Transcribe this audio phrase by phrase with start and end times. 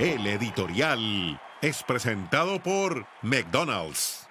[0.00, 4.26] El editorial es presentado por McDonald's.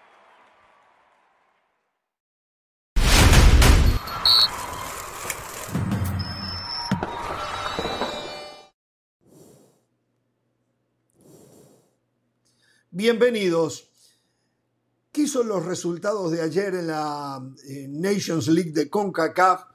[12.90, 13.92] Bienvenidos.
[15.12, 17.48] ¿Qué son los resultados de ayer en la
[17.90, 19.66] Nations League de CONCACAF?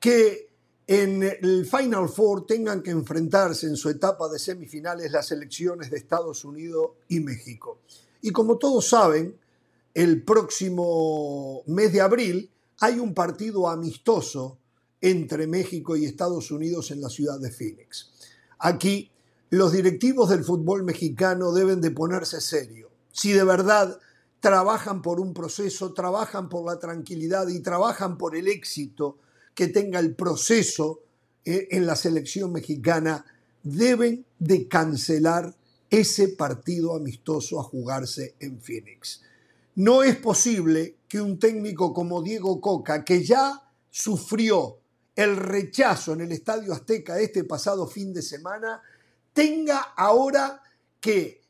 [0.00, 0.47] Que
[0.88, 5.98] en el Final Four tengan que enfrentarse en su etapa de semifinales las selecciones de
[5.98, 7.80] Estados Unidos y México.
[8.22, 9.36] Y como todos saben,
[9.92, 12.50] el próximo mes de abril
[12.80, 14.56] hay un partido amistoso
[15.02, 18.10] entre México y Estados Unidos en la ciudad de Phoenix.
[18.58, 19.10] Aquí
[19.50, 22.88] los directivos del fútbol mexicano deben de ponerse serio.
[23.12, 23.98] Si de verdad
[24.40, 29.18] trabajan por un proceso, trabajan por la tranquilidad y trabajan por el éxito
[29.58, 31.00] que tenga el proceso
[31.44, 33.24] eh, en la selección mexicana,
[33.64, 35.52] deben de cancelar
[35.90, 39.20] ese partido amistoso a jugarse en Phoenix.
[39.74, 44.78] No es posible que un técnico como Diego Coca, que ya sufrió
[45.16, 48.80] el rechazo en el Estadio Azteca este pasado fin de semana,
[49.32, 50.62] tenga ahora
[51.00, 51.42] que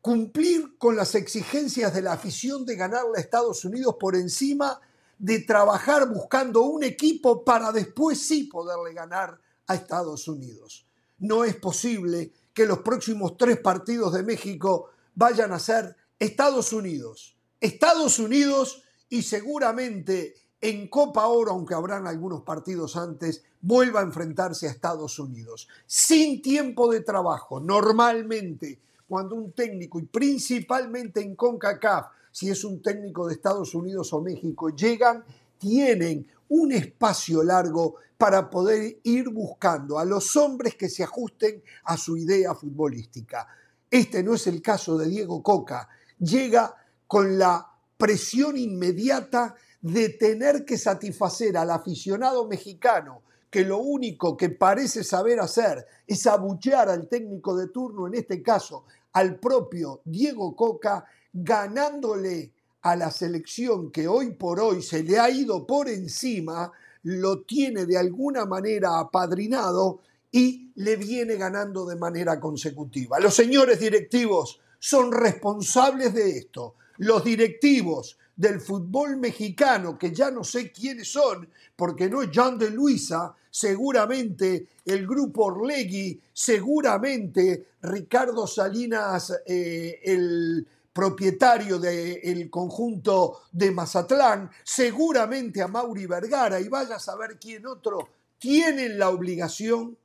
[0.00, 4.80] cumplir con las exigencias de la afición de ganarle a Estados Unidos por encima
[5.18, 10.86] de trabajar buscando un equipo para después sí poderle ganar a Estados Unidos.
[11.18, 17.36] No es posible que los próximos tres partidos de México vayan a ser Estados Unidos,
[17.60, 24.66] Estados Unidos y seguramente en Copa Oro, aunque habrán algunos partidos antes, vuelva a enfrentarse
[24.66, 25.68] a Estados Unidos.
[25.86, 32.06] Sin tiempo de trabajo, normalmente, cuando un técnico, y principalmente en CONCACAF,
[32.38, 35.24] si es un técnico de Estados Unidos o México, llegan,
[35.58, 41.96] tienen un espacio largo para poder ir buscando a los hombres que se ajusten a
[41.96, 43.48] su idea futbolística.
[43.90, 45.88] Este no es el caso de Diego Coca.
[46.20, 46.76] Llega
[47.08, 54.50] con la presión inmediata de tener que satisfacer al aficionado mexicano que lo único que
[54.50, 58.84] parece saber hacer es abuchear al técnico de turno, en este caso
[59.14, 62.52] al propio Diego Coca, ganándole
[62.82, 66.72] a la selección que hoy por hoy se le ha ido por encima,
[67.02, 70.00] lo tiene de alguna manera apadrinado
[70.30, 73.18] y le viene ganando de manera consecutiva.
[73.18, 76.74] Los señores directivos son responsables de esto.
[76.98, 82.58] Los directivos del fútbol mexicano, que ya no sé quiénes son, porque no es John
[82.58, 93.70] de Luisa, seguramente el grupo Orlegui, seguramente Ricardo Salinas, eh, el propietario del conjunto de
[93.70, 99.96] Mazatlán, seguramente a Mauri Vergara y vaya a saber quién otro, tienen la obligación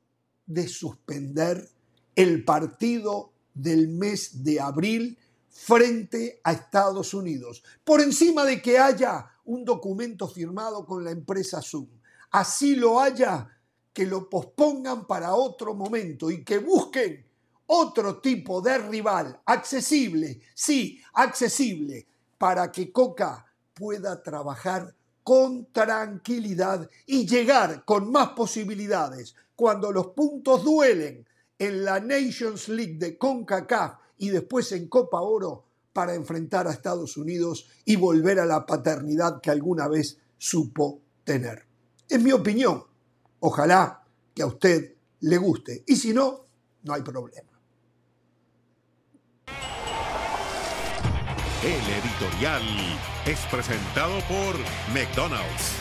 [0.46, 1.70] de suspender
[2.16, 5.18] el partido del mes de abril
[5.50, 11.62] frente a Estados Unidos, por encima de que haya un documento firmado con la empresa
[11.62, 11.88] Zoom.
[12.32, 13.48] Así lo haya,
[13.94, 17.24] que lo pospongan para otro momento y que busquen
[17.68, 22.06] otro tipo de rival accesible, sí, accesible,
[22.38, 24.94] para que Coca pueda trabajar
[25.24, 31.25] con tranquilidad y llegar con más posibilidades cuando los puntos duelen
[31.57, 37.18] en la Nations League de CONCACAF y después en Copa Oro para enfrentar a Estados
[37.18, 41.66] Unidos y volver a la paternidad que alguna vez supo tener.
[42.09, 42.84] Es mi opinión.
[43.40, 44.03] Ojalá
[44.34, 45.84] que a usted le guste.
[45.88, 46.46] Y si no,
[46.84, 47.53] no hay problema.
[51.63, 52.62] El editorial
[53.25, 54.57] es presentado por
[54.94, 55.78] McDonald's.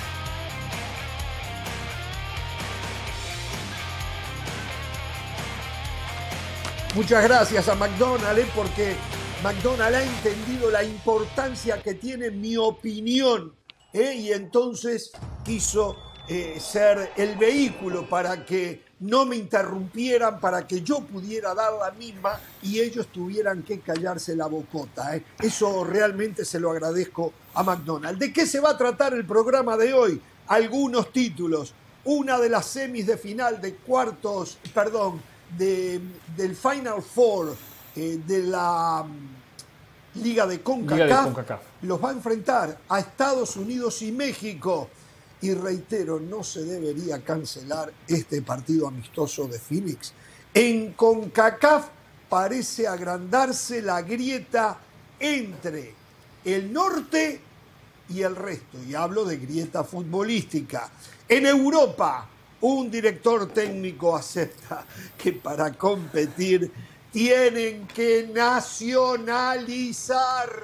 [6.94, 8.50] Muchas gracias a McDonald's ¿eh?
[8.54, 8.94] porque
[9.42, 13.52] McDonald's ha entendido la importancia que tiene mi opinión
[13.92, 14.14] ¿eh?
[14.14, 15.10] y entonces
[15.44, 15.96] quiso
[16.28, 21.90] eh, ser el vehículo para que no me interrumpieran, para que yo pudiera dar la
[21.90, 25.20] misma y ellos tuvieran que callarse la bocota.
[25.40, 28.20] Eso realmente se lo agradezco a McDonald's.
[28.20, 30.20] ¿De qué se va a tratar el programa de hoy?
[30.46, 31.74] Algunos títulos.
[32.04, 35.20] Una de las semis de final de cuartos, perdón,
[35.56, 37.56] del Final Four
[37.94, 44.12] eh, de la mm, Liga de CONCACAF, los va a enfrentar a Estados Unidos y
[44.12, 44.88] México.
[45.42, 50.12] Y reitero, no se debería cancelar este partido amistoso de Phoenix.
[50.54, 51.88] En CONCACAF
[52.28, 54.78] parece agrandarse la grieta
[55.18, 55.94] entre
[56.44, 57.40] el norte
[58.08, 58.78] y el resto.
[58.88, 60.88] Y hablo de grieta futbolística.
[61.28, 62.28] En Europa,
[62.60, 64.86] un director técnico acepta
[65.18, 66.70] que para competir
[67.10, 70.62] tienen que nacionalizar.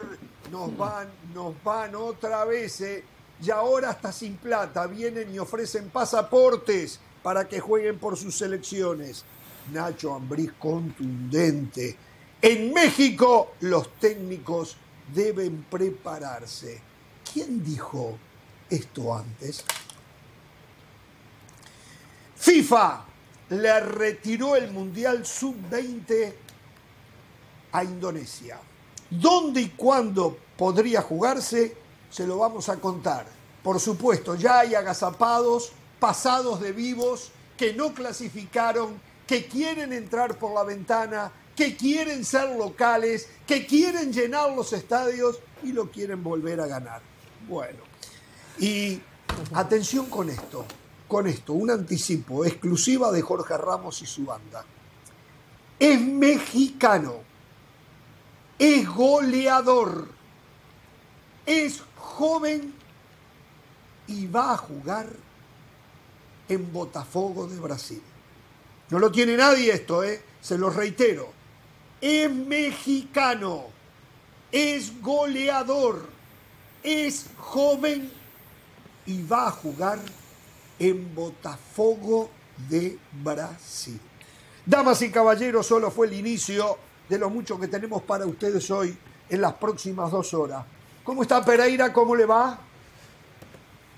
[0.52, 3.02] Nos van, nos van otra vez, ¿eh?
[3.40, 9.25] Y ahora hasta sin plata vienen y ofrecen pasaportes para que jueguen por sus selecciones.
[9.73, 11.96] Nacho Ambriz contundente.
[12.40, 14.76] En México los técnicos
[15.14, 16.81] deben prepararse.
[17.32, 18.19] ¿Quién dijo
[18.70, 19.64] esto antes?
[22.37, 23.05] FIFA
[23.50, 26.32] le retiró el Mundial Sub-20
[27.73, 28.58] a Indonesia.
[29.11, 31.76] ¿Dónde y cuándo podría jugarse?
[32.10, 33.26] Se lo vamos a contar.
[33.62, 40.55] Por supuesto, ya hay agazapados, pasados de vivos, que no clasificaron, que quieren entrar por
[40.55, 46.60] la ventana, que quieren ser locales, que quieren llenar los estadios y lo quieren volver
[46.60, 47.02] a ganar.
[47.49, 47.81] Bueno,
[48.58, 49.00] y
[49.52, 50.64] atención con esto
[51.08, 54.64] con esto, un anticipo exclusiva de Jorge Ramos y su banda.
[55.81, 57.14] Es mexicano,
[58.58, 60.08] es goleador,
[61.46, 61.82] es
[62.19, 62.75] joven
[64.09, 65.06] y va a jugar
[66.49, 68.03] en Botafogo de Brasil.
[68.91, 70.20] No lo tiene nadie esto, ¿eh?
[70.41, 71.31] se lo reitero.
[72.00, 73.67] Es mexicano,
[74.50, 76.06] es goleador,
[76.82, 78.11] es joven
[79.06, 80.00] y va a jugar
[80.81, 82.31] en Botafogo
[82.69, 84.00] de Brasil.
[84.67, 86.79] Damas y caballeros, solo fue el inicio
[87.09, 88.97] de lo mucho que tenemos para ustedes hoy
[89.29, 90.65] en las próximas dos horas.
[91.08, 91.90] ¿Cómo está Pereira?
[91.90, 92.58] ¿Cómo le va?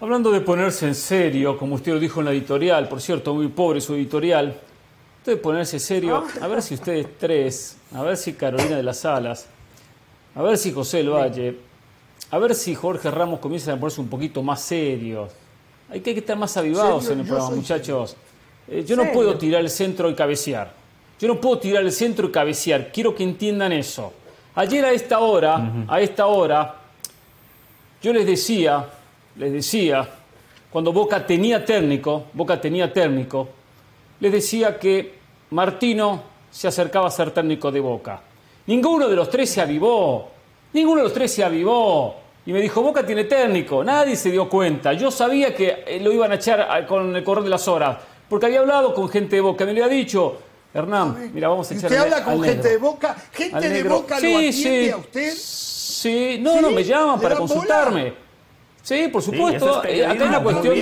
[0.01, 3.49] Hablando de ponerse en serio, como usted lo dijo en la editorial, por cierto, muy
[3.49, 4.57] pobre su editorial,
[5.19, 9.49] usted ponerse serio, a ver si ustedes tres, a ver si Carolina de las Alas,
[10.37, 11.57] a ver si José El Valle,
[12.31, 15.33] a ver si Jorge Ramos comienza a ponerse un poquito más serios.
[15.91, 18.17] Hay que estar más avivados en el programa, muchachos.
[18.69, 20.73] Eh, yo no puedo tirar el centro y cabecear.
[21.19, 22.93] Yo no puedo tirar el centro y cabecear.
[22.93, 24.13] Quiero que entiendan eso.
[24.55, 26.80] Ayer a esta hora, a esta hora,
[28.03, 28.87] yo les decía,
[29.37, 30.09] les decía,
[30.71, 33.49] cuando Boca tenía técnico, Boca tenía técnico,
[34.21, 35.15] les decía que
[35.51, 38.21] Martino se acercaba a ser técnico de Boca.
[38.67, 40.31] Ninguno de los tres se avivó.
[40.73, 42.17] Ninguno de los tres se avivó
[42.47, 43.83] y me dijo, Boca tiene técnico.
[43.85, 44.93] Nadie se dio cuenta.
[44.93, 47.99] Yo sabía que eh, lo iban a echar con el correr de las horas,
[48.29, 50.39] porque había hablado con gente de Boca, me lo había dicho.
[50.73, 53.17] Hernán, mira, vamos a echar ¿Usted habla con gente de Boca?
[53.33, 55.33] ¿Gente de Boca lo atiende a usted?
[56.01, 58.15] Sí, no, no, me llaman para consultarme.
[58.81, 59.85] Sí, por supuesto.
[59.85, 60.75] Eh, acá hay una cuestión,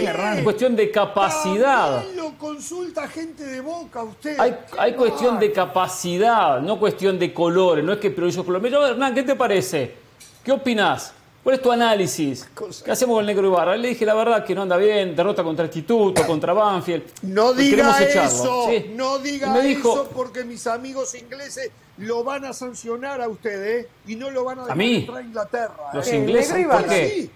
[0.45, 2.05] cuestión de capacidad.
[2.15, 4.39] lo consulta gente de Boca usted.
[4.39, 7.85] Hay, hay cuestión de capacidad, no cuestión de colores.
[7.85, 8.73] No es que priorizo colores.
[8.73, 9.97] Hernán, ¿qué te parece?
[10.45, 11.13] ¿Qué opinas?
[11.43, 12.49] ¿Cuál es tu análisis?
[12.85, 13.77] ¿Qué hacemos con el negro Ibarra?
[13.77, 17.05] Le dije la verdad que no anda bien, derrota contra Instituto, contra Banfield.
[17.23, 23.29] No diga eso, no diga eso porque mis amigos ingleses lo van a sancionar a
[23.29, 23.89] ustedes ¿eh?
[24.07, 24.97] y no lo van a dejar ¿A mí?
[24.97, 25.91] entrar a Inglaterra.
[25.95, 26.17] ¿Los ¿eh?
[26.17, 26.67] ingleses?
[26.67, 27.31] ¿Por qué?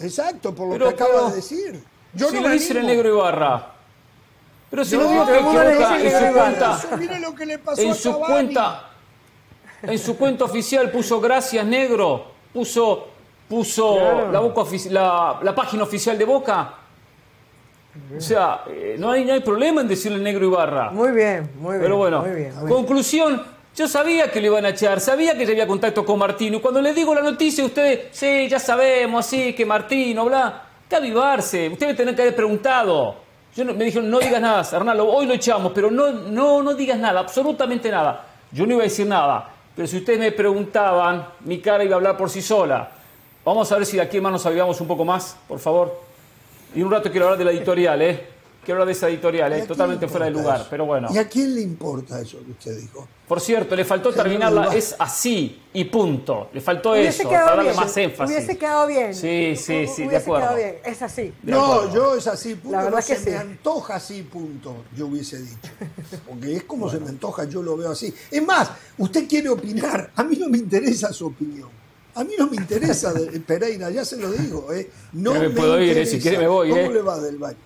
[0.00, 1.82] exacto, por lo que acaba de decir.
[2.14, 3.72] Yo si no le dicen el negro Ibarra.
[4.70, 6.80] Pero si no, digo que equivoca en su cuenta.
[6.98, 8.90] Mire lo que le pasó en a su cuenta,
[9.82, 13.11] en su cuenta oficial puso gracias negro, puso
[13.52, 13.98] puso
[14.32, 16.72] la, boca, la, la, página oficial de Boca.
[18.16, 20.90] O sea, eh, no, hay, no hay problema en decirle negro Ibarra.
[20.90, 21.82] Muy bien, muy bien.
[21.82, 22.24] Pero bueno,
[22.66, 23.42] conclusión,
[23.76, 26.56] yo sabía que le iban a echar, sabía que ya había contacto con Martino.
[26.56, 30.62] Y cuando le digo la noticia, ustedes, sí, ya sabemos, sí, que Martino, bla.
[30.88, 33.16] Que avivarse, ustedes tenían que haber preguntado.
[33.54, 36.98] Yo me dijeron, no digas nada, Arnaldo, hoy lo echamos, pero no, no, no digas
[36.98, 38.24] nada, absolutamente nada.
[38.50, 41.96] Yo no iba a decir nada, pero si ustedes me preguntaban, mi cara iba a
[41.96, 43.01] hablar por sí sola.
[43.44, 46.00] Vamos a ver si de aquí en más nos avivamos un poco más, por favor.
[46.74, 48.28] Y un rato quiero hablar de la editorial, ¿eh?
[48.64, 49.62] Quiero hablar de esa editorial, ¿eh?
[49.66, 51.08] totalmente fuera de lugar, pero bueno.
[51.12, 53.08] ¿Y a quién le importa eso que usted dijo?
[53.26, 56.50] Por cierto, le faltó terminarla, es así y punto.
[56.52, 58.36] Le faltó eso, para darle más énfasis.
[58.36, 59.12] Hubiese quedado bien.
[59.12, 60.42] Sí, sí, sí, de acuerdo.
[60.42, 60.76] Quedado bien.
[60.84, 61.34] Es así.
[61.42, 62.76] no, yo es así, punto.
[62.76, 63.30] La verdad no que se sí.
[63.30, 65.70] me antoja así, punto, yo hubiese dicho.
[66.28, 68.14] Porque es como se me antoja, yo lo veo así.
[68.30, 71.81] Es más, usted quiere opinar, a mí no me interesa su opinión.
[72.14, 73.12] A mí no me interesa
[73.46, 74.72] Pereira, ya se lo digo.
[74.72, 74.90] ¿eh?
[75.12, 76.06] No me, puedo ir, ¿eh?
[76.06, 76.70] si quiere me voy.
[76.70, 76.92] ¿Cómo ¿eh?
[76.92, 77.56] le va del Valle?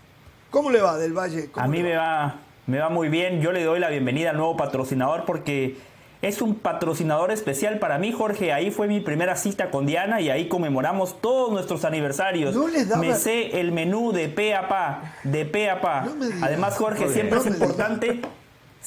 [0.50, 1.50] ¿Cómo le va del Valle?
[1.54, 3.40] A mí me va, me va muy bien.
[3.40, 5.76] Yo le doy la bienvenida al nuevo patrocinador porque
[6.22, 8.52] es un patrocinador especial para mí, Jorge.
[8.52, 12.54] Ahí fue mi primera cita con Diana y ahí conmemoramos todos nuestros aniversarios.
[12.54, 13.02] No les daba...
[13.02, 16.02] Me sé el menú de pe a pa, de pe a pa.
[16.02, 16.24] No.
[16.44, 18.22] Además, Jorge, siempre es importante.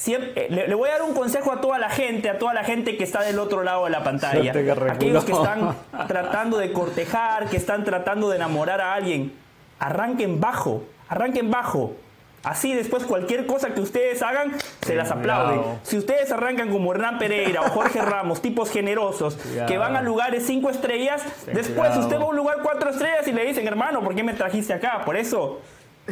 [0.00, 2.64] Siempre, le, le voy a dar un consejo a toda la gente, a toda la
[2.64, 4.50] gente que está del otro lado de la pantalla.
[4.50, 4.70] Que.
[4.90, 5.76] Aquellos que están
[6.08, 9.34] tratando de cortejar, que están tratando de enamorar a alguien.
[9.78, 11.96] Arranquen bajo, arranquen bajo.
[12.42, 15.56] Así después cualquier cosa que ustedes hagan, se las aplaude.
[15.56, 15.78] Cuidado.
[15.82, 19.36] Si ustedes arrancan como Hernán Pereira o Jorge Ramos, tipos generosos,
[19.68, 22.00] que van a lugares cinco estrellas, después cuidado.
[22.00, 24.72] usted va a un lugar cuatro estrellas y le dicen, hermano, ¿por qué me trajiste
[24.72, 25.02] acá?
[25.04, 25.60] Por eso,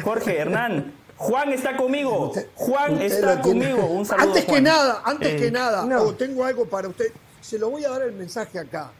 [0.03, 2.27] Jorge, Hernán, Juan está conmigo.
[2.27, 3.85] Usted- Juan usted está conmigo.
[3.87, 4.27] Un saludo.
[4.27, 4.63] Antes que Juan.
[4.63, 6.01] nada, antes Eh, que nada, no.
[6.01, 7.11] oh, tengo algo para usted.
[7.41, 8.91] Se lo voy a dar el mensaje acá.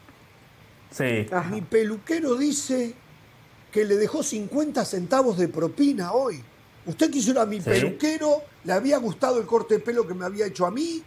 [0.90, 1.26] Sí.
[1.32, 1.48] Ajá.
[1.50, 2.94] Mi peluquero dice
[3.72, 6.42] que le dejó 50 centavos de propina hoy.
[6.86, 7.70] Usted quiso ir a mi Sí.
[7.70, 11.02] peluquero, le había gustado el corte de pelo que me había hecho a mí,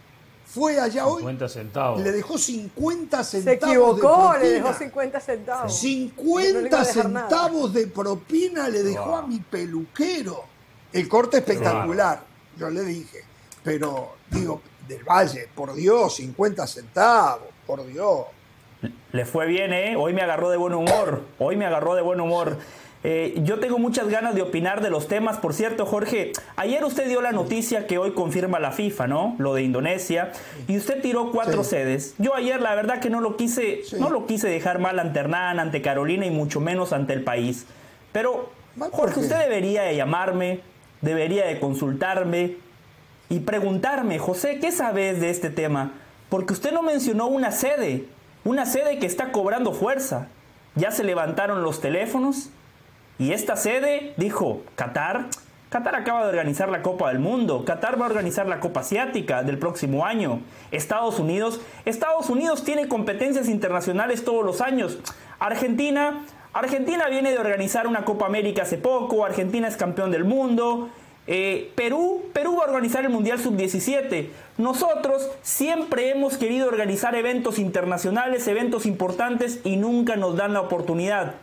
[0.46, 2.00] fue allá hoy, 50 centavos.
[2.02, 3.68] le dejó 50 Se centavos
[3.98, 4.78] equivocó, de le dejó propina.
[4.90, 5.62] 50 centavos.
[5.62, 7.28] No le 50 iba a dejar nada.
[7.28, 10.53] centavos de propina le dejó a mi peluquero.
[10.94, 12.20] El corte espectacular,
[12.56, 13.24] yo le dije.
[13.62, 18.26] Pero digo, del Valle, por Dios, 50 centavos, por Dios.
[19.12, 19.96] Le fue bien, ¿eh?
[19.96, 21.22] Hoy me agarró de buen humor.
[21.38, 22.58] Hoy me agarró de buen humor.
[23.06, 25.38] Eh, yo tengo muchas ganas de opinar de los temas.
[25.38, 29.36] Por cierto, Jorge, ayer usted dio la noticia que hoy confirma la FIFA, ¿no?
[29.38, 30.32] Lo de Indonesia.
[30.68, 31.70] Y usted tiró cuatro Sí.
[31.70, 32.14] sedes.
[32.18, 33.96] Yo ayer la verdad que no lo quise, Sí.
[33.98, 37.66] no lo quise dejar mal ante Hernán, ante Carolina y mucho menos ante el país.
[38.12, 40.60] Pero, ¿Mal por Jorge, usted debería de llamarme,
[41.04, 42.56] debería de consultarme
[43.28, 45.92] y preguntarme, José, ¿qué sabes de este tema?
[46.28, 48.06] Porque usted no mencionó una sede,
[48.44, 50.28] una sede que está cobrando fuerza.
[50.74, 52.50] Ya se levantaron los teléfonos
[53.18, 55.26] y esta sede dijo, Qatar,
[55.68, 59.42] Qatar acaba de organizar la Copa del Mundo, Qatar va a organizar la Copa Asiática
[59.42, 64.98] del próximo año, Estados Unidos, Estados Unidos tiene competencias internacionales todos los años,
[65.38, 70.88] Argentina, Argentina viene de organizar una Copa América hace poco, Argentina es campeón del mundo,
[71.26, 74.28] eh, Perú, Perú va a organizar el Mundial Sub-17.
[74.58, 81.34] Nosotros siempre hemos querido organizar eventos internacionales, eventos importantes y nunca nos dan la oportunidad.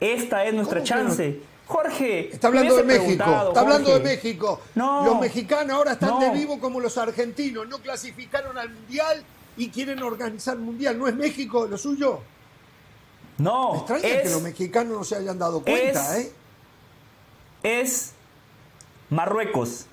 [0.00, 1.40] Esta es nuestra chance.
[1.66, 4.60] Jorge, Está hablando de México, está hablando de México.
[4.74, 5.04] No.
[5.04, 6.20] Los mexicanos ahora están No.
[6.20, 9.22] de vivo como los argentinos, no clasificaron al Mundial
[9.56, 10.98] y quieren organizar Mundial.
[10.98, 12.20] ¿No es México lo suyo?
[13.38, 16.32] Me No, extraña es, que los mexicanos no se hayan dado cuenta, es- ¿eh?
[17.62, 18.12] es
[19.10, 19.86] Marruecos.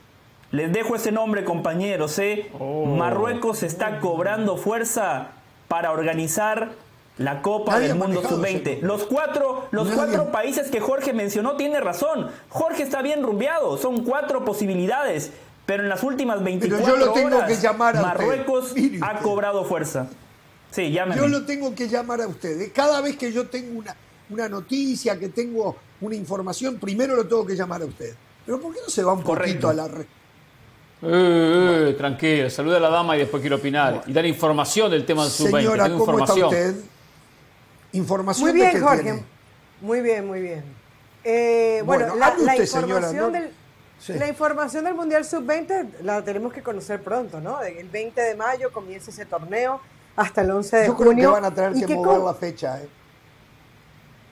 [0.52, 2.18] Les dejo ese nombre, compañeros.
[2.20, 2.52] ¿eh?
[2.60, 2.86] Oh.
[2.86, 5.30] Marruecos está cobrando fuerza
[5.68, 6.72] para organizar
[7.18, 8.72] la Copa Nadie del Mundo manejado ese Sub-20.
[8.82, 8.88] nombre.
[8.88, 9.96] Los cuatro, los Nadie.
[9.98, 12.30] cuatro países que Jorge mencionó tiene razón.
[12.50, 13.78] Jorge está bien rumbeado.
[13.78, 15.32] Son cuatro posibilidades.
[15.66, 18.14] Pero en las últimas 24 yo lo tengo horas, que llamar a usted.
[18.14, 20.08] Marruecos ha cobrado fuerza.
[20.72, 21.22] Sí, llámeme.
[21.22, 22.72] Yo lo tengo que llamar a ustedes.
[22.72, 23.96] Cada vez que yo tengo una,
[24.30, 28.16] una noticia, que tengo una información, primero lo tengo que llamar a usted.
[28.46, 29.68] Pero ¿por qué no se va un Correcto.
[29.68, 30.06] poquito a la red?
[31.04, 34.04] Eh, eh, tranquilo, saluda a la dama y después quiero opinar.
[34.08, 35.58] Y dar información del tema del sub-20.
[35.58, 36.70] Señora, tengo ¿cómo está información.
[36.76, 36.86] usted?
[37.94, 39.04] Información Muy bien, Jorge.
[39.04, 39.24] tiene?
[39.82, 40.64] Muy bien, muy bien.
[41.24, 43.40] Eh, bueno, Bueno, la, la usted, señora, información ¿no?
[43.40, 43.50] del,
[44.00, 44.14] Sí.
[44.14, 47.62] la información del Mundial Sub-20 la tenemos que conocer pronto, ¿no?
[47.62, 49.80] El 20 de mayo comienza ese torneo
[50.16, 51.30] hasta el 11 de Yo creo junio.
[51.30, 52.82] que van a tener que mover con- la fecha.
[52.82, 52.90] ¿eh?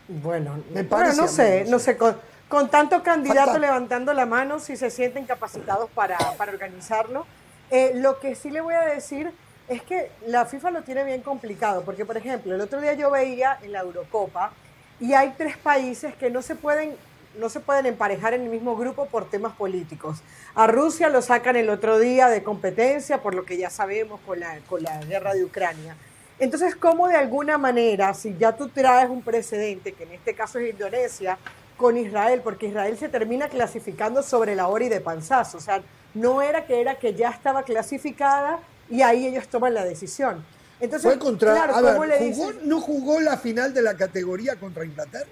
[0.07, 1.71] Bueno, Me parece no sé, no sé.
[1.71, 2.17] no sé, con,
[2.47, 7.25] con tanto candidato Falta- levantando la mano, si se sienten capacitados para, para organizarlo.
[7.69, 9.31] Eh, lo que sí le voy a decir
[9.67, 13.11] es que la FIFA lo tiene bien complicado, porque por ejemplo, el otro día yo
[13.11, 14.51] veía en la Eurocopa
[14.99, 16.95] y hay tres países que no se pueden
[17.37, 20.19] no se pueden emparejar en el mismo grupo por temas políticos.
[20.55, 24.39] A Rusia lo sacan el otro día de competencia, por lo que ya sabemos con
[24.39, 25.95] la, con la guerra de Ucrania.
[26.39, 30.57] Entonces, ¿cómo de alguna manera, si ya tú traes un precedente, que en este caso
[30.59, 31.37] es Indonesia,
[31.77, 35.81] con Israel, porque Israel se termina clasificando sobre la hora y de panzazo, o sea,
[36.13, 38.59] no era que era que ya estaba clasificada
[38.89, 40.43] y ahí ellos toman la decisión.
[40.81, 41.53] Entonces, Fue contra.
[41.53, 42.63] claro, a ver, ¿cómo le ¿jugó- dices?
[42.63, 45.27] ¿no jugó la final de la categoría contra Inglaterra?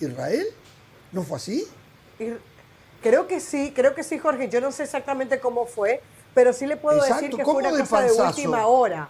[0.00, 0.46] ¿Israel?
[1.16, 1.66] ¿No fue así?
[2.18, 2.32] Y
[3.02, 4.50] Creo que sí, creo que sí, Jorge.
[4.50, 6.02] Yo no sé exactamente cómo fue,
[6.34, 9.08] pero sí le puedo Exacto, decir que ¿cómo fue una de cosa de última hora.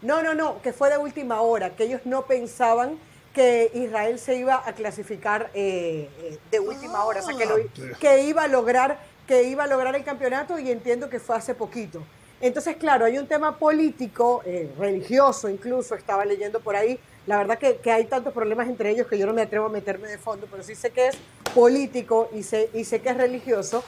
[0.00, 2.98] No, no, no, que fue de última hora, que ellos no pensaban
[3.34, 7.56] que Israel se iba a clasificar eh, eh, de última hora, o sea, que, lo-
[7.76, 11.36] pero- que iba a lograr que iba a lograr el campeonato y entiendo que fue
[11.36, 12.02] hace poquito.
[12.40, 16.98] Entonces, claro, hay un tema político, eh, religioso incluso, estaba leyendo por ahí.
[17.26, 19.68] La verdad que, que hay tantos problemas entre ellos que yo no me atrevo a
[19.68, 21.16] meterme de fondo, pero sí sé que es
[21.54, 23.84] político y sé, y sé que es religioso.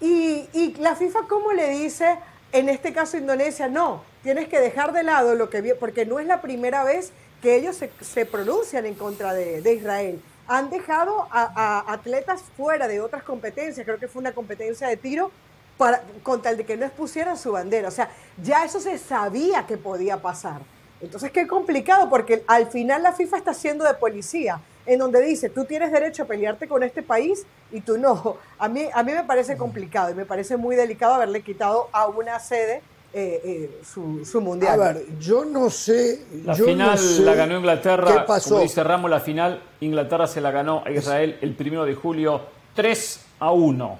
[0.00, 2.18] Y, y la FIFA, ¿cómo le dice,
[2.52, 6.26] en este caso Indonesia, no, tienes que dejar de lado lo que porque no es
[6.26, 7.12] la primera vez
[7.42, 10.22] que ellos se, se pronuncian en contra de, de Israel.
[10.48, 14.96] Han dejado a, a atletas fuera de otras competencias, creo que fue una competencia de
[14.96, 15.32] tiro,
[15.76, 17.88] para, con tal de que no expusieran su bandera.
[17.88, 18.10] O sea,
[18.42, 20.60] ya eso se sabía que podía pasar.
[21.00, 24.60] Entonces, qué complicado, porque al final la FIFA está siendo de policía.
[24.86, 28.36] en donde dice, tú tienes derecho a pelearte con este país y tú no.
[28.58, 32.06] A mí, a mí me parece complicado y me parece muy delicado haberle quitado a
[32.06, 34.80] una sede eh, eh, su, su, mundial.
[34.80, 36.22] A ver, yo no sé.
[36.44, 38.12] La yo final no sé la ganó Inglaterra.
[38.12, 38.50] ¿Qué pasó?
[38.50, 42.42] Como dice Ramos, la final Inglaterra se la ganó a Israel el primero de julio
[42.74, 43.98] 3 a 1.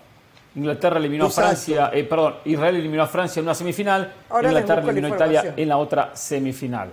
[0.56, 1.40] Inglaterra eliminó Exacto.
[1.40, 5.10] a Francia, eh, perdón, Israel eliminó a Francia en una semifinal, Ahora Inglaterra eliminó a
[5.16, 6.88] Italia en la otra semifinal.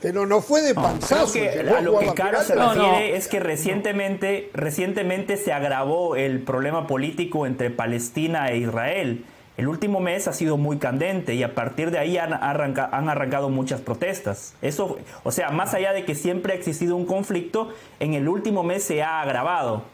[0.00, 1.32] Pero no fue de panzazo.
[1.32, 2.90] que a lo que Caro se No, no.
[2.92, 9.24] refiere es que recientemente, recientemente se agravó el problema político entre Palestina e Israel.
[9.56, 13.08] El último mes ha sido muy candente y a partir de ahí han, arranca- han
[13.08, 14.54] arrancado muchas protestas.
[14.60, 17.68] Eso, o sea, más allá de que siempre ha existido un conflicto,
[18.00, 19.84] en el último mes se ha agravado.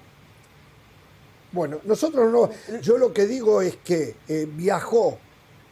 [1.53, 2.51] Bueno, nosotros no.
[2.81, 5.19] Yo lo que digo es que eh, viajó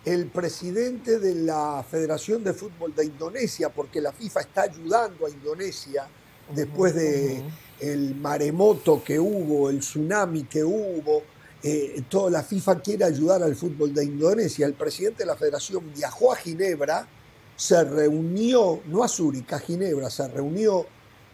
[0.04, 5.30] el presidente de la Federación de Fútbol de Indonesia, porque la FIFA está ayudando a
[5.30, 6.08] Indonesia
[6.54, 7.42] después de
[7.80, 11.22] el maremoto que hubo, el tsunami que hubo.
[11.62, 14.66] eh, toda la FIFA quiere ayudar al fútbol de Indonesia.
[14.66, 17.08] El presidente de la federación viajó a Ginebra,
[17.56, 20.86] se reunió, no a Zúrich, a Ginebra, se reunió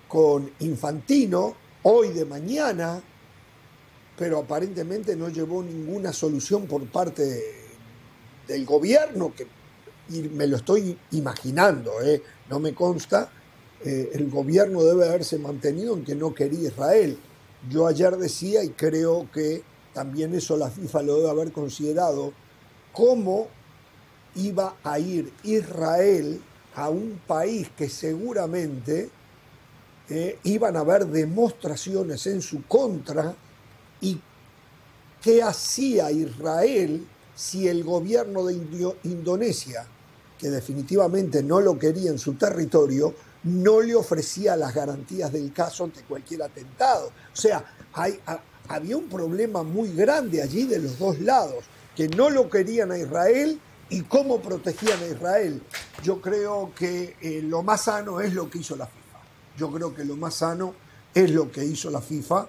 [0.08, 3.02] con Infantino hoy de mañana,
[4.22, 7.42] pero aparentemente no llevó ninguna solución por parte de-
[8.46, 9.48] del gobierno, que
[10.30, 12.22] me lo estoy imaginando, ¿eh?
[12.48, 13.32] no me consta,
[13.84, 17.18] eh, el gobierno debe haberse mantenido en que no quería Israel.
[17.68, 22.32] Yo ayer decía, y creo que también eso la FIFA lo debe haber considerado,
[22.92, 23.48] cómo
[24.36, 26.40] iba a ir Israel
[26.76, 29.10] a un país que seguramente
[30.08, 33.34] eh, iban a haber demostraciones en su contra
[34.02, 34.20] y
[35.22, 38.54] qué hacía Israel si el gobierno de
[39.04, 39.86] Indonesia,
[40.38, 45.84] que definitivamente no lo quería en su territorio, no le ofrecía las garantías del caso
[45.84, 47.06] ante cualquier atentado.
[47.06, 47.64] O sea,
[48.68, 51.64] había un problema muy grande allí de los dos lados,
[51.96, 55.62] que no lo querían a Israel y cómo protegían a Israel.
[56.02, 59.18] Yo creo que eh, lo más sano es lo que hizo la FIFA.
[59.56, 60.74] Yo creo que lo más sano
[61.14, 62.48] es lo que hizo la FIFA,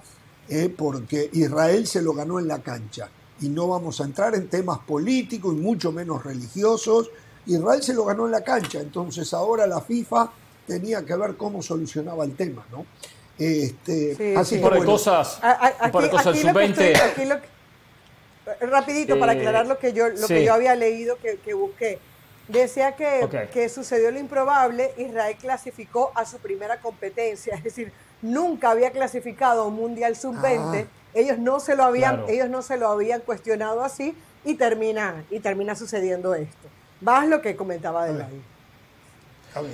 [0.50, 3.10] eh, porque Israel se lo ganó en la cancha.
[3.42, 7.10] Y no vamos a entrar en temas políticos y mucho menos religiosos.
[7.46, 10.32] Israel se lo ganó en la cancha, entonces ahora la FIFA
[10.66, 12.86] tenía que ver cómo solucionaba el tema, ¿no?
[13.38, 14.62] Este, Sí, así sí.
[14.62, 16.92] que bueno, cosas, A- a- un par de aquí- cosas aquí lo que sub-20.
[16.94, 20.34] estoy- aquí lo que- rapidito para Eh, aclarar lo que yo lo sí.
[20.36, 22.00] que yo había leído que, que busqué
[22.48, 27.92] decía que, que sucedió lo improbable Israel clasificó a su primera competencia es decir
[28.24, 30.86] nunca había clasificado a un mundial sub 20 Ah.
[31.14, 32.30] ellos no se lo habían Claro.
[32.32, 36.68] ellos no se lo habían cuestionado así y termina y termina sucediendo esto
[37.02, 38.42] más lo que comentaba de bien,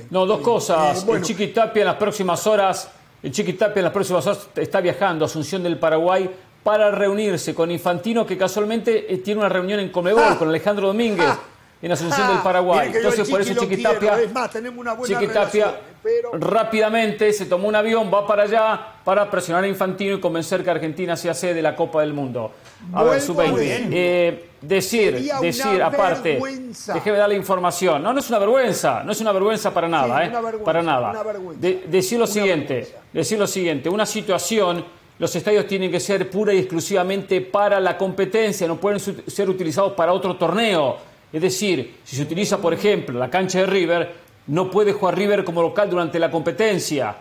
[0.09, 0.97] No, dos cosas.
[0.97, 2.89] Eh, bueno, El Chiqui Tapia en las próximas horas,
[3.23, 6.29] el Chiqui Tapia en las próximas horas está viajando a Asunción del Paraguay
[6.63, 10.35] para reunirse con Infantino, que casualmente eh, tiene una reunión en Comebol Ah.
[10.37, 11.39] con Alejandro Domínguez Ah.
[11.81, 12.91] En Asunción Ah, del Paraguay.
[12.93, 15.65] Entonces, por eso Chiqui lo Chiqui quiero, Tapia, es más, tenemos una buena Chiqui Tapia
[15.65, 20.19] relación, pero- rápidamente se tomó un avión, va para allá para presionar a Infantino y
[20.19, 22.51] convencer que Argentina sea sede de la Copa del Mundo.
[22.93, 23.49] A ver, Vuelvo sub-20.
[23.49, 23.87] a decir.
[23.93, 26.93] Eh, decir, Sería decir, aparte, vergüenza.
[26.93, 28.03] déjeme dar la información.
[28.03, 30.59] No, no es una vergüenza, no es una vergüenza para nada, Sí, ¿eh?
[30.65, 31.13] para nada.
[31.55, 32.99] De- decir lo Una siguiente, vergüenza.
[33.13, 34.83] decir lo siguiente, una situación,
[35.17, 39.93] los estadios tienen que ser pura y exclusivamente para la competencia, no pueden ser utilizados
[39.93, 41.07] para otro torneo.
[41.31, 44.15] Es decir, si se utiliza, por ejemplo, la cancha de River,
[44.47, 47.15] no puede jugar River como local durante la competencia.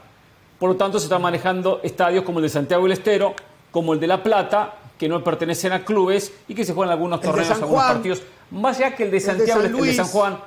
[0.59, 3.35] Por lo tanto, se están manejando estadios como el de Santiago del Estero,
[3.71, 7.21] como el de La Plata, que no pertenecen a clubes y que se juegan algunos
[7.21, 7.94] torneos, algunos Juan.
[7.94, 8.23] partidos.
[8.51, 9.97] Más allá que el de El de Santiago, San el de Luis.
[9.97, 10.38] San Juan,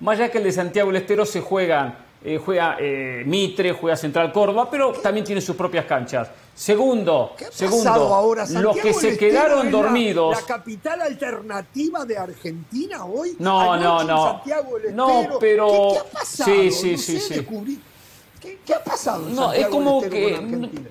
[0.00, 3.96] más allá que el de Santiago del Estero se juegan, eh, juega eh, Mitre, juega
[3.96, 6.28] Central Córdoba, pero también tiene sus propias canchas.
[6.54, 8.42] Segundo, ¿Qué ha segundo, ahora?
[8.42, 10.36] los ¿Santiago que se quedaron la- dormidos.
[10.40, 13.36] La, capital alternativa de Argentina hoy.
[13.38, 14.24] No, no, no.
[14.34, 16.50] Santiago del No, pero- ¿Qué, qué ha pasado?
[16.52, 17.34] Sí, sí, No sí, sé, sí.
[17.34, 17.80] descubrí.
[18.40, 19.26] ¿Qué, qué ha pasado?
[19.26, 20.38] en No, es como que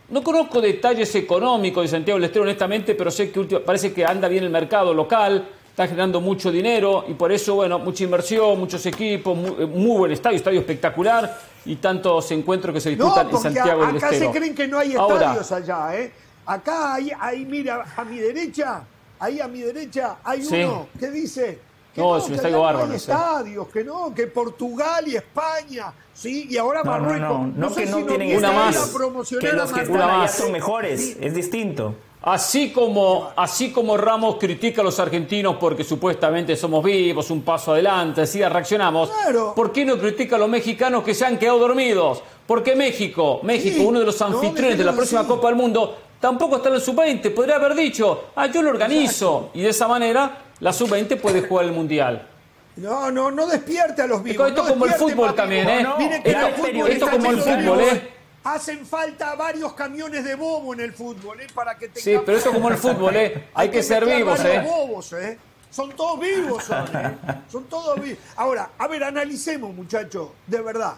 [0.09, 4.05] no, conozco detalles económicos de Santiago del Estero, honestamente, pero sé que última- parece que
[4.05, 8.59] anda bien el mercado local, está generando mucho dinero y por eso, bueno, mucha inversión,
[8.59, 13.05] muchos equipos, muy, eh, muy buen estadio, estadio espectacular y tantos encuentros que se No,
[13.05, 14.31] disputan en Santiago a- del acá Estero.
[14.31, 16.11] se creen que no hay Ahora, estadios allá, ¿eh?
[16.45, 18.83] Acá hay, ahí, mira, a mi derecha,
[19.19, 20.61] ahí a mi derecha hay Sí.
[20.63, 21.59] uno que dice
[21.95, 25.15] que No, es un que estadio bárbaro No hay estadios, que no, que Portugal y
[25.15, 27.29] España, sí, y ahora No, no, Marruecos.
[27.39, 28.75] no, no sé que si no tienen Una más.
[28.75, 29.79] Que a los que Marruecos.
[29.79, 31.17] están allá son mejores, Sí.
[31.19, 31.95] es distinto.
[32.25, 37.73] Así como, así como Ramos critica a los argentinos porque supuestamente somos vivos, un paso
[37.73, 39.53] adelante, así reaccionamos, Claro.
[39.53, 42.23] ¿por qué no critica a los mexicanos que se han quedado dormidos?
[42.47, 45.27] Porque México, México, Sí, uno de los no, anfitriones de la próxima.
[45.27, 47.33] Copa del Mundo, tampoco está en el sub-20.
[47.33, 49.49] Podría haber dicho, ah, yo lo organizo.
[49.53, 52.29] Y de esa manera la sub-20 puede jugar el Mundial.
[52.77, 54.47] No, no, no despierte a los vivos.
[54.47, 55.83] Esto no como el fútbol también, ¿eh?
[55.83, 58.12] No, no, Mire que ya los es futbolistas periodista, esto como el fútbol, ¿eh?
[58.43, 61.47] Hacen falta varios camiones de bobo en el fútbol, ¿eh?
[61.53, 63.47] Para que Sí, tengamos- pero esto como el fútbol, ¿eh?
[63.53, 64.61] Hay que ser vivos, ¿eh?
[64.65, 65.37] bobos, ¿eh?
[65.71, 67.17] Son todos vivos, son, ¿eh?
[67.49, 68.19] Son todos vivos.
[68.35, 70.95] Ahora, a ver, analicemos, muchachos, de verdad.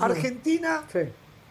[0.00, 1.00] Argentina, Sí.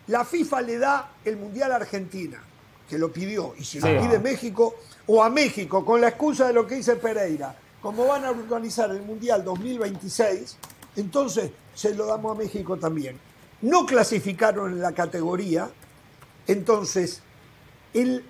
[0.07, 2.41] la FIFA le da el Mundial a Argentina,
[2.89, 3.87] que lo pidió, y si Sí.
[3.87, 8.05] lo pide México, o a México, con la excusa de lo que dice Pereira, como
[8.07, 10.57] van a organizar el Mundial 2026,
[10.97, 13.17] entonces se lo damos a México también.
[13.61, 15.69] No clasificaron en la categoría,
[16.47, 17.21] entonces
[17.93, 18.23] el,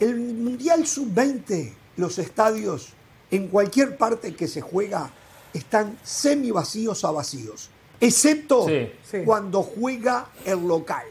[0.00, 2.90] el Mundial Sub-20, los estadios,
[3.30, 5.10] en cualquier parte que se juega,
[5.54, 8.90] están semi vacíos a vacíos, excepto Sí.
[9.08, 9.18] Sí.
[9.24, 11.06] cuando juega el local.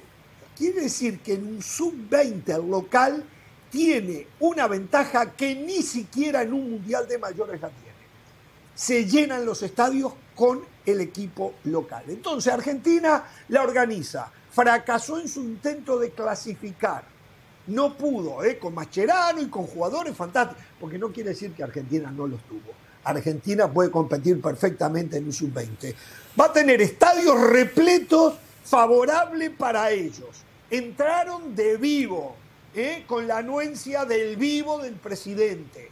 [0.57, 3.23] Quiere decir que en un Sub-20 el local
[3.71, 7.91] tiene una ventaja que ni siquiera en un Mundial de mayores la tiene.
[8.75, 12.03] Se llenan los estadios con el equipo local.
[12.07, 17.03] Entonces Argentina la organiza, fracasó en su intento de clasificar.
[17.67, 18.57] No pudo, ¿eh?
[18.57, 22.73] con Mascherano y con jugadores fantásticos, porque no quiere decir que Argentina no los tuvo.
[23.03, 25.95] Argentina puede competir perfectamente en un sub-20.
[26.39, 30.43] Va a tener estadios repletos favorables para ellos.
[30.69, 32.35] Entraron de vivo,
[32.75, 33.03] ¿eh?
[33.07, 35.89] con la anuencia del vivo del presidente.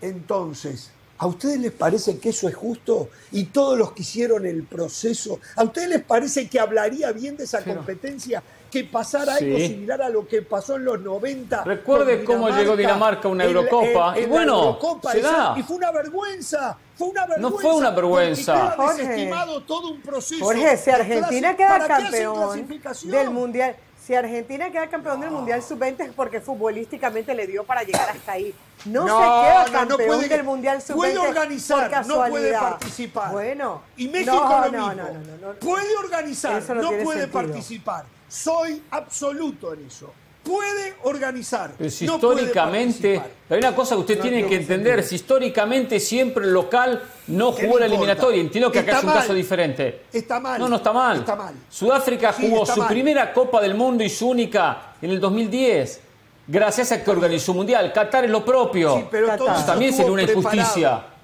[0.00, 3.08] Entonces, ¿a ustedes les parece que eso es justo?
[3.32, 7.44] Y todos los que hicieron el proceso, ¿a ustedes les parece que hablaría bien de
[7.44, 8.42] esa competencia?
[8.70, 11.64] Que pasara algo similar a lo que pasó en los 90.
[11.64, 15.54] Recuerde cómo llegó Dinamarca a una Eurocopa, y la bueno, Eurocopa, se esa- da.
[15.58, 16.76] y fue una vergüenza.
[16.94, 17.60] Fue una vergüenza.
[17.60, 18.70] fue una vergüenza.
[18.76, 19.30] Jorge.
[19.66, 20.44] todo un proceso.
[20.44, 23.12] Jorge, si Argentina queda ¿para qué hacen campeón clasificación?
[23.12, 23.76] del Mundial,
[24.08, 28.32] si Argentina queda campeón del Mundial Sub-20 es porque futbolísticamente le dio para llegar hasta
[28.32, 28.54] ahí.
[28.86, 32.52] No, No, se queda no campeón puede- del Mundial Sub-20 puede organizar, por no puede
[32.54, 33.32] participar.
[33.32, 33.82] Bueno.
[33.98, 35.02] Y México no, lo no, mismo.
[35.02, 35.58] no, no, no, no.
[35.58, 37.28] Puede organizar, no, puede sentido.
[37.30, 38.06] participar.
[38.26, 40.10] Soy absoluto en eso.
[40.48, 41.72] Puede organizar.
[41.76, 43.56] Pero si no puede históricamente, participar.
[43.56, 47.54] hay una cosa que usted No tiene que entender, si históricamente siempre el local no
[47.54, 50.04] ¿Qué jugó la eliminatoria, entiendo que acá es un caso diferente.
[50.10, 50.58] Está mal.
[50.58, 51.18] No, no está mal.
[51.18, 51.54] Está mal.
[51.68, 52.88] Sudáfrica jugó su mal.
[52.88, 56.00] primera Copa del Mundo y su única en el 2010,
[56.46, 57.92] gracias a que organizó un Mundial.
[57.92, 58.96] Qatar es lo propio.
[58.96, 61.17] Sí, pero todo Eso eso también sería una preparado.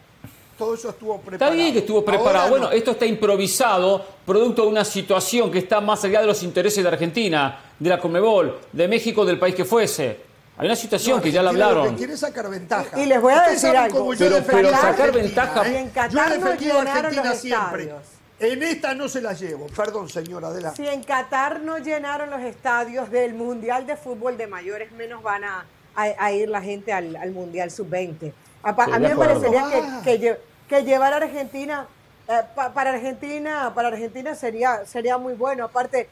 [0.56, 1.52] Todo eso estuvo preparado.
[1.52, 2.38] Está bien que estuvo preparado.
[2.38, 2.72] Ahora bueno, no.
[2.72, 6.88] esto está improvisado, producto de una situación que está más allá de los intereses de
[6.88, 10.18] Argentina, de la Conmebol, de México, del país que fuese.
[10.56, 11.90] Hay una situación No, que ya la Lo hablaron.
[11.90, 13.00] que quiere sacar ventaja.
[13.00, 13.98] Y les voy a decir algo.
[13.98, 15.72] cómo yo Pero- defendí pero sacar Argentina, ventaja- ¿eh?
[15.72, 17.82] Y en Qatar Yo defendido a llenaron Argentina los siempre.
[17.82, 18.08] estadios.
[18.40, 19.66] En esta no se la llevo.
[19.74, 20.80] Perdón, señora, adelante.
[20.82, 25.42] Si en Qatar no llenaron los estadios del Mundial de Fútbol de mayores, menos van
[25.44, 28.32] a, a- a ir la gente al, al Mundial Sub-20.
[28.64, 30.00] A, pa- Sí, a mí me parecería Ah.
[30.04, 31.86] que, que, lle- que llevar a Argentina,
[32.28, 35.64] eh, pa- para Argentina, para Argentina sería, sería muy bueno.
[35.66, 36.08] Aparte,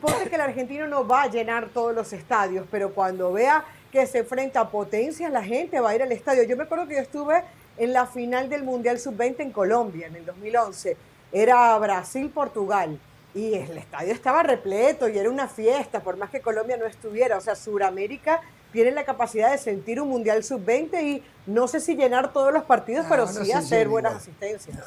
[0.00, 4.06] porque que el argentino no va a llenar todos los estadios, pero cuando vea que
[4.06, 6.44] se enfrenta a potencias, la gente va a ir al estadio.
[6.44, 7.42] Yo me acuerdo que yo estuve
[7.76, 10.96] en la final del Mundial Sub-20 en Colombia, en el 2011.
[11.32, 12.98] Era Brasil-Portugal.
[13.34, 17.36] Y el estadio estaba repleto y era una fiesta, por más que Colombia no estuviera.
[17.36, 18.40] O sea, Sudamérica
[18.72, 22.64] tiene la capacidad de sentir un Mundial Sub-20 y no sé si llenar todos los
[22.64, 24.22] partidos, No, pero no sí hacer buenas igual.
[24.22, 24.86] asistencias.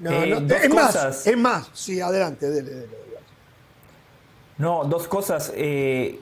[0.00, 1.26] No, Eh, no, dos es más, cosas.
[1.26, 1.70] es más.
[1.72, 2.96] Sí, adelante, dele, dele, dele.
[4.58, 5.52] No, dos cosas.
[5.54, 6.18] Eh,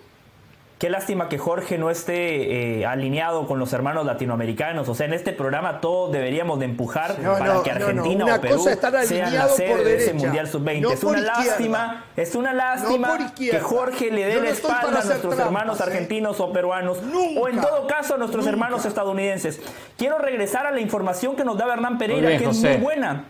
[0.80, 4.88] qué lástima que Jorge no esté eh, alineado con los hermanos latinoamericanos.
[4.88, 7.86] O sea, en este programa todos deberíamos de empujar No, para no, que no, no.
[7.86, 8.64] Argentina o Perú
[9.04, 10.80] sean la sede por de ese Mundial Sub-20.
[10.80, 15.20] no es una lástima, es una lástima que Jorge le dé la espalda a nuestros
[15.20, 15.82] trampas, hermanos ¿eh?
[15.82, 17.02] argentinos o peruanos.
[17.02, 17.40] Nunca.
[17.40, 18.54] O en todo caso a nuestros Nunca.
[18.56, 19.60] hermanos estadounidenses.
[19.98, 23.24] Quiero regresar a la información que nos da Hernán Pereira, bien, que es muy buena.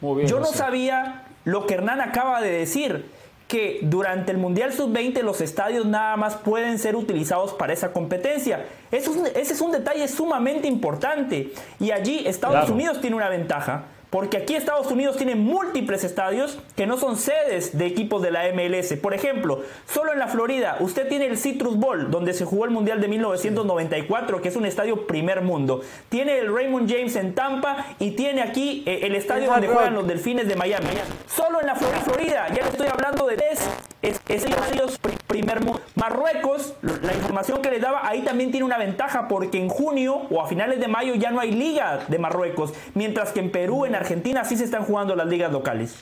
[0.00, 0.58] Muy bien, Yo no José.
[0.58, 3.06] sabía lo que Hernán acaba de decir,
[3.48, 8.64] que durante el Mundial Sub-20 los estadios nada más pueden ser utilizados para esa competencia.
[8.90, 11.52] Eso es ese es un detalle sumamente importante.
[11.78, 12.74] Y allí Estados Claro.
[12.74, 13.84] Unidos tiene una ventaja.
[14.16, 18.44] Porque aquí Estados Unidos tiene múltiples estadios que no son sedes de equipos de la
[18.50, 18.94] MLS.
[18.94, 22.70] Por ejemplo, solo en la Florida usted tiene el Citrus Bowl, donde se jugó el
[22.70, 25.82] Mundial de 1994, que es un estadio primer mundo.
[26.08, 30.06] Tiene el Raymond James en Tampa y tiene aquí eh, el estadio donde juegan los
[30.08, 30.86] Delfines de Miami.
[31.28, 33.60] Solo en la Flor- Florida, ya le estoy hablando de tres
[34.00, 34.98] es- estadios
[35.36, 35.80] primer mundo.
[35.94, 40.42] Marruecos, la información que les daba, ahí también tiene una ventaja porque en junio o
[40.42, 43.94] a finales de mayo ya no hay liga de Marruecos, mientras que en Perú, en
[43.94, 45.94] Argentina sí se están jugando las ligas locales.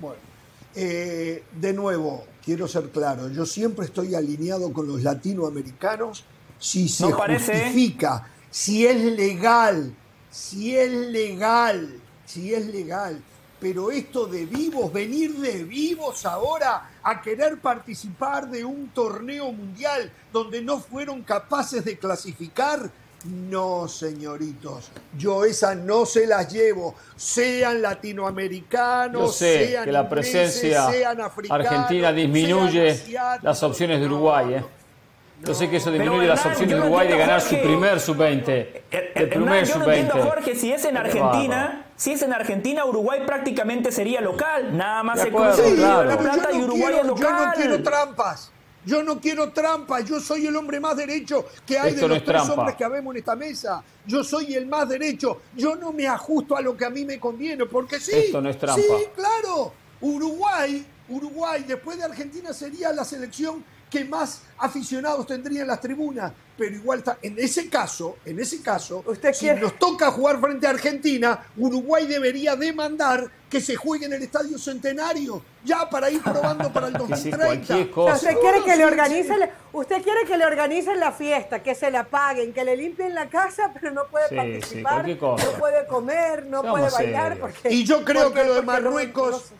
[0.00, 0.16] Bueno,
[0.74, 6.24] eh, de nuevo, quiero ser claro, yo siempre estoy alineado con los latinoamericanos
[6.58, 9.94] si se justifica, si es legal,
[10.30, 13.22] si es legal, si es legal.
[13.60, 20.10] Pero esto de vivos, venir de vivos ahora a querer participar de un torneo mundial
[20.32, 22.90] donde no fueron capaces de clasificar,
[23.24, 30.90] no, señoritos, yo esa no se las llevo, sean latinoamericanos, sé sean que la presencia
[30.90, 32.98] sean africanos, argentina disminuye
[33.42, 34.54] las opciones de Uruguay.
[34.54, 34.64] ¿eh?
[35.42, 38.48] Yo sé que eso disminuye las opciones de Uruguay de ganar su primer sub-20.
[38.48, 40.22] Eh, el primer sub-20.
[40.22, 44.76] Jorge, si es en Argentina, si es en Argentina, Uruguay prácticamente sería local.
[44.76, 47.24] Nada más se la plata y Uruguay es local.
[47.24, 48.50] Yo no quiero trampas.
[48.84, 52.46] Yo no quiero trampas, yo soy el hombre más derecho que hay de los tres
[52.50, 53.82] hombres que habemos en esta mesa.
[54.04, 55.40] Yo soy el más derecho.
[55.56, 58.12] Yo no me ajusto a lo que a mí me conviene, porque sí.
[58.14, 58.82] Esto no es trampa.
[58.82, 59.72] Sí, claro.
[60.02, 66.32] Uruguay, Uruguay, después de Argentina sería la selección que más aficionados tendría en las tribunas.
[66.56, 70.66] Pero igual está, en ese caso, en ese caso, ¿Usted si nos toca jugar frente
[70.66, 76.20] a Argentina, Uruguay debería demandar que se juegue en el Estadio Centenario, ya para ir
[76.22, 77.76] probando para el 2030.
[77.94, 82.04] usted quiere que le organicen, usted quiere que le organicen la fiesta, que se la
[82.04, 86.90] paguen, que le limpien la casa, pero no puede participar, no puede comer, no puede
[86.90, 87.38] bailar.
[87.38, 89.52] Porque, y yo creo que lo de Marruecos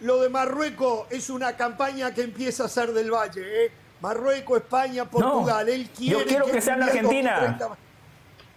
[0.00, 3.64] lo de Marruecos es una campaña que empieza a ser del Valle.
[3.66, 3.72] ¿eh?
[4.00, 5.68] Marruecos, España, Portugal.
[5.68, 7.58] Él quiere yo quiero que, sea en Argentina.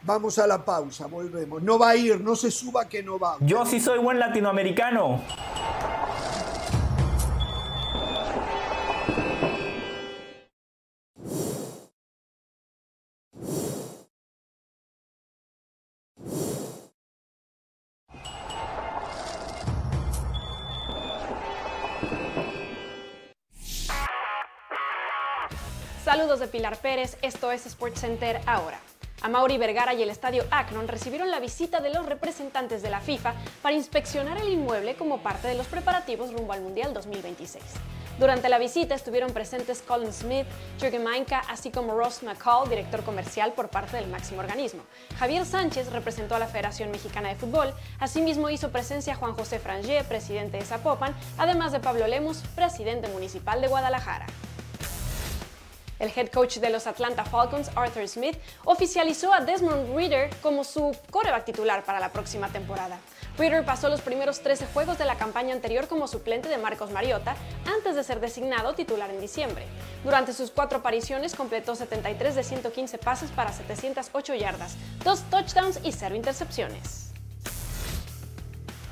[0.04, 1.62] Vamos a la pausa, volvemos.
[1.62, 3.38] No va a ir, no se suba que no va.
[3.40, 5.22] Yo sí soy buen latinoamericano.
[26.54, 28.80] Pilar Pérez, esto es SportsCenter ahora.
[29.28, 33.34] Mauri Vergara y el estadio Akron recibieron la visita de los representantes de la FIFA
[33.64, 37.64] para inspeccionar el inmueble como parte de los preparativos rumbo al Mundial 2026.
[38.20, 40.46] Durante la visita estuvieron presentes Colin Smith,
[40.80, 44.84] Jürgen Mainka, así como Ross McCall, director comercial por parte del máximo organismo.
[45.18, 50.06] Javier Sánchez representó a la Federación Mexicana de Fútbol, asimismo hizo presencia Juan José Frangier,
[50.06, 54.28] presidente de Zapopan, además de Pablo Lemus, presidente municipal de Guadalajara.
[56.00, 60.96] El head coach de los Atlanta Falcons, Arthur Smith, oficializó a Desmond Reader como su
[61.12, 63.00] coreback titular para la próxima temporada.
[63.38, 67.36] Reader pasó los primeros 13 juegos de la campaña anterior como suplente de Marcos Mariota
[67.66, 69.66] antes de ser designado titular en diciembre.
[70.04, 75.92] Durante sus cuatro apariciones completó 73 de 115 pases para 708 yardas, dos touchdowns y
[75.92, 77.13] cero intercepciones.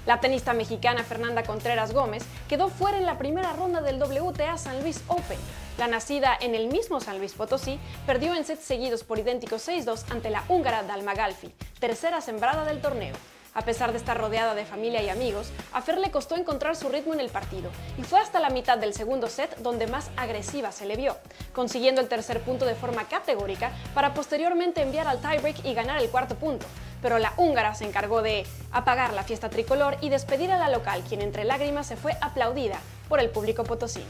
[0.08, 4.82] La tenista mexicana Fernanda Contreras Gómez quedó fuera en la primera ronda del WTA San
[4.82, 5.38] Luis Open.
[5.78, 10.06] La nacida en el mismo San Luis Potosí perdió en sets seguidos por idénticos 6-2
[10.10, 13.14] ante la húngara Dalma Galfi, tercera sembrada del torneo.
[13.54, 16.88] A pesar de estar rodeada de familia y amigos, a Fer le costó encontrar su
[16.88, 20.72] ritmo en el partido y fue hasta la mitad del segundo set donde más agresiva
[20.72, 21.18] se le vio,
[21.54, 26.10] consiguiendo el tercer punto de forma categórica para posteriormente enviar al tiebreak y ganar el
[26.10, 26.66] cuarto punto.
[27.02, 31.04] Pero la húngara se encargó de apagar la fiesta tricolor y despedir a la local,
[31.08, 34.06] quien entre lágrimas se fue aplaudida por el público potosino.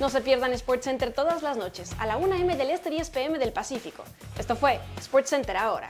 [0.00, 3.38] No se pierdan SportsCenter todas las noches a la 1 m del Este 10 pm
[3.38, 4.02] del Pacífico.
[4.38, 5.88] Esto fue SportsCenter ahora.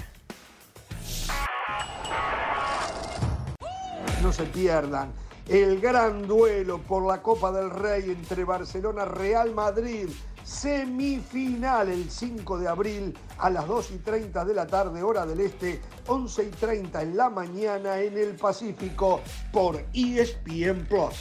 [4.20, 5.12] No se pierdan
[5.49, 10.09] el gran duelo por la Copa del Rey entre Barcelona Real Madrid.
[10.50, 15.38] Semifinal el 5 de abril a las 2 y 30 de la tarde, hora del
[15.40, 19.20] este, 11 y 30 en la mañana en el Pacífico
[19.52, 21.14] por ESPN Plus.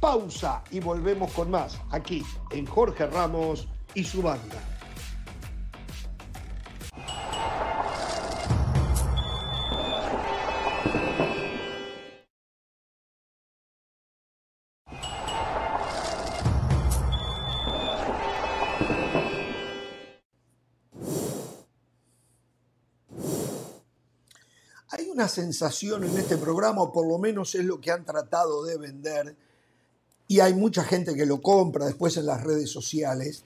[0.00, 4.71] Pausa y volvemos con más aquí en Jorge Ramos y su banda.
[25.22, 28.76] Una sensación en este programa, o por lo menos es lo que han tratado de
[28.76, 29.36] vender,
[30.26, 33.44] y hay mucha gente que lo compra después en las redes sociales,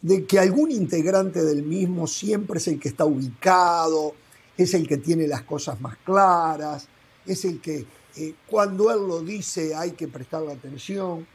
[0.00, 4.14] de que algún integrante del mismo siempre es el que está ubicado,
[4.56, 6.88] es el que tiene las cosas más claras,
[7.26, 7.84] es el que
[8.16, 11.26] eh, cuando él lo dice hay que prestarle atención.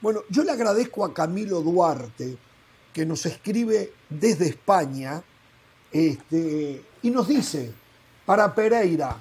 [0.00, 2.38] Bueno, yo le agradezco a Camilo Duarte,
[2.94, 5.22] que nos escribe desde España,
[5.92, 7.74] este, y nos dice,
[8.24, 9.18] para Pereira,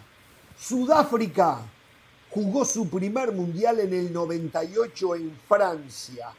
[0.68, 1.60] Sudáfrica
[2.30, 6.30] jugó su primer mundial en el 98 en Francia.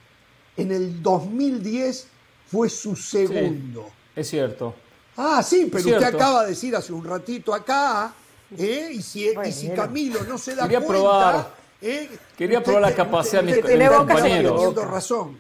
[0.57, 2.07] En el 2010
[2.51, 3.91] fue su segundo.
[4.17, 4.75] es cierto.
[5.17, 8.13] Ah, sí, pero usted acaba de decir hace un ratito acá,
[8.57, 8.91] ¿eh?
[8.95, 11.03] y, si, y si Camilo no se da Quería cuenta...
[11.03, 11.55] probar.
[11.83, 12.09] ¿eh?
[12.37, 14.75] Quería probar la capacidad de mis, mis tiene compañeros.
[14.91, 15.37] razón.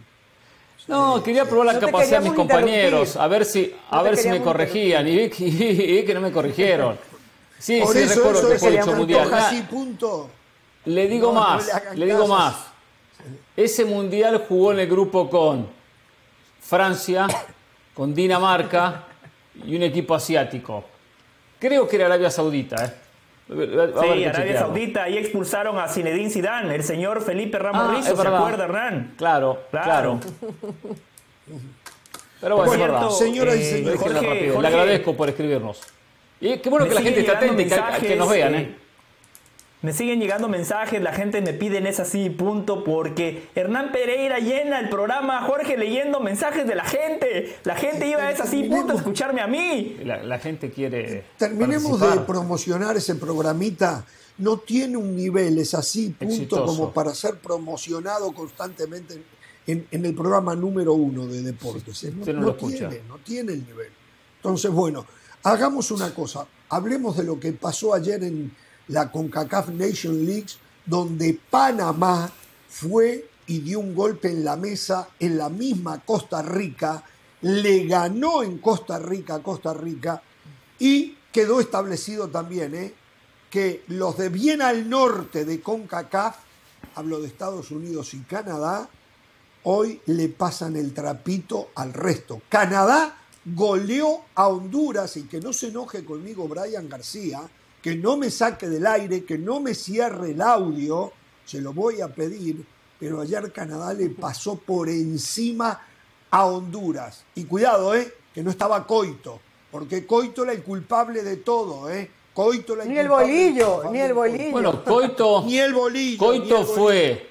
[0.86, 4.16] No, quería probar la No capacidad de mis compañeros, a ver si, a No ver
[4.18, 5.08] si me corregían.
[5.08, 6.98] Y vi que, y vi que no me corrigieron.
[7.58, 9.34] Sí, Por sí, eso recuerdo eso que es fue el hecho mundial.
[9.34, 10.28] así, punto.
[10.84, 12.56] Le digo No, no más, le digo más.
[13.56, 15.66] Ese mundial jugó en el grupo con
[16.60, 17.26] Francia,
[17.94, 19.04] con Dinamarca
[19.64, 20.84] y un equipo asiático.
[21.58, 22.94] Creo que era Arabia Saudita, ¿eh?
[23.46, 24.58] Sí, Arabia.
[24.58, 29.14] Saudita, ahí expulsaron a Zinedine Zidane, el señor Felipe Ramos Ah, Rizzo, ¿se acuerda, Hernán?
[29.16, 30.20] Claro, Claro.
[30.20, 30.20] claro.
[32.40, 33.10] Pero bueno, Por es verdad.
[33.10, 34.16] Señoras y eh, señores, Jorge.
[34.50, 35.80] Jorge, Le agradezco por escribirnos.
[36.44, 38.76] Y qué bueno me que la gente siguen está atenta y que, nos vean, mensajes,
[38.76, 38.84] ¿eh?
[39.80, 44.38] Me siguen llegando mensajes, la gente me pide en es así, punto, porque Hernán Pereira
[44.40, 47.56] llena el programa, Jorge leyendo mensajes de la gente.
[47.64, 49.96] La gente iba a es así, punto, a escucharme a mí.
[50.04, 51.24] La, la gente quiere.
[51.38, 54.04] Terminemos de promocionar ese programita.
[54.36, 56.66] No tiene un nivel, es así, punto, Exitoso.
[56.66, 59.22] como para ser promocionado constantemente
[59.66, 62.04] en, en el programa número uno de deportes.
[62.04, 62.12] ¿eh?
[62.12, 62.88] No, usted no no lo escucha.
[62.90, 63.88] tiene, no tiene el nivel.
[64.36, 65.06] Entonces, bueno,
[65.44, 66.46] hagamos una cosa.
[66.70, 68.52] Hablemos de lo que pasó ayer en
[68.88, 70.48] la CONCACAF Nation League,
[70.84, 72.30] donde Panamá
[72.68, 77.04] fue y dio un golpe en la mesa en la misma Costa Rica,
[77.42, 80.22] le ganó en Costa Rica a Costa Rica
[80.78, 82.94] y quedó establecido también ¿eh?
[83.50, 86.36] que los de bien al norte de CONCACAF,
[86.94, 88.88] hablo de Estados Unidos y Canadá,
[89.64, 92.40] hoy le pasan el trapito al resto.
[92.48, 97.42] Canadá goleó a Honduras y que no se enoje conmigo Brian García,
[97.82, 101.12] que no me saque del aire, que no me cierre el audio,
[101.44, 102.64] se lo voy a pedir,
[102.98, 105.80] pero ayer Canadá le pasó por encima
[106.30, 107.24] a Honduras.
[107.34, 108.14] Y cuidado, ¿eh?
[108.32, 112.10] que no estaba Coito, porque Coito era el culpable de todo, ¿eh?
[112.32, 114.50] Coito era Ni el culpable de bolillo, ni el bolillo.
[114.50, 115.44] Bueno, Coito.
[115.44, 116.12] Ni el bolillo.
[116.12, 116.74] ni Coito el bolillo.
[116.74, 117.28] fue.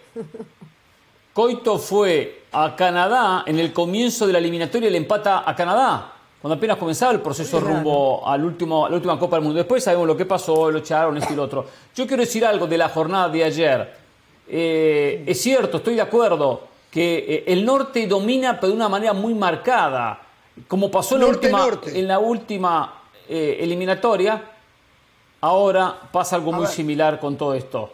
[1.34, 6.10] Coito fue a Canadá en el comienzo de la eliminatoria le empata a Canadá.
[6.42, 9.58] Cuando apenas comenzaba el proceso rumbo al último, a la última Copa del Mundo.
[9.58, 11.66] Después sabemos lo que pasó, lo echaron, esto y lo otro.
[11.96, 13.94] Yo quiero decir algo de la jornada de ayer.
[14.48, 19.13] Eh, es cierto, estoy de acuerdo que eh, el norte domina, pero de una manera
[19.13, 20.20] muy marcada.
[20.68, 22.00] Como pasó en la última, Norte-norte.
[22.00, 22.94] en la última
[23.30, 24.44] eh, eliminatoria,
[25.42, 26.74] ahora pasa algo A muy ver.
[26.76, 27.92] similar con todo esto.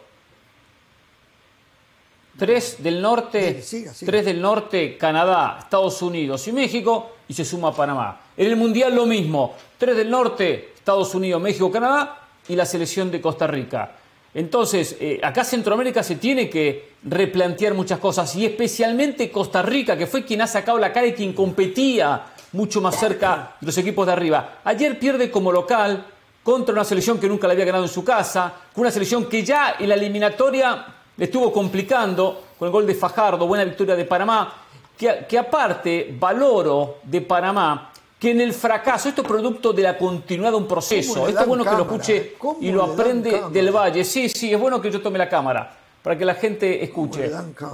[2.40, 4.10] Tres del norte, Bien, siga, siga.
[4.10, 8.18] tres del norte, Canadá, Estados Unidos y México, y se suma Panamá.
[8.34, 12.16] En el Mundial lo mismo, tres del norte, Estados Unidos, México, Canadá,
[12.48, 13.92] y la selección de Costa Rica.
[14.32, 20.06] Entonces, eh, acá Centroamérica se tiene que replantear muchas cosas, y especialmente Costa Rica, que
[20.06, 22.22] fue quien ha sacado la cara y quien competía
[22.52, 24.60] mucho más cerca de los equipos de arriba.
[24.64, 26.06] Ayer pierde como local
[26.42, 29.44] contra una selección que nunca la había ganado en su casa, con una selección que
[29.44, 30.86] ya en la eliminatoria
[31.20, 34.54] le estuvo complicando con el gol de Fajardo, buena victoria de Panamá,
[34.96, 39.98] que, que aparte valoro de Panamá que en el fracaso, esto es producto de la
[39.98, 42.84] continuidad de un proceso, ¿Cómo le esto es bueno que lo escuche ¿Cómo y lo
[42.84, 46.34] aprende del Valle, sí, sí, es bueno que yo tome la cámara, para que la
[46.34, 47.30] gente escuche.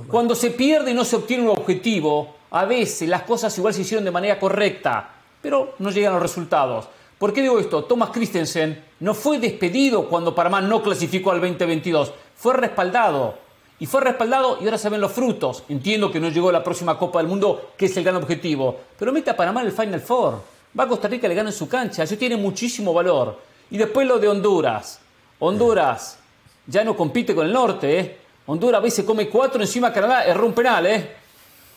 [0.09, 3.82] Cuando se pierde y no se obtiene un objetivo, a veces las cosas igual se
[3.82, 5.09] hicieron de manera correcta,
[5.40, 6.88] pero no llegan los resultados.
[7.16, 7.85] ¿Por qué digo esto?
[7.85, 13.35] Thomas Christensen no fue despedido cuando Panamá no clasificó al 2022, fue respaldado.
[13.79, 15.62] Y fue respaldado y ahora se ven los frutos.
[15.68, 18.75] Entiendo que no llegó a la próxima Copa del Mundo, que es el gran objetivo,
[18.99, 20.40] pero mete a Panamá en el Final Four.
[20.79, 23.38] Va a Costa Rica le gana en su cancha, eso tiene muchísimo valor.
[23.70, 24.99] Y después lo de Honduras.
[25.40, 26.18] Honduras
[26.66, 28.16] ya no compite con el norte, ¿eh?
[28.46, 31.11] Honduras a veces come cuatro encima de Canadá, erró un penal, ¿eh?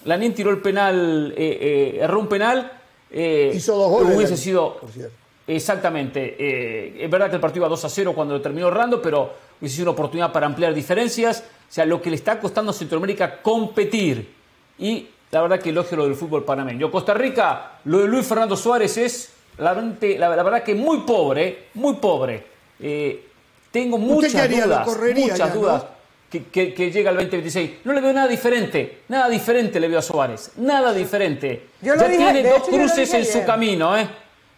[0.05, 2.71] Lanín tiró el penal, eh, eh, erró un penal.
[3.11, 4.77] eh, Hizo dos goles, Hubiese sido.
[4.77, 5.13] por cierto.
[5.47, 6.35] Exactamente.
[6.39, 9.31] eh, es verdad que el partido iba 2 a 0 cuando lo terminó errando, pero
[9.59, 11.43] hubiese sido una oportunidad para ampliar diferencias.
[11.69, 14.33] O sea, lo que le está costando a Centroamérica competir.
[14.79, 16.89] Y la verdad que elogio lo del fútbol panameño.
[16.89, 21.67] Costa Rica, lo de Luis Fernando Suárez es la, la- la verdad que muy pobre,
[21.75, 22.43] muy pobre.
[22.79, 23.25] Eh,
[23.71, 25.53] tengo muchas dudas, muchas ya, ¿no?
[25.53, 25.83] dudas
[26.31, 27.71] que, que- que llega al 2026.
[27.83, 31.67] No le veo nada diferente, nada diferente le veo a Suárez, nada diferente.
[31.81, 33.45] Yo ya dije- tiene dos hecho, cruces en su ayer.
[33.45, 34.07] camino, ¿eh?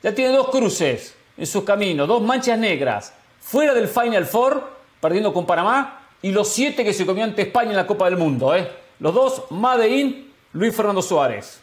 [0.03, 5.33] Ya tiene dos cruces en su camino, dos manchas negras, fuera del Final Four, perdiendo
[5.33, 8.55] con Panamá, y los siete que se comió ante España en la Copa del Mundo,
[8.55, 8.69] ¿eh?
[8.99, 11.59] Los dos, Madein, Luis Fernando Suárez.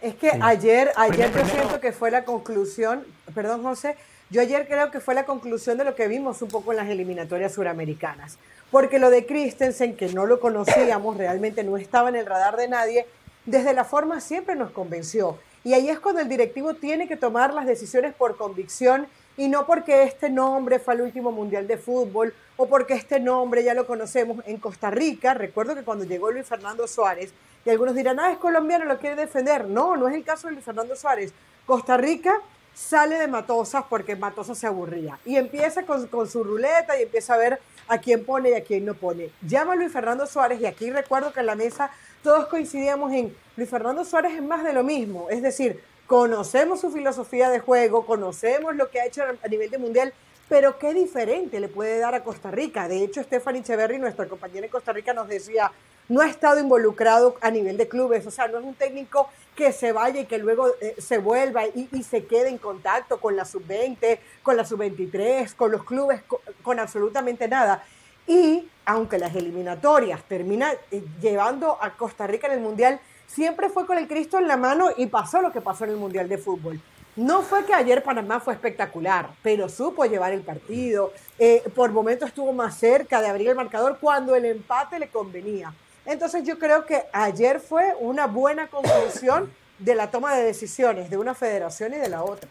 [0.00, 3.04] Es que ayer, ayer yo siento que fue la conclusión,
[3.34, 3.96] perdón José,
[4.30, 6.88] yo ayer creo que fue la conclusión de lo que vimos un poco en las
[6.88, 8.38] eliminatorias suramericanas.
[8.70, 12.68] Porque lo de Christensen, que no lo conocíamos, realmente no estaba en el radar de
[12.68, 13.06] nadie,
[13.44, 15.38] desde la forma siempre nos convenció.
[15.62, 19.66] Y ahí es cuando el directivo tiene que tomar las decisiones por convicción y no
[19.66, 23.86] porque este nombre fue al último mundial de fútbol o porque este nombre ya lo
[23.86, 25.34] conocemos en Costa Rica.
[25.34, 27.32] Recuerdo que cuando llegó Luis Fernando Suárez,
[27.64, 29.66] y algunos dirán, ah, es colombiano, lo quiere defender.
[29.66, 31.32] No, no es el caso de Luis Fernando Suárez.
[31.66, 32.40] Costa Rica
[32.72, 37.34] sale de Matosas porque Matosas se aburría y empieza con, con su ruleta y empieza
[37.34, 39.30] a ver a quién pone y a quién no pone.
[39.42, 41.90] Llama Luis Fernando Suárez y aquí recuerdo que en la mesa
[42.22, 46.90] todos coincidíamos en Luis Fernando Suárez es más de lo mismo, es decir, conocemos su
[46.90, 50.12] filosofía de juego, conocemos lo que ha hecho a nivel de mundial,
[50.48, 52.88] pero qué diferente le puede dar a Costa Rica.
[52.88, 55.72] De hecho, Stephanie Echeverry, nuestra compañera en Costa Rica, nos decía,
[56.08, 59.72] no ha estado involucrado a nivel de clubes, o sea, no es un técnico que
[59.72, 63.44] se vaya y que luego eh, se vuelva y, se quede en contacto con la
[63.44, 67.82] sub-20, con la sub-23, con los clubes, con, con, absolutamente nada.
[68.28, 73.86] Y aunque las eliminatorias terminan eh, llevando a Costa Rica en el Mundial, siempre fue
[73.86, 76.38] con el Cristo en la mano y pasó lo que pasó en el Mundial de
[76.38, 76.80] Fútbol.
[77.16, 81.12] No fue que ayer Panamá fue espectacular, pero supo llevar el partido.
[81.38, 85.72] Eh, por momentos estuvo más cerca de abrir el marcador cuando el empate le convenía.
[86.04, 91.16] Entonces yo creo que ayer fue una buena conclusión de la toma de decisiones de
[91.16, 92.50] una federación y de la otra.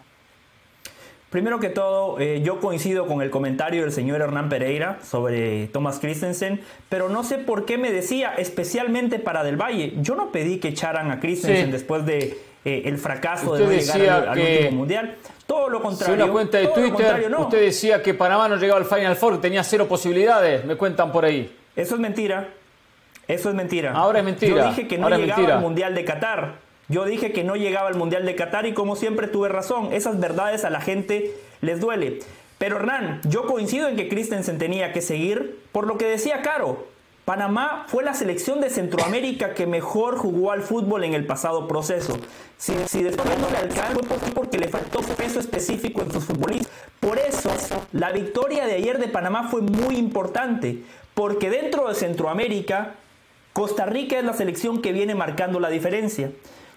[1.35, 5.99] Primero que todo, eh, yo coincido con el comentario del señor Hernán Pereira sobre Thomas
[5.99, 9.95] Christensen, pero no sé por qué me decía, especialmente para Del Valle.
[9.97, 11.71] Yo no pedí que echaran a Christensen sí.
[11.73, 15.15] después de eh, el fracaso usted de no llegar al, último mundial.
[15.45, 16.23] Todo lo contrario.
[16.23, 17.41] Una cuenta de Twitter, no.
[17.41, 20.63] usted decía que Panamá no llegaba al Final Four, tenía cero posibilidades.
[20.63, 21.53] Me cuentan por ahí.
[21.75, 22.47] Eso es mentira.
[23.27, 23.91] Eso es mentira.
[23.91, 24.55] Ahora es mentira.
[24.55, 26.64] Yo dije que no Ahora llegaba al Mundial de Qatar.
[26.87, 29.91] Yo dije que no llegaba al Mundial de Qatar y como siempre tuve razón.
[29.91, 32.19] Esas verdades a la gente les duele.
[32.57, 36.85] Pero Hernán, yo coincido en que Christensen tenía que seguir por lo que decía Caro.
[37.25, 42.19] Panamá fue la selección de Centroamérica que mejor jugó al fútbol en el pasado proceso.
[42.57, 46.71] Si, si después no le alcanzó fue porque le faltó peso específico en sus futbolistas.
[46.99, 47.49] Por eso,
[47.93, 50.83] la victoria de ayer de Panamá fue muy importante,
[51.15, 52.93] porque dentro de Centroamérica,
[53.53, 56.31] Costa Rica es la selección que viene marcando la diferencia.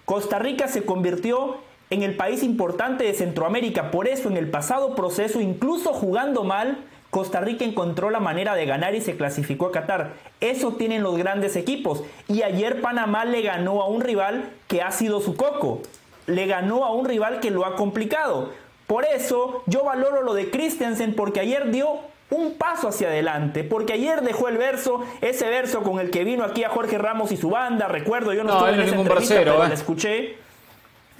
[0.09, 1.57] Costa Rica se convirtió
[1.91, 6.79] en el país importante de Centroamérica, por eso en el pasado proceso, incluso jugando mal,
[7.11, 10.13] Costa Rica encontró la manera de ganar y se clasificó a Qatar.
[10.41, 12.01] Eso tienen los grandes equipos.
[12.27, 15.83] Y ayer Panamá le ganó a un rival que ha sido su coco.
[16.25, 18.49] Le ganó a un rival que lo ha complicado.
[18.87, 21.99] Por eso yo valoro lo de Christensen porque ayer dio
[22.31, 26.43] un paso hacia adelante, porque ayer dejó el verso, ese verso con el que vino
[26.43, 29.35] aquí a Jorge Ramos y su banda, recuerdo, yo no, no estuve en esa entrevista,
[29.37, 29.67] pero eh.
[29.67, 30.37] la escuché.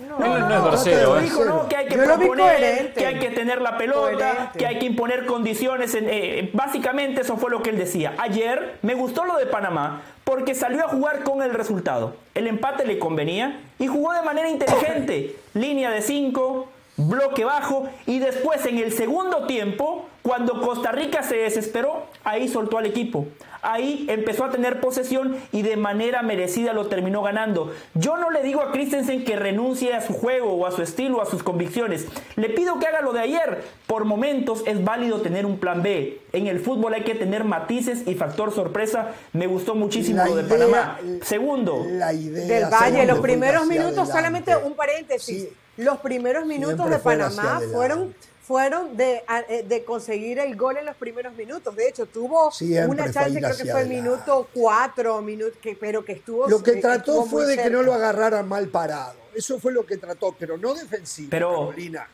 [0.07, 1.21] No, no, no, es no, eh.
[1.23, 3.99] dijo, no, que hay que Yo proponer, que hay que tener la pelota,
[4.31, 4.57] Coherente.
[4.57, 5.93] que hay que imponer condiciones.
[5.93, 8.13] en- eh, básicamente eso fue lo que él decía.
[8.17, 12.15] Ayer me gustó lo de Panamá porque salió a jugar con el resultado.
[12.33, 15.35] El empate le convenía y jugó de manera inteligente.
[15.53, 21.37] Línea de 5, bloque bajo y después en el segundo tiempo, cuando Costa Rica se
[21.37, 23.25] desesperó, ahí soltó al equipo.
[23.63, 27.73] Ahí empezó a tener posesión y de manera merecida lo terminó ganando.
[27.95, 31.17] Yo no le digo a Christensen que renuncie a su juego o a su estilo
[31.17, 32.05] o a sus convicciones.
[32.35, 33.63] Le pido que haga lo de ayer.
[33.87, 36.21] Por momentos es válido tener un plan B.
[36.31, 39.13] En el fútbol hay que tener matices y factor sorpresa.
[39.33, 40.99] Me gustó muchísimo La lo de idea- Panamá.
[41.23, 45.41] Segundo, La idea Del Valle, los primeros minutos, solamente un paréntesis.
[45.41, 45.49] Sí.
[45.77, 47.73] Los primeros minutos de Panamá adelante.
[47.73, 48.15] fueron,
[48.53, 51.75] fueron de, a- eh, de conseguir el gol en los primeros minutos.
[51.75, 56.13] De hecho, tuvo Siempre una chance, creo que fue minuto cuatro, minuto, que, pero que
[56.13, 56.49] estuvo.
[56.49, 59.19] Lo que eh, trató fue de que no lo agarraran mal parado.
[59.35, 62.07] Eso fue lo que trató, pero no defensivo, Pero- Carolina.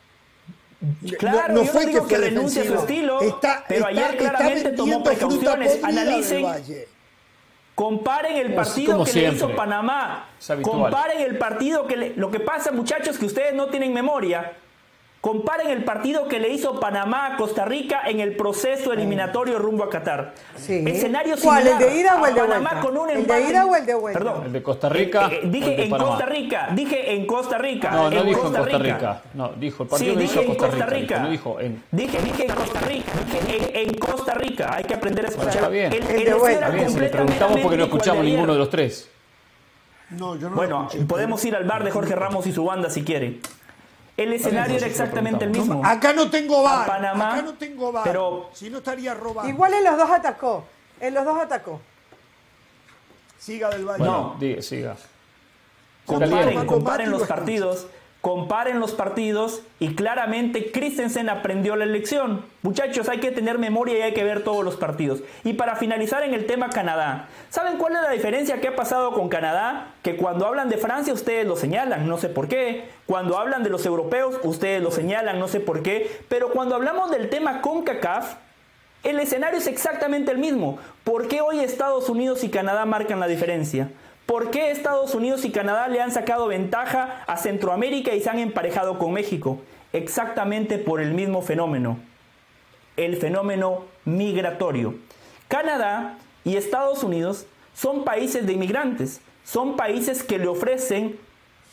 [1.17, 3.19] Claro, no, no yo fue no digo que, fue renuncie a su estilo,
[3.69, 5.81] pero ayer claramente tomó precauciones.
[5.81, 6.45] Analicen.
[7.75, 10.31] Comparen el partido que le hizo Panamá.
[10.61, 12.13] Comparen el partido que le...
[12.17, 14.51] Lo que pasa, muchachos, que ustedes no tienen memoria.
[15.29, 19.83] Comparen el partido que le hizo Panamá a Costa Rica en el proceso eliminatorio rumbo
[19.83, 20.35] a Qatar.
[20.55, 20.83] Sí.
[20.85, 22.87] Escenario ¿Cuál, similar el de ida o el de Panamá vuelta?
[22.87, 24.19] con un ¿El de ida o el de vuelta?
[24.19, 24.43] Perdón.
[24.45, 25.27] El de Costa Rica.
[25.31, 26.09] Eh, eh, o el dije de en Panamá.
[26.11, 27.89] Costa Rica, dije en Costa Rica.
[27.89, 29.21] No, no dijo en Costa Rica.
[29.33, 30.99] No, dijo el partido Sí, dije hizo en Costa Costa Rica.
[30.99, 31.19] Rica.
[31.21, 31.83] No dijo en.
[31.89, 33.11] Dije, dije en Costa Rica.
[33.25, 34.75] Dije en, en Costa Rica.
[34.75, 35.63] Hay que aprender a Bueno, escuchar.
[35.63, 35.91] está bien.
[35.91, 36.65] El- El el de vuelta.
[36.65, 38.31] Está bien, si le preguntamos porque no de escuchamos ayer.
[38.33, 39.09] ninguno de los tres.
[40.11, 43.03] No, yo no Bueno, podemos ir al bar de Jorge Ramos y su banda si
[43.03, 43.39] quiere.
[44.17, 45.81] El escenario era exactamente el mismo.
[45.85, 46.83] Acá no tengo bar.
[46.83, 48.03] A Panamá, acá no tengo bar.
[48.05, 49.49] pero- si no estaría robando.
[49.49, 50.65] Igual en los dos atacó.
[51.01, 51.81] En los dos atacó.
[53.37, 54.03] Siga del Valle.
[54.03, 54.95] No, diga, siga.
[56.05, 57.87] Comparen, comparen los partidos,
[58.25, 62.43] comparen los partidos y claramente Christensen aprendió la lección.
[62.63, 65.19] Muchachos, hay que tener memoria y hay que ver todos los partidos.
[65.43, 69.13] Y para finalizar en el tema Canadá, ¿saben cuál es la diferencia que ha pasado
[69.13, 69.89] con Canadá?
[70.01, 72.89] Que cuando hablan de Francia ustedes lo señalan, no sé por qué.
[73.05, 76.09] Cuando hablan de los europeos ustedes lo señalan, no sé por qué.
[76.27, 78.37] Pero cuando hablamos del tema CONCACAF,
[79.03, 80.79] el escenario es exactamente el mismo.
[81.03, 83.91] ¿Por qué hoy Estados Unidos y Canadá marcan la diferencia?
[84.25, 88.39] ¿Por qué Estados Unidos y Canadá le han sacado ventaja a Centroamérica y se han
[88.39, 89.59] emparejado con México?
[89.93, 91.99] Exactamente por el mismo fenómeno,
[92.97, 94.95] el fenómeno migratorio.
[95.47, 97.45] Canadá y Estados Unidos
[97.75, 101.19] son países de inmigrantes, son países que le ofrecen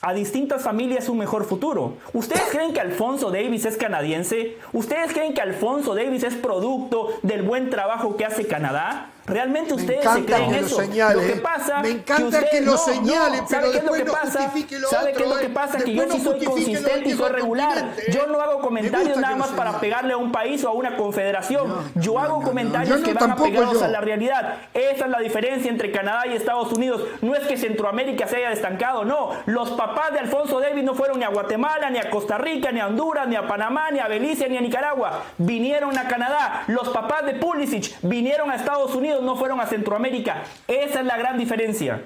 [0.03, 1.95] a distintas familias un mejor futuro.
[2.13, 4.59] ¿Ustedes creen que Alfonso Davis es canadiense?
[4.73, 9.11] ¿Ustedes creen que Alfonso Davis es producto del buen trabajo que hace Canadá?
[9.27, 10.77] ¿Realmente ustedes se creen que lo eso?
[10.77, 13.79] señale, lo que pasa me encanta usted- que lo no, señale, no, pero ¿sabe qué
[13.79, 14.53] es lo que no pasa?
[14.81, 15.51] lo ¿Sabe otro, qué es lo que eh?
[15.51, 15.79] pasa?
[15.79, 17.69] Que yo sí no soy consistente y soy regular.
[17.75, 18.13] continente, eh.
[18.13, 20.73] Yo no hago Me comentarios nada que más para pegarle a un país o a
[20.73, 21.73] una confederación.
[21.95, 23.85] Yo hago comentarios yo que van yo.
[23.85, 24.57] a la realidad.
[24.75, 27.03] Esa es la diferencia entre Canadá y Estados Unidos.
[27.21, 29.31] No es que Centroamérica se haya estancado, no.
[29.47, 32.81] Los papás de Alfonso Davis no fueron ni a Guatemala, ni a Costa Rica, ni
[32.81, 35.23] a Honduras, ni a Panamá, ni a Belice, ni a Nicaragua.
[35.39, 36.65] Vinieron a Canadá.
[36.67, 40.45] Los papás de Pulisic vinieron a Estados Unidos, no fueron a Centroamérica.
[40.67, 42.03] Esa es la gran diferencia.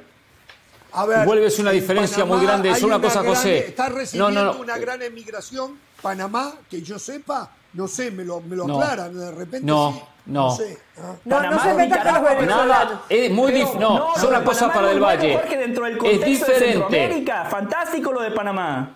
[0.92, 2.70] A ver, Vuelves una en diferencia muy grande.
[2.70, 3.58] Es hay una cosa, gran- José.
[3.58, 4.60] Está recibiendo No, no, no.
[4.60, 5.78] una gran emigración.
[6.00, 8.80] Panamá, que yo sepa, no sé, me lo, me lo No.
[8.80, 9.18] aclaran.
[9.18, 10.50] De repente No, sí, no.
[10.56, 10.78] sé.
[10.98, 11.00] ah.
[11.24, 12.34] No, no Panamá se con los Nicaragua.
[12.34, 12.68] venezolanos.
[12.68, 13.80] Nada, es muy Pero, difícil.
[13.80, 15.34] No, de una cosa Panamá para es el muy bueno, Valle.
[15.34, 16.72] Jorge, dentro del Es contexto de diferente.
[16.72, 17.44] Centroamérica.
[17.46, 18.94] Fantástico lo de Panamá.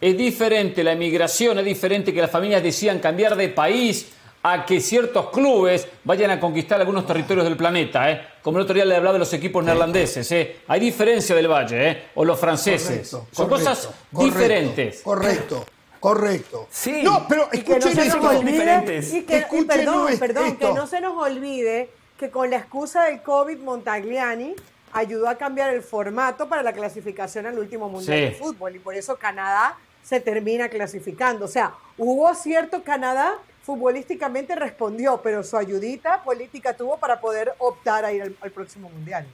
[0.00, 4.08] Es diferente la emigración, es diferente que las familias decidan cambiar de país
[4.48, 8.08] a que ciertos clubes vayan a conquistar algunos territorios del planeta.
[8.12, 8.20] ¿eh?
[8.42, 10.30] Como el otro día le hablaba de los equipos neerlandeses.
[10.30, 10.56] ¿eh?
[10.68, 12.02] Hay diferencia del Valle, ¿eh?
[12.14, 13.10] o los franceses.
[13.10, 15.00] Correcto, Son correcto, cosas correcto, diferentes.
[15.02, 15.66] Correcto,
[15.98, 16.68] correcto.
[16.70, 17.00] Sí.
[17.02, 18.22] No, pero Y que no escuchen se nos esto.
[18.22, 19.14] son olvide, diferentes.
[19.14, 20.20] y que, y Escuchen perdón, esto.
[20.20, 24.54] perdón, que no se nos olvide que con la excusa del COVID, Montagliani
[24.92, 28.24] ayudó a cambiar el formato para la clasificación al último Mundial Sí.
[28.26, 31.46] de Fútbol y por eso Canadá se termina clasificando.
[31.46, 33.34] O sea, hubo cierto Canadá
[33.66, 39.26] futbolísticamente respondió, pero su ayudita política tuvo para poder optar a ir al, próximo Mundial.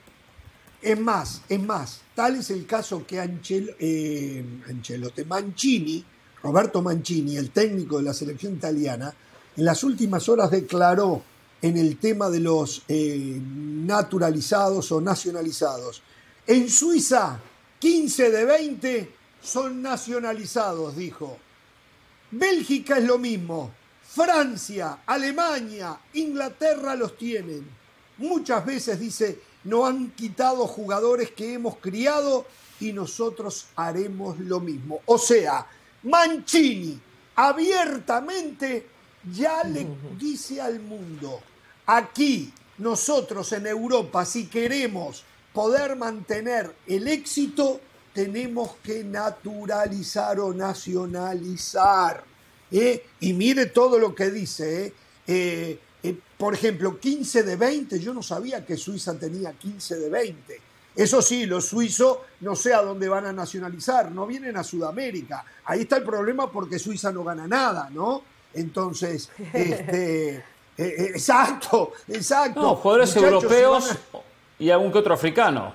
[0.81, 6.03] Es más, es más, tal es el caso que Ancel, eh, Ancelotti, Mancini,
[6.41, 9.13] Roberto Mancini, el técnico de la selección italiana,
[9.55, 11.21] en las últimas horas declaró
[11.61, 16.01] en el tema de los eh, naturalizados o nacionalizados.
[16.47, 17.39] En Suiza,
[17.77, 19.11] 15 de 20
[19.43, 21.37] son nacionalizados, dijo.
[22.31, 23.71] Bélgica es lo mismo.
[24.13, 27.67] Francia, Alemania, Inglaterra los tienen.
[28.17, 32.45] Muchas veces dice, no han quitado jugadores que hemos criado
[32.79, 35.01] y nosotros haremos lo mismo.
[35.07, 35.65] O sea,
[36.03, 36.99] Mancini
[37.35, 38.85] abiertamente
[39.33, 39.87] ya le
[40.19, 41.41] dice al mundo,
[41.87, 47.81] aquí nosotros en Europa, si queremos poder mantener el éxito,
[48.13, 52.32] tenemos que naturalizar o nacionalizar.
[52.73, 53.05] ¿Eh?
[53.21, 54.85] Y mire todo lo que dice.
[54.87, 54.93] ¿eh?
[55.27, 60.09] Eh, eh, por ejemplo, 15 de 20, yo no sabía que Suiza tenía 15 de
[60.09, 60.61] 20.
[60.95, 65.43] Eso sí, los suizos no sé a dónde van a nacionalizar, no vienen a Sudamérica.
[65.65, 68.21] Ahí está el problema porque Suiza no gana nada, ¿no?
[68.53, 70.43] Entonces, este, eh,
[70.77, 72.61] eh, exacto, exacto.
[72.61, 73.85] No, jugadores Muchachos, europeos
[74.59, 75.73] si y algún que otro africano.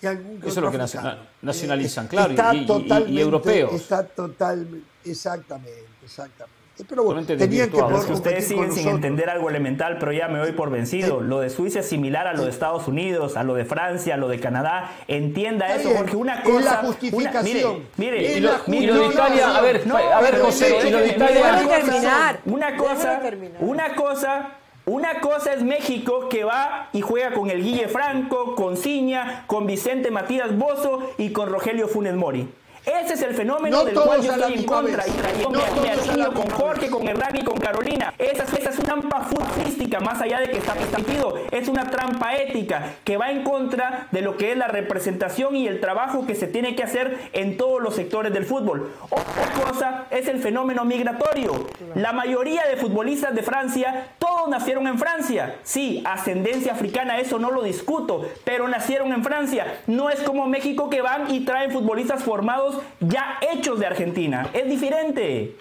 [0.00, 1.18] y algún que Eso es lo que africano.
[1.42, 3.72] nacionalizan, Eh, claro, está y- y- y- europeos.
[3.74, 6.52] Está totalmente, exactamente, exactamente.
[6.88, 10.26] Pero bueno, tenían que poder Es que ustedes siguen sin entender algo elemental, pero ya
[10.28, 11.20] me doy por vencido.
[11.20, 11.26] Sí.
[11.26, 14.16] Lo de Suiza es similar a lo de Estados Unidos, a lo de Francia, a
[14.16, 14.90] lo de Canadá.
[15.06, 15.98] Entienda Está eso, bien.
[16.02, 16.60] porque una Es cosa.
[16.64, 17.84] la una- justificación.
[17.98, 20.90] mire, Y lo, la y lo de Italia, a ver, No, a ver, José, y
[20.90, 21.68] lo de Italia.
[21.68, 22.40] terminar.
[22.46, 23.56] Una cosa, terminar.
[23.60, 24.50] una cosa,
[24.86, 29.66] una cosa es México que va y juega con el Guille Franco, con Ciña, con
[29.66, 32.48] Vicente Matías Bozo y con Rogelio Funes Mori.
[32.84, 35.04] Ese es el fenómeno No del cual yo estoy en contra.
[35.04, 35.08] vez.
[35.08, 38.12] Y traigo No me, alineo con Jorge, con Hernán y con Carolina.
[38.18, 41.34] Esa, esa es una trampa futbolística, más allá de que está establecido.
[41.50, 45.66] Es una trampa ética que va en contra de lo que es la representación y
[45.66, 48.92] el trabajo que se tiene que hacer en todos los sectores del fútbol.
[49.10, 51.66] Otra cosa es el fenómeno migratorio.
[51.94, 55.56] La mayoría de futbolistas de Francia, todos nacieron en Francia.
[55.62, 59.80] Sí, ascendencia africana, eso no lo discuto, pero nacieron en Francia.
[59.86, 64.48] No es como México que van y traen futbolistas formados ya hechos de Argentina.
[64.52, 65.56] Es diferente.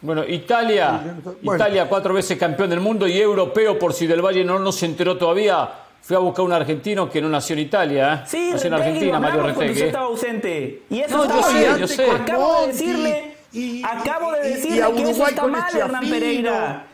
[0.00, 1.00] Bueno, Italia,
[1.42, 1.56] Bueno.
[1.64, 4.86] Italia cuatro veces campeón del mundo y europeo, por si del Valle no, no se
[4.86, 5.68] enteró todavía,
[6.02, 8.24] Fui a buscar un argentino que no nació en Italia.
[8.26, 8.28] ¿eh?
[8.28, 9.80] Sí, nació en Argentina, Mario Retegui.
[9.84, 10.82] estaba ausente.
[10.90, 11.80] Y eso No, está yo sé, mal.
[11.80, 12.10] yo sé.
[12.10, 16.10] Acabo de decirle, y- acabo de y- y decirle que eso está mal, Hernán.
[16.10, 16.84] Pereira.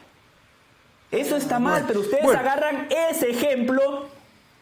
[1.11, 2.38] Eso está mal, pero ustedes bueno.
[2.38, 4.06] agarran ese ejemplo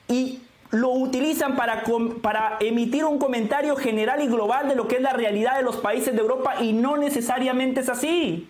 [0.08, 0.38] y
[0.70, 1.82] lo utilizan para,
[2.20, 5.76] para emitir un comentario general y global de lo que es la realidad de los
[5.76, 8.48] países de Europa y no necesariamente es así.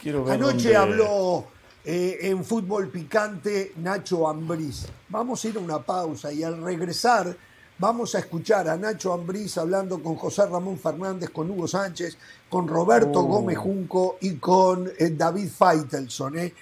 [0.00, 1.44] Quiero ver Anoche dónde- habló
[1.84, 4.86] eh, en fútbol picante Nacho Ambriz.
[5.08, 7.34] Vamos a ir a una pausa y al regresar
[7.78, 12.16] vamos a escuchar a Nacho Ambriz hablando con José Ramón Fernández, con Hugo Sánchez,
[12.48, 16.38] con Roberto Gómez Junco y con eh, David Feitelson.
[16.38, 16.54] ¿eh?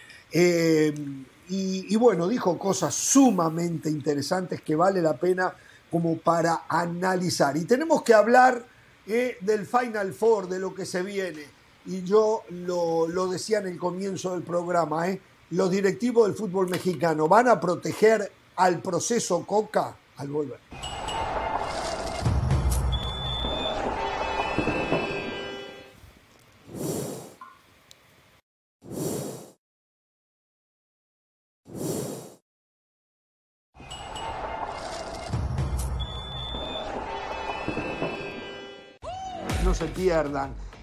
[1.49, 5.55] Y, y bueno, dijo cosas sumamente interesantes que vale la pena
[5.91, 7.57] como para analizar.
[7.57, 8.63] Y tenemos que hablar
[9.07, 11.45] eh, del Final Four, de lo que se viene.
[11.87, 15.21] Y yo lo, lo decía en el comienzo del programa, ¿eh?
[15.51, 20.59] los directivos del fútbol mexicano van a proteger al proceso Coca al volver.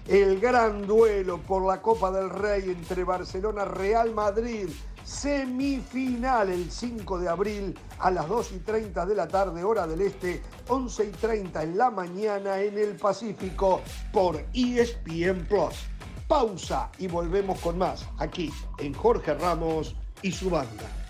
[0.06, 4.68] El gran duelo por la Copa del Rey entre Barcelona Real Madrid,
[5.04, 10.02] semifinal el 5 de abril a las 2 y 30 de la tarde, hora del
[10.02, 13.80] este, 11 y 30 en la mañana en el Pacífico
[14.12, 15.74] por ESPN Plus.
[16.28, 21.05] Pausa y volvemos con más aquí en Jorge Ramos y su banda.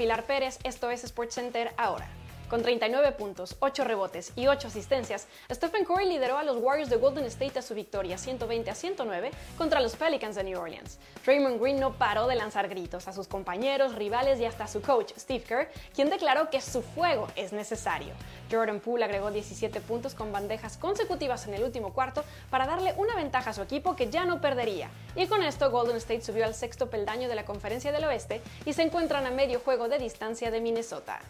[0.00, 2.08] Pilar Pérez, esto es SportsCenter ahora.
[2.50, 6.96] Con 39 puntos, 8 rebotes y 8 asistencias, Stephen Curry lideró a los Warriors de
[6.96, 10.98] Golden State a su victoria 120 a 109 contra los Pelicans de New Orleans.
[11.24, 14.82] Draymond Green no paró de lanzar gritos a sus compañeros, rivales y hasta a su
[14.82, 18.14] coach, Steve Kerr, quien declaró que su fuego es necesario.
[18.50, 23.14] Jordan Poole agregó 17 puntos con bandejas consecutivas en el último cuarto para darle una
[23.14, 24.90] ventaja a su equipo que ya no perdería.
[25.14, 28.72] Y con esto Golden State subió al sexto peldaño de la Conferencia del Oeste y
[28.72, 31.20] se encuentran a medio juego de distancia de Minnesota.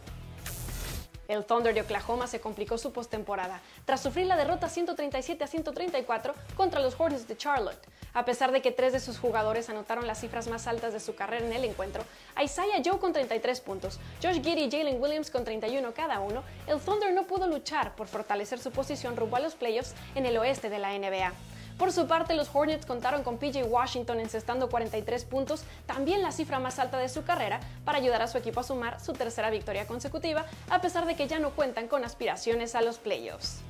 [1.31, 6.35] El Thunder de Oklahoma se complicó su postemporada tras sufrir la derrota 137 a 134
[6.57, 7.79] contra los Hornets de Charlotte.
[8.15, 11.15] A pesar de que tres de sus jugadores anotaron las cifras más altas de su
[11.15, 12.03] carrera en el encuentro,
[12.43, 16.81] Isaiah Joe con 33 puntos, Josh Giddey y Jalen Williams con 31 cada uno, el
[16.81, 20.69] Thunder no pudo luchar por fortalecer su posición rumbo a los playoffs en el oeste
[20.69, 21.33] de la NBA.
[21.81, 26.59] Por su parte, los Hornets contaron con PJ Washington encestando 43 puntos, también la cifra
[26.59, 29.87] más alta de su carrera, para ayudar a su equipo a sumar su tercera victoria
[29.87, 33.63] consecutiva, a pesar de que ya no cuentan con aspiraciones a los playoffs.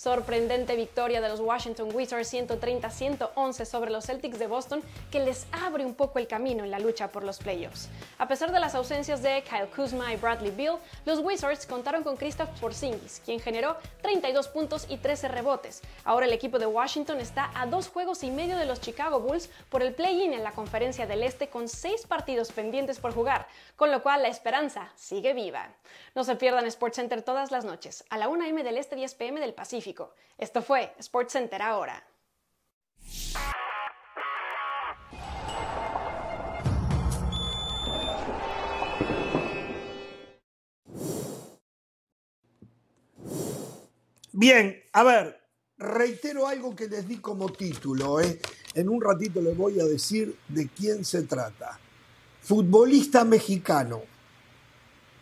[0.00, 5.84] Sorprendente victoria de los Washington Wizards 130-111 sobre los Celtics de Boston que les abre
[5.84, 7.90] un poco el camino en la lucha por los playoffs.
[8.16, 12.16] A pesar de las ausencias de Kyle Kuzma y Bradley Beal, los Wizards contaron con
[12.16, 15.82] Kristaps Porzingis, quien generó 32 puntos y 13 rebotes.
[16.04, 19.50] Ahora el equipo de Washington está a dos juegos y medio de los Chicago Bulls
[19.68, 23.46] por el play-in en la Conferencia del Este con seis partidos pendientes por jugar,
[23.76, 25.68] con lo cual la esperanza sigue viva.
[26.14, 29.40] No se pierdan SportsCenter todas las noches, a la 1 m del Este 10 pm
[29.40, 30.14] del Pacífico.
[30.38, 32.04] Esto fue SportsCenter ahora.
[44.32, 45.40] Bien, a ver,
[45.76, 48.20] reitero algo que les di como título.
[48.20, 48.40] ¿eh?
[48.74, 51.78] En un ratito les voy a decir de quién se trata.
[52.40, 54.02] Futbolista mexicano,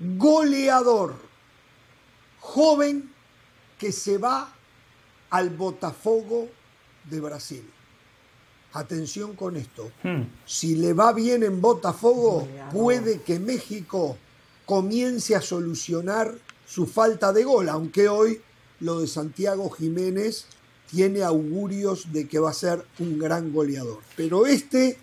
[0.01, 1.15] goleador,
[2.41, 3.11] joven
[3.79, 4.53] que se va
[5.31, 6.49] al Botafogo
[7.05, 7.65] de Brasil.
[8.73, 9.91] Atención con esto.
[10.45, 14.17] Si le va bien en Botafogo, puede que México
[14.67, 16.35] comience a solucionar
[16.67, 18.43] su falta de gol, aunque hoy
[18.81, 20.47] lo de Santiago Jiménez
[20.91, 24.01] tiene augurios de que va a ser un gran goleador.
[24.17, 24.99] Pero este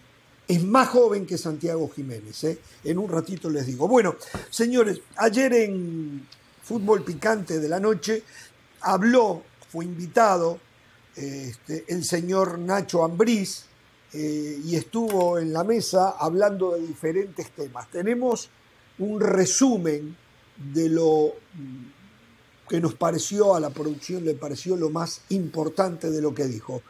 [0.48, 2.44] es más joven que Santiago Jiménez.
[2.44, 2.60] ¿eh?
[2.84, 3.88] En un ratito les digo.
[3.88, 4.16] Bueno,
[4.50, 6.28] señores, ayer en
[6.64, 8.24] Fútbol Picante de la Noche
[8.82, 10.60] habló, fue invitado
[11.16, 13.66] este, el señor Nacho Ambriz
[14.14, 17.90] eh, y estuvo en la mesa hablando de diferentes temas.
[17.90, 18.50] Tenemos
[19.00, 20.16] un resumen
[20.74, 21.34] de lo
[22.70, 26.82] que nos pareció a la producción, le pareció lo más importante de lo que dijo.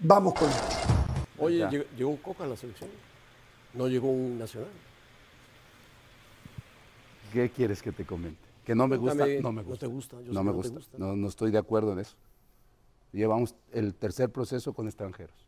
[0.00, 0.97] Vamos con Nacho.
[1.38, 2.90] Oye, llegó, llegó un Coca a la selección.
[3.74, 4.70] No llegó un nacional.
[7.32, 8.40] ¿Qué quieres que te comente?
[8.64, 9.26] ¿Que no me gusta?
[9.40, 9.86] No me ¿no gusta.
[9.86, 10.16] te gusta?
[10.22, 10.98] Yo No me no te gusta.
[10.98, 12.16] No, no estoy de acuerdo en eso.
[13.12, 15.46] Llevamos el tercer proceso con extranjeros.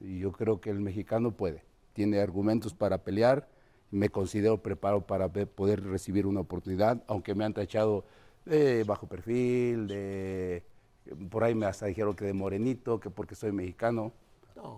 [0.00, 1.62] Y yo creo que el mexicano puede.
[1.92, 3.48] Tiene argumentos para pelear.
[3.90, 8.04] Me considero preparado para poder recibir una oportunidad, aunque me han tachado
[8.44, 10.62] de bajo perfil, de
[11.28, 14.12] por ahí me hasta dijeron que de morenito, que porque soy mexicano.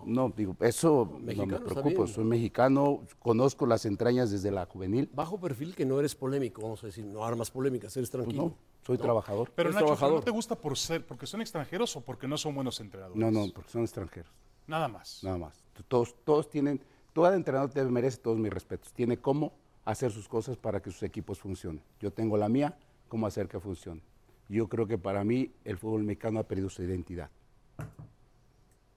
[0.05, 2.07] No, digo, eso no, me preocupa.
[2.07, 5.09] Soy mexicano, conozco las entrañas desde la juvenil.
[5.13, 8.43] Bajo perfil que no eres polémico, vamos a decir, no armas polémicas, eres Pues tranquilo.
[8.43, 9.51] no, soy trabajador.
[9.55, 10.19] Pero Nacho, ¿pero trabajador.
[10.19, 13.19] ¿no te gusta por ser, porque son extranjeros o porque no son buenos entrenadores?
[13.19, 14.31] No, no, porque son extranjeros.
[14.67, 15.23] Nada más.
[15.23, 15.63] Nada más.
[15.87, 16.81] Todos, todos tienen,
[17.13, 18.93] todo entrenador te merece todos mis respetos.
[18.93, 19.53] Tiene cómo
[19.85, 21.83] hacer sus cosas para que sus equipos funcionen.
[21.99, 22.77] Yo tengo la mía,
[23.09, 24.01] cómo hacer que funcione.
[24.49, 27.29] Yo creo que para mí el fútbol mexicano ha perdido su identidad.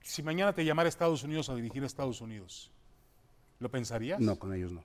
[0.06, 2.70] Si mañana te llamara Estados Unidos a dirigir a Estados Unidos,
[3.58, 4.20] ¿lo pensarías?
[4.20, 4.84] No, con ellos no.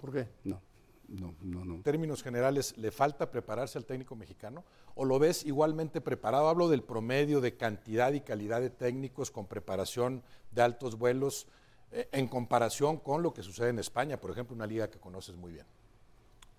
[0.00, 0.28] ¿Por qué?
[0.44, 0.62] No,
[1.08, 1.74] no, no, no.
[1.74, 4.64] En términos generales, ¿le falta prepararse al técnico mexicano?
[4.94, 6.48] ¿O lo ves igualmente preparado?
[6.48, 10.22] Hablo del promedio de cantidad y calidad de técnicos con preparación
[10.52, 11.46] de altos vuelos
[11.90, 15.36] eh, en comparación con lo que sucede en España, por ejemplo, una liga que conoces
[15.36, 15.66] muy bien.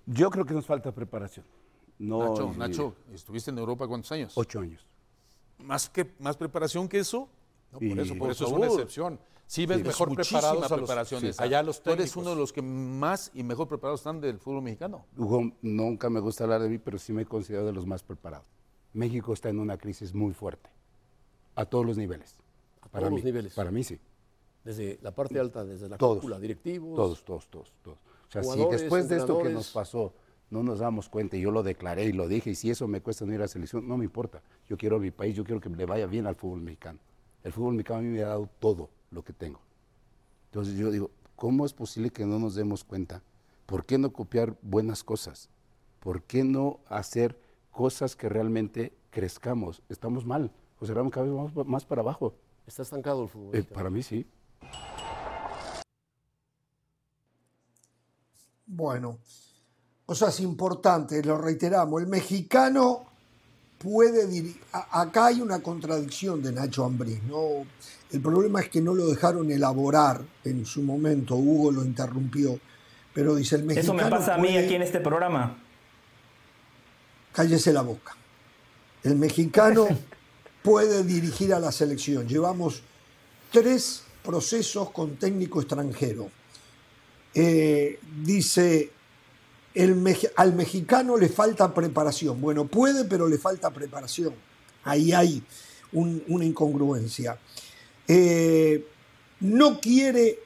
[0.06, 1.48] Yo creo que nos falta preparación.
[1.98, 4.34] No, Nacho, Nacho, ¿estuviste en Europa cuántos años?
[4.36, 4.86] Ocho años.
[5.60, 7.30] ¿Más, que, ¿Más preparación que eso?
[7.72, 9.20] No, por eso, por eso es una excepción.
[9.46, 11.44] Sí ves Es mejor muchísima preparados a los, preparación sí, esa.
[11.44, 14.64] allá los Tú eres uno de los que más y mejor preparados están del fútbol
[14.64, 15.06] mexicano.
[15.18, 18.48] Hugo, nunca me gusta hablar de mí, pero sí me considero de los más preparados.
[18.94, 20.70] México está en una crisis muy fuerte,
[21.56, 22.38] a todos los niveles.
[22.82, 23.54] A Para todos mí, los niveles.
[23.54, 24.00] Para mí sí.
[24.64, 26.18] Desde la parte alta, desde la Todos.
[26.20, 26.96] cúpula, directivos.
[26.96, 27.98] Todos, todos, todos, todos.
[28.30, 30.14] O sea, si después de esto que nos pasó
[30.54, 33.02] no nos damos cuenta y yo lo declaré y lo dije, y si eso me
[33.02, 34.44] cuesta no ir a la selección, no me importa.
[34.70, 37.00] Yo quiero a mi país, yo quiero que le vaya bien al fútbol mexicano.
[37.44, 39.60] El fútbol mexicano a mí me ha dado todo lo que tengo.
[40.46, 43.24] Entonces yo digo, ¿cómo es posible que no nos demos cuenta?
[43.66, 45.50] ¿Por qué no copiar buenas cosas?
[46.00, 47.36] ¿Por qué no hacer
[47.72, 49.82] cosas que realmente crezcamos?
[49.90, 50.52] Estamos mal.
[50.78, 52.36] José Ramón, cada vez vamos más para abajo.
[52.68, 53.56] Está estancado el fútbol.
[53.56, 54.28] Eh, para mí sí.
[58.68, 59.18] Bueno,
[60.06, 63.06] cosas importantes, lo reiteramos, el mexicano
[63.78, 67.66] puede dirigir, acá hay una contradicción de Nacho Ambriz, ¿no?
[68.12, 72.60] El problema es que no lo dejaron elaborar en su momento, Hugo lo interrumpió,
[73.14, 75.58] pero dice el mexicano Eso me pasa a mí aquí en este programa.
[77.32, 78.16] cállese la boca.
[79.04, 79.88] El mexicano
[80.64, 82.28] puede dirigir a la selección.
[82.28, 82.84] Llevamos
[83.52, 86.30] tres procesos con técnico extranjero.
[87.36, 88.92] Eh, dice,
[90.36, 92.40] al mexicano le falta preparación.
[92.40, 94.34] Bueno, puede, pero le falta preparación.
[94.84, 95.42] Ahí hay
[95.94, 97.38] un- una incongruencia.
[98.08, 98.86] Eh,
[99.40, 100.40] no quiere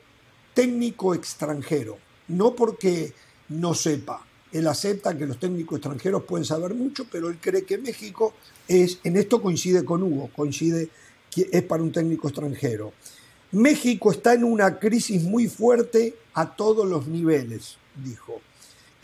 [0.54, 1.98] técnico extranjero,
[2.30, 3.14] no porque
[3.50, 4.26] no sepa.
[4.52, 8.34] Él acepta que los técnicos extranjeros pueden saber mucho, pero él cree que México
[8.68, 10.90] es, en esto coincide con Hugo, coincide
[11.30, 12.94] que es para un técnico extranjero.
[13.52, 18.42] México está en una crisis muy fuerte a todos los niveles, dijo,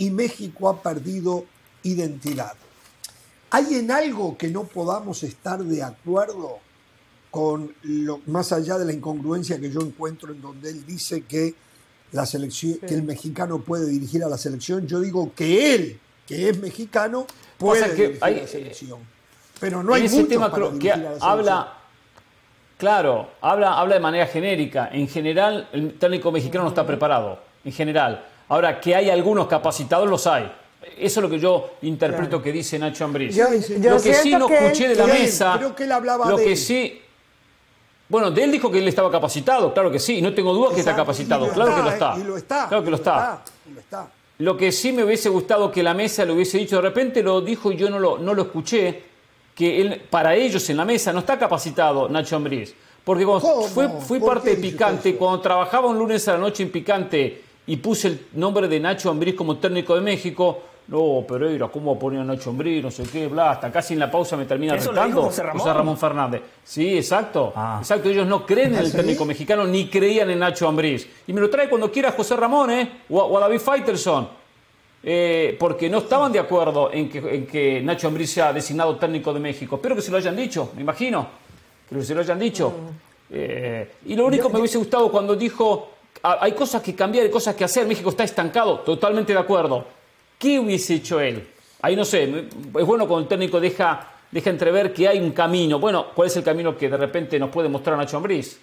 [0.03, 1.45] y México ha perdido
[1.83, 2.53] identidad.
[3.51, 6.57] ¿Hay en algo que no podamos estar de acuerdo
[7.31, 11.55] con lo más allá de la incongruencia que yo encuentro en donde él dice que
[12.11, 14.85] la selección, que el mexicano puede dirigir a la selección?
[14.87, 17.25] Yo digo que él, que es mexicano,
[17.57, 18.99] puede que dirigir hay- a la selección.
[19.59, 21.73] Pero no hay ese muchos tema para creo que a la habla,
[22.77, 24.89] claro, habla, habla de manera genérica.
[24.91, 27.39] En general, el técnico mexicano no está preparado.
[27.63, 28.27] En general.
[28.49, 30.51] Ahora, que hay algunos capacitados, los hay.
[30.97, 33.35] Eso es lo que yo interpreto que dice Nacho Ambriz.
[33.35, 33.45] Yo-
[33.79, 35.55] yo lo que sí no que él- escuché de la él- mesa.
[35.57, 36.57] creo que él hablaba lo de que él.
[36.57, 36.99] sí.
[38.09, 40.81] Bueno, de él dijo que él estaba capacitado, claro que sí, no tengo duda que
[40.81, 42.19] está capacitado, claro que lo está, está.
[42.21, 42.67] Y lo está.
[42.67, 43.41] Claro que lo está.
[43.73, 44.07] lo está.
[44.39, 47.41] Lo que sí me hubiese gustado que la mesa lo hubiese dicho, de repente lo
[47.41, 49.03] dijo y yo no lo, no lo escuché,
[49.55, 52.75] que él, para ellos en la mesa no está capacitado Nacho Ambriz.
[53.03, 53.63] Porque cuando
[54.01, 57.77] fui ¿Por parte de Picante, cuando trabajaba un lunes a la noche en Picante y
[57.77, 62.23] puse el nombre de Nacho Ambriz como técnico de México, no, Pereira, ¿cómo ponía a
[62.25, 62.83] Nacho Ambriz?
[62.83, 65.31] No sé qué, bla, hasta casi en la pausa me termina Eso lo retando dijo
[65.53, 65.97] José Ramón.
[65.97, 66.41] Fernández.
[66.63, 67.53] Sí, exacto.
[67.55, 67.77] Ah.
[67.79, 71.07] Exacto, ellos no creen en el técnico mexicano ni creían en Nacho Ambriz.
[71.25, 72.91] Y me lo trae cuando quiera José Ramón, ¿eh?
[73.09, 74.27] O a, o a David Faitelson.
[75.05, 79.33] Eh, porque no estaban de acuerdo en que, en que Nacho Ambriz sea designado técnico
[79.33, 79.75] de México.
[79.75, 81.27] Espero que se lo hayan dicho, me imagino.
[81.89, 82.73] Que se lo hayan dicho.
[83.29, 85.92] Eh, y lo único que me hubiese gustado cuando dijo, "Ah,
[86.23, 89.85] hay cosas que cambiar, hay cosas que hacer, México está estancado, totalmente de acuerdo.
[90.39, 91.47] ¿Qué hubiese hecho él?
[91.81, 95.79] Ahí no sé, es bueno cuando el técnico deja, deja entrever que hay un camino.
[95.79, 98.57] Bueno, ¿cuál es el camino que de repente nos puede mostrar Nacho Ambriz?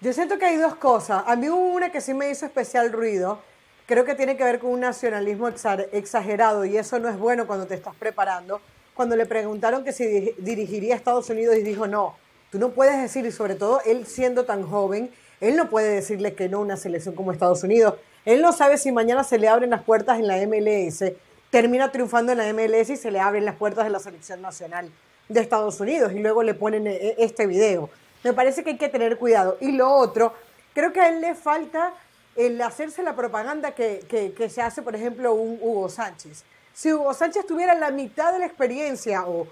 [0.00, 1.24] Yo siento que hay dos cosas.
[1.26, 3.40] A mí hubo una que sí me hizo especial ruido
[3.86, 7.46] creo que tiene que ver con un nacionalismo exa- exagerado y eso no es bueno
[7.46, 8.60] cuando te estás preparando.
[8.94, 12.16] Cuando le preguntaron que si di- dirigiría a Estados Unidos y dijo no,
[12.50, 15.08] tú no puedes decir, y sobre todo él siendo tan joven,
[15.40, 17.94] él no puede decirle que no a una selección como Estados Unidos.
[18.24, 21.04] Él no sabe si mañana se le abren las puertas en la MLS,
[21.50, 24.90] termina triunfando en la MLS y se le abren las puertas de la selección nacional
[25.28, 27.88] de Estados Unidos y luego le ponen eh, este video.
[28.24, 29.56] Me parece que hay que tener cuidado.
[29.60, 30.32] Y lo otro,
[30.74, 31.92] creo que a él le falta
[32.34, 36.44] el hacerse la propaganda que, se hace, por ejemplo, un Hugo Sánchez.
[36.74, 39.46] Si Hugo Sánchez tuviera la mitad de la experiencia o,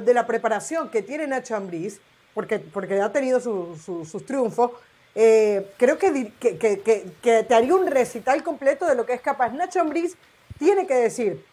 [0.00, 2.00] de la preparación que tiene Nacho Ambriz,
[2.34, 4.72] porque, porque ha tenido su- sus triunfos,
[5.18, 9.20] eh, creo que, que- que- que te haría un recital completo de lo que es
[9.22, 9.48] capaz.
[9.50, 10.14] Nacho Ambriz
[10.58, 11.44] tiene que decir,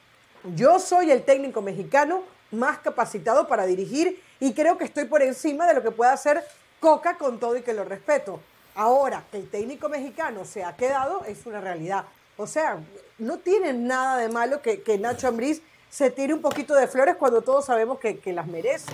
[0.55, 5.65] yo soy el técnico mexicano más capacitado para dirigir y creo que estoy por encima
[5.65, 6.43] de lo que pueda hacer
[6.79, 8.41] Coca con todo y que lo respeto.
[8.75, 12.03] Ahora, que el técnico mexicano se ha quedado es una realidad.
[12.35, 12.77] O sea,
[13.19, 17.15] no tiene nada de malo que, que Nacho Ambriz se tire un poquito de flores
[17.15, 18.91] cuando todos sabemos que, que las merece.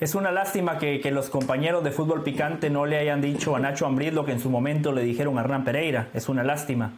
[0.00, 3.60] Es una lástima que, que los compañeros de fútbol picante no le hayan dicho a
[3.60, 6.08] Nacho Ambriz lo que en su momento le dijeron a Hernán Pereira.
[6.14, 6.92] Es una lástima.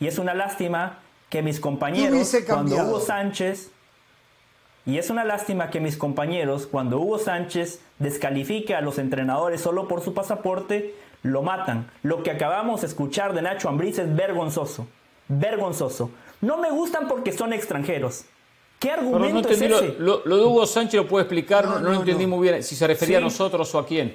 [0.00, 2.76] Y es una lástima que mis compañeros, cuando?
[2.76, 3.70] Hugo Sánchez,
[4.88, 9.86] y es una lástima que mis compañeros, cuando Hugo Sánchez descalifique a los entrenadores solo
[9.86, 11.90] por su pasaporte, lo matan.
[12.02, 14.86] Lo que acabamos de escuchar de Nacho Ambriz es vergonzoso.
[15.28, 16.10] Vergonzoso.
[16.40, 18.24] No me gustan porque son extranjeros.
[18.78, 19.94] ¿Qué Pero no argumento es entendí lo, ese?
[19.98, 21.64] lo- lo de Hugo Sánchez, ¿lo puede explicar?
[21.64, 22.36] No, No, no no, entendí no.
[22.36, 23.22] muy bien si se refería Sí.
[23.22, 24.14] a nosotros o a quién.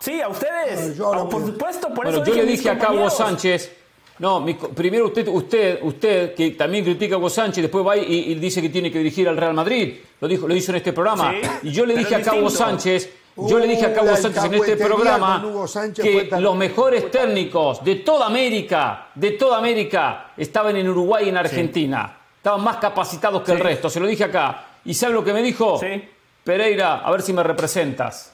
[0.00, 0.96] Sí, a ustedes.
[0.96, 3.10] Yo Ah, por supuesto, por bueno, eso yo le dije acá a Hugo.
[3.10, 3.76] Sánchez.
[4.18, 8.02] No, mi primero usted, usted, usted, que también critica a Hugo Sánchez, después va y,
[8.32, 9.94] y dice que tiene que dirigir al Real Madrid.
[10.20, 11.32] Lo dijo, lo hizo en este programa.
[11.32, 12.50] Sí, y yo le dije acá a Hugo.
[12.50, 15.42] Sánchez, yo le dije acá a Hugo la Sánchez en este programa
[15.94, 21.28] que tan- los mejores técnicos de toda América, de toda América, estaban en Uruguay y
[21.30, 22.16] en Argentina.
[22.40, 24.64] Estaban más capacitados que el resto, se lo dije acá.
[24.84, 25.78] ¿Y sabe lo que me dijo?
[25.78, 26.08] Sí.
[26.42, 28.32] Pereira, a ver si me representas.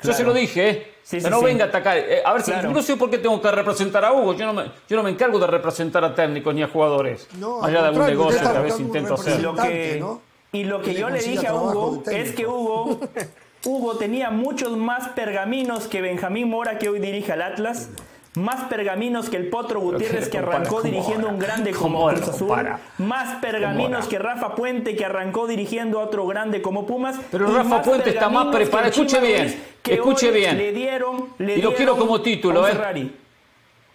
[0.00, 0.94] Yo se lo dije, ¿eh?
[1.02, 1.44] Sí, Pero sí, no sí.
[1.46, 1.96] venga a atacar.
[1.98, 2.70] Eh, a ver si Claro.
[2.70, 4.34] no sé por qué tengo que representar a Hugo.
[4.34, 7.26] Yo no me, yo no me encargo de representar a técnicos ni a jugadores.
[7.38, 9.38] No, allá de algún negocio que a veces intento hacer.
[9.40, 10.04] Y lo que,
[10.52, 13.00] y lo que, Que yo le dije a Hugo es que Hugo,
[13.64, 17.88] Hugo tenía muchos más pergaminos que Benjamín Mora, que hoy dirige al Atlas.
[18.34, 21.32] Más pergaminos que el Potro Gutiérrez, que arrancó dirigiendo Mora?
[21.34, 22.48] un grande ¿Cómo como le Cruz Azul.
[22.48, 22.80] compara?
[22.98, 27.16] Más pergaminos que Rafa Puente, que arrancó dirigiendo a otro grande como Pumas.
[27.30, 28.90] Pero y Rafa Puente está más preparado.
[28.90, 30.56] Escuche bien, que escuche bien.
[30.58, 32.74] Le dieron, le Y lo quiero dieron como título, ¿eh?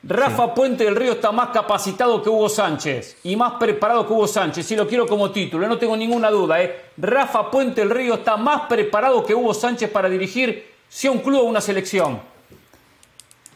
[0.01, 4.27] Rafa Puente del Río está más capacitado que Hugo Sánchez y más preparado que Hugo
[4.27, 4.65] Sánchez.
[4.65, 6.61] Sí, lo quiero como título, no tengo ninguna duda.
[6.63, 6.83] ¿eh?
[6.97, 11.41] Rafa Puente del Río está más preparado que Hugo Sánchez para dirigir sea un club
[11.41, 12.21] o una selección.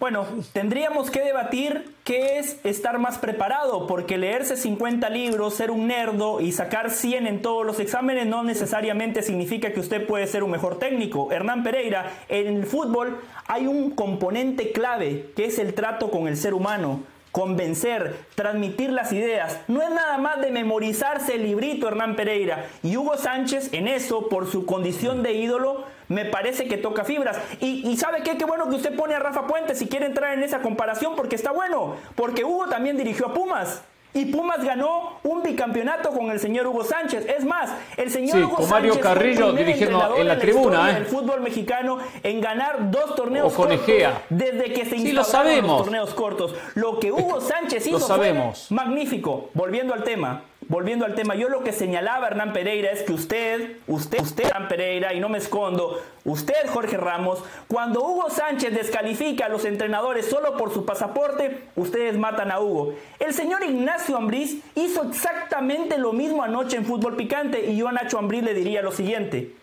[0.03, 5.87] Bueno, tendríamos que debatir qué es estar más preparado, porque leerse 50 libros, ser un
[5.87, 10.43] nerdo y sacar 100 en todos los exámenes no necesariamente significa que usted puede ser
[10.43, 11.31] un mejor técnico.
[11.31, 16.35] Hernán Pereira, en el fútbol hay un componente clave que es el trato con el
[16.35, 16.99] ser humano.
[17.33, 19.59] Convencer, transmitir las ideas.
[19.67, 22.67] No es nada más de memorizarse el librito Hernán Pereira.
[22.83, 27.39] Y Hugo Sánchez en eso, por su condición de ídolo, me parece que toca fibras.
[27.59, 28.37] Y, y ¿sabe qué?
[28.37, 31.35] Qué bueno que usted pone a Rafa Puente si quiere entrar en esa comparación porque
[31.35, 31.95] está bueno.
[32.13, 33.81] Porque Hugo también dirigió a Pumas.
[34.15, 37.25] Y Pumas ganó un bicampeonato con el señor Hugo Sánchez.
[37.35, 40.37] Es más, el señor Sí, Hugo con Mario Sánchez fue el Carrillo dirigiendo en la
[40.39, 40.93] tribuna, ¿eh?
[40.93, 44.21] del fútbol mexicano en ganar dos torneos O con cortos Egea.
[44.29, 45.77] desde que se Sí, lo sabemos.
[45.77, 46.53] los torneos cortos.
[46.75, 48.65] Lo que Hugo Sánchez Lo hizo sabemos.
[48.67, 49.49] fue magnífico.
[49.55, 53.77] Volviendo al tema, volviendo al tema, yo lo que señalaba Hernán Pereira es que usted,
[53.87, 59.45] usted, usted Hernán Pereira, y no me escondo, usted Jorge Ramos, cuando Hugo Sánchez descalifica
[59.45, 62.93] a los entrenadores solo por su pasaporte, ustedes matan a Hugo.
[63.19, 67.91] El señor Ignacio Ambriz hizo exactamente lo mismo anoche en Fútbol Picante y yo a
[67.91, 69.53] Nacho Ambriz le diría lo siguiente.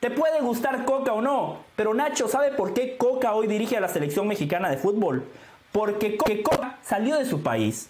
[0.00, 3.80] Te puede gustar Coca o no, pero Nacho, ¿sabe por qué Coca hoy dirige a
[3.80, 5.24] la selección mexicana de fútbol?
[5.72, 7.88] Porque Co- que Coca salió de su país.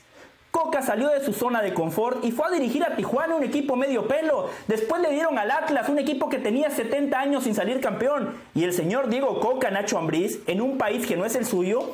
[0.54, 3.74] Coca salió de su zona de confort y fue a dirigir a Tijuana, un equipo
[3.74, 4.50] medio pelo.
[4.68, 8.36] Después le dieron al Atlas, un equipo que tenía 70 años sin salir campeón.
[8.54, 11.92] Y el señor Diego Coca, Nacho Ambriz, en un país que no es el suyo,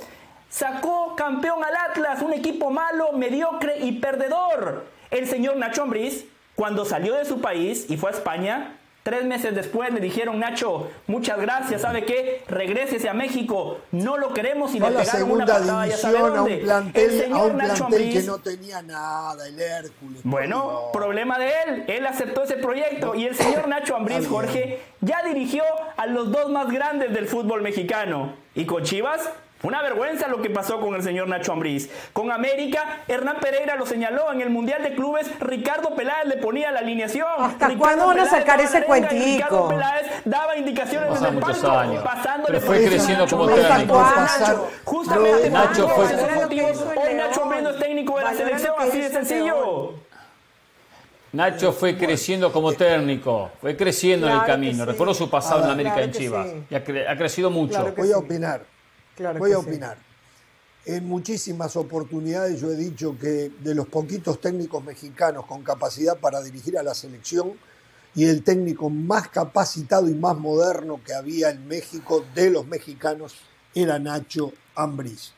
[0.50, 4.84] sacó campeón al Atlas, un equipo malo, mediocre y perdedor.
[5.10, 9.54] El señor Nacho Ambriz, cuando salió de su país y fue a España, tres meses
[9.54, 12.42] después le dijeron, Nacho, muchas gracias, ¿sabe qué?
[12.48, 16.36] Regrésese a México, no lo queremos y le pegaron una patada, ya sabe división a
[16.36, 16.54] dónde.
[16.54, 20.20] un El plantel, a señor un Nacho plantel que Ambriz no tenía nada, el Hércules.
[20.24, 21.84] bueno, problema de él.
[21.88, 23.14] Él aceptó ese proyecto.
[23.14, 24.26] Y el señor Nacho Ambriz.
[24.28, 25.62] Jorge, ya dirigió
[25.96, 28.34] a los dos más grandes del fútbol mexicano.
[28.54, 29.30] Y con Chivas
[29.62, 31.90] Una vergüenza lo que pasó con el señor Nacho Ambriz.
[32.14, 36.70] Con América, Hernán Pereira lo señaló en el Mundial de Clubes, Ricardo Peláez le ponía
[36.72, 37.26] la alineación.
[37.38, 39.68] ¿Hasta Ricardo cuándo van a Peláez sacar daba ese arenga y Ricardo cuentico?
[39.68, 42.02] Peláez daba indicaciones desde el muchos palco, años.
[42.02, 43.40] pasándole Pero fue por creciendo encima.
[43.42, 44.02] como Nacho técnico.
[44.16, 44.70] Nacho.
[44.84, 46.16] Justamente Nacho por fue-
[46.96, 49.94] hoy Nacho Ambriz no es técnico de la selección, así de sencillo.
[51.32, 54.84] Nacho fue creciendo como técnico, fue creciendo en el Claro camino.
[54.84, 54.90] sí.
[54.90, 56.46] Recuerdo su pasado en Ahora, América claro en Chivas.
[56.48, 56.62] sí.
[56.70, 57.74] Y ha, cre- ha crecido mucho.
[57.74, 58.14] Claro Voy a sí.
[58.14, 58.62] opinar.
[59.16, 59.66] Claro Voy a sí.
[59.66, 59.98] opinar.
[60.86, 66.40] En muchísimas oportunidades yo he dicho que de los poquitos técnicos mexicanos con capacidad para
[66.40, 67.52] dirigir a la selección
[68.14, 73.34] y el técnico más capacitado y más moderno que había en México de los mexicanos
[73.74, 75.32] era Nacho Ambriz.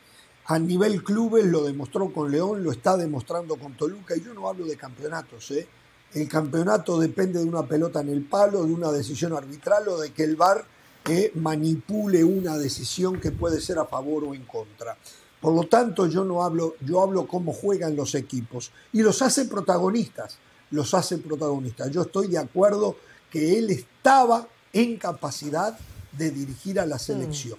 [0.46, 4.48] A nivel clubes lo demostró con León, lo está demostrando con Toluca y yo no
[4.48, 5.68] hablo de campeonatos, ¿eh?
[6.14, 10.12] El campeonato depende de una pelota en el palo, de una decisión arbitral o de
[10.12, 10.64] que el VAR
[11.08, 14.96] eh, manipule una decisión que puede ser a favor o en contra.
[15.40, 19.46] Por lo tanto, yo no hablo, yo hablo cómo juegan los equipos y los hace
[19.46, 20.38] protagonistas,
[20.70, 21.90] los hace protagonistas.
[21.90, 22.96] Yo estoy de acuerdo
[23.28, 25.76] que él estaba en capacidad
[26.12, 27.58] de dirigir a la selección.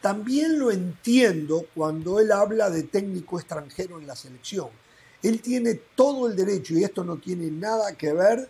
[0.00, 4.68] También lo entiendo cuando él habla de técnico extranjero en la selección.
[5.22, 8.48] Él tiene todo el derecho, y esto no tiene nada que ver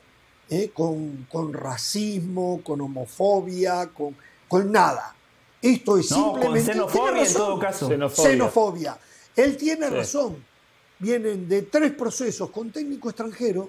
[0.50, 4.16] eh, con, con racismo, con homofobia, con,
[4.54, 5.12] con nada.
[5.60, 6.72] Esto es No, con simplemente...
[6.72, 7.88] tiene xenofobia en todo caso.
[7.88, 8.30] Xenofobia.
[8.30, 8.98] Xenofobia.
[9.34, 9.94] Él tiene Sí.
[9.94, 10.44] razón.
[11.00, 13.68] Vienen de tres procesos con técnico extranjero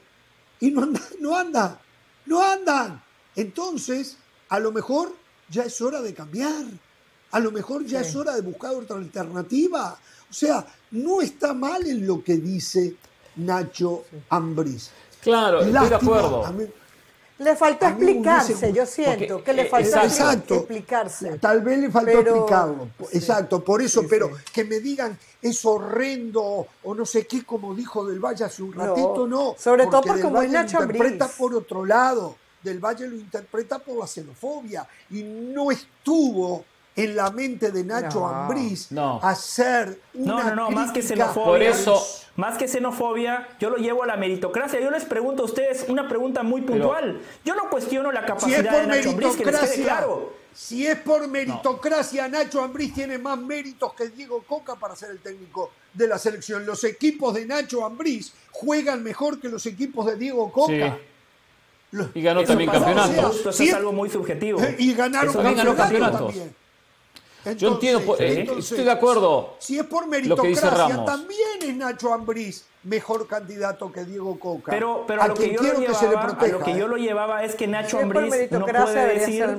[0.59, 1.79] y no andan, no andan,
[2.27, 3.01] no andan.
[3.35, 4.17] Entonces,
[4.49, 5.11] a lo mejor
[5.49, 6.65] ya es hora de cambiar.
[7.31, 8.09] A lo mejor ya Sí.
[8.09, 9.97] es hora de buscar otra alternativa.
[10.29, 12.95] O sea, no está mal en lo que dice
[13.37, 14.91] Nacho Ambriz.
[15.23, 16.45] Claro, estoy de acuerdo.
[16.45, 16.67] a mí-
[17.37, 20.55] Le faltó hubiese explicarse, yo siento porque, que le eh, faltó exacto.
[20.55, 21.37] explicarse.
[21.39, 22.87] Tal vez le faltó Pero- explicarlo.
[23.11, 24.43] sí, Exacto, por eso, sí, pero sí.
[24.53, 28.71] que me digan es horrendo o no sé qué, como dijo Del Valle hace un
[28.71, 29.55] No, ratito, no.
[29.59, 32.35] sobre todo porque como es Valle lo Nacho interpreta por otro lado.
[32.63, 36.63] Del Valle lo interpreta por la xenofobia y no estuvo
[36.95, 38.27] en la mente de Nacho No.
[38.29, 39.19] Ambriz No.
[39.21, 41.45] hacer No, una no, no, más que crítica xenofobia.
[41.45, 42.03] Por eso-
[42.35, 44.79] Más que xenofobia, yo lo llevo a la meritocracia.
[44.81, 47.21] Yo les pregunto a ustedes una pregunta muy puntual.
[47.45, 50.33] yo no cuestiono la Si capacidad es por de Nacho Ambriz, que les quede claro.
[50.53, 55.19] si es por meritocracia, Nacho Ambriz tiene más méritos que Diego Coca para ser el
[55.19, 56.65] técnico de la selección.
[56.65, 60.97] Los equipos de Nacho Ambriz juegan mejor que los equipos de Diego Coca.
[60.97, 61.01] Sí.
[61.91, 63.35] Los- Y ganó Eso también campeonatos.
[63.39, 63.69] eso Sí.
[63.69, 64.59] es algo muy subjetivo.
[64.77, 66.53] y ganaron También ganó campeonatos campeonatos.
[67.53, 69.55] Yo entiendo, por- eh, estoy de acuerdo.
[69.59, 71.05] Si es por meritocracia, Ramos.
[71.05, 74.71] también es Nacho Ambriz mejor candidato que Diego Coca.
[74.71, 76.77] Pero, pero a a lo que yo lo que llevaba, a lo que ¿eh?
[76.77, 79.57] yo lo llevaba es que Nacho Si Ambriz no puede decir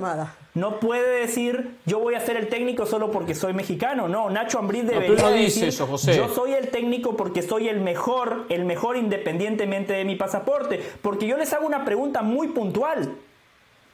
[0.54, 4.08] no puede decir yo voy a ser el técnico solo porque soy mexicano.
[4.08, 6.16] No, Nacho Ambriz debería no decir eso, José.
[6.16, 10.82] yo soy el técnico porque soy el mejor, el mejor independientemente de mi pasaporte.
[11.02, 13.16] Porque yo les hago una pregunta muy puntual.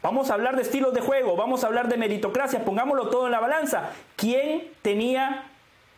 [0.02, 3.32] Vamos a hablar de estilos de juego, vamos a hablar de meritocracia, pongámoslo todo en
[3.32, 3.90] la balanza.
[4.16, 5.44] ¿Quién tenía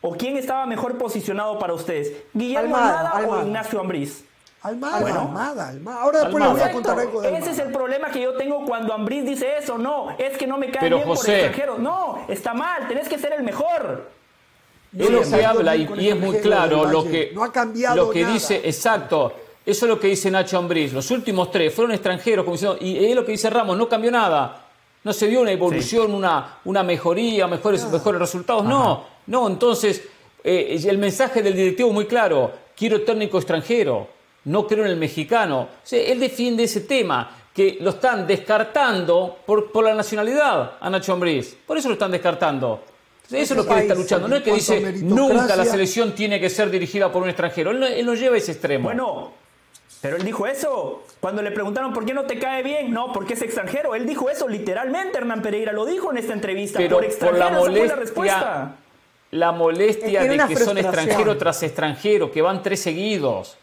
[0.03, 2.13] o quién estaba mejor posicionado para ustedes?
[2.35, 3.43] ¿Guillermo Almada, Almada, o Almada.
[3.45, 4.25] Ignacio Ambriz?
[4.61, 5.21] Almada, Bueno.
[5.21, 6.03] Almada, Almada.
[6.03, 7.53] Ahora después les voy a contar algo de Ese Almada.
[7.53, 9.79] es el problema que yo tengo cuando Ambriz dice eso.
[9.79, 11.79] No, es que no me cae Pero, bien por extranjeros.
[11.79, 14.11] No, está mal, tenés que ser el mejor.
[14.97, 18.11] Es lo que habla y, es muy extranjero claro lo que, No ha cambiado lo
[18.11, 18.35] que nada.
[18.35, 19.33] dice, exacto.
[19.67, 20.93] Eso es lo que dice Nacho Ambriz.
[20.93, 24.11] Los últimos tres fueron extranjeros, como diciendo, y es lo que dice Ramos, no cambió
[24.11, 24.61] nada.
[25.03, 28.65] No se dio una evolución, una, una mejoría, mejores, mejores resultados.
[28.65, 30.03] No, no, entonces
[30.43, 32.53] eh, el mensaje del directivo es muy claro.
[32.77, 34.09] Quiero técnico extranjero,
[34.45, 35.61] no creo en el mexicano.
[35.61, 40.91] O sea, él defiende ese tema, que lo están descartando por, por la nacionalidad a
[40.91, 41.57] Nacho Ambriz.
[41.67, 42.83] Por eso lo están descartando.
[43.31, 44.29] Eso es lo que él está luchando.
[44.29, 47.71] No es que dice nunca la selección tiene que ser dirigida por un extranjero.
[47.71, 48.85] Él no, él no lleva ese extremo.
[48.85, 49.33] Bueno,
[50.05, 51.03] pero él dijo eso.
[51.19, 53.95] Cuando le preguntaron por qué no te cae bien, no, porque es extranjero.
[53.95, 56.77] Él dijo eso literalmente, Hernán Pereira lo dijo en esta entrevista.
[56.79, 58.77] pero por por extranjero, la esa fue la molestia, respuesta.
[59.31, 63.57] la molestia de que son extranjero tras extranjero, que van tres seguidos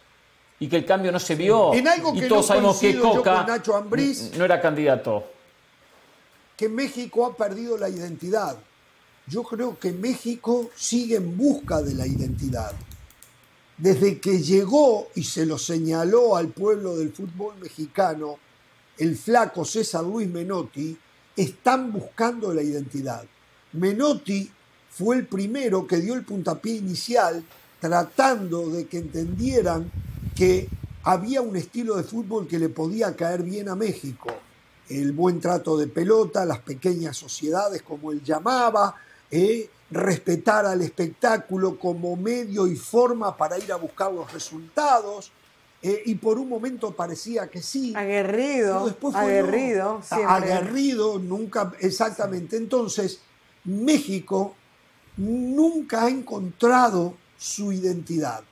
[0.59, 1.75] y que el cambio no se vio.
[1.75, 4.35] En algo y todos no sabemos que Coca Nacho Ambriz.
[4.35, 5.23] no era candidato.
[6.57, 8.57] que México ha perdido la identidad.
[9.27, 12.73] Yo creo que México sigue en busca de la identidad.
[13.81, 18.37] Desde que llegó y se lo señaló al pueblo del fútbol mexicano,
[18.99, 20.95] el flaco César Luis Menotti,
[21.35, 23.23] están buscando la identidad.
[23.73, 24.51] Menotti
[24.91, 27.43] fue el primero que dio el puntapié inicial
[27.79, 29.91] tratando de que entendieran
[30.35, 30.69] que
[31.01, 34.29] había un estilo de fútbol que le podía caer bien a México.
[34.89, 38.93] El buen trato de pelota, las pequeñas sociedades, como él llamaba,
[39.31, 45.31] eh, respetar al espectáculo como medio y forma para ir a buscar los resultados.
[45.83, 47.93] eh, y por un momento parecía que sí.
[47.95, 50.03] Aguerrido, pero después fue aguerrido, no.
[50.03, 50.53] siempre.
[50.53, 52.55] Aguerrido, nunca, exactamente.
[52.55, 53.19] Entonces,
[53.63, 54.53] México
[55.17, 58.43] nunca ha encontrado su identidad.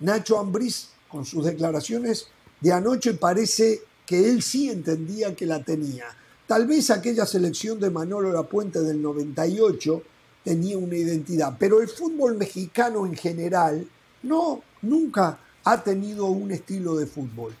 [0.00, 2.26] Nacho Ambriz, con sus declaraciones
[2.60, 6.06] de anoche, parece que él sí entendía que la tenía.
[6.46, 10.02] Tal vez aquella selección de Manolo Lapuente del 98
[10.44, 13.88] tenía una identidad, pero el fútbol mexicano en general
[14.22, 17.54] no, nunca ha tenido un estilo de fútbol.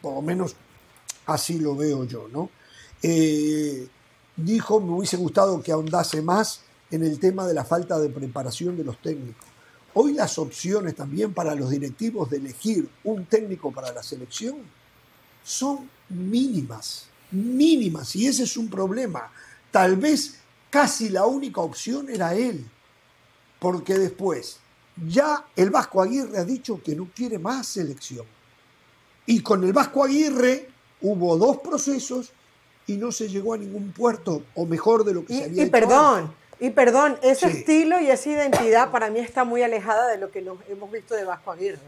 [0.00, 0.54] Por lo menos
[1.26, 2.48] así lo veo yo, ¿no?
[3.02, 3.88] Eh,
[4.36, 6.60] dijo, me hubiese gustado que ahondase más
[6.90, 9.48] en el tema de la falta de preparación de los técnicos.
[9.94, 14.56] Hoy las opciones también para los directivos de elegir un técnico para la selección
[15.42, 19.32] son mínimas, mínimas, y ese es un problema.
[19.70, 20.39] Tal vez
[20.70, 22.64] casi la única opción era él,
[23.58, 24.58] porque después
[25.08, 28.26] ya el Vasco Aguirre ha dicho que no quiere más selección.
[29.26, 30.68] Y con el Vasco Aguirre
[31.02, 32.32] hubo dos procesos
[32.86, 35.66] y no se llegó a ningún puerto, o mejor de lo que se había Y
[35.66, 37.58] hecho perdón, y perdón, ese Sí.
[37.58, 41.14] estilo y esa identidad para mí está muy alejada de lo que nos hemos visto
[41.14, 41.78] de Vasco Aguirre.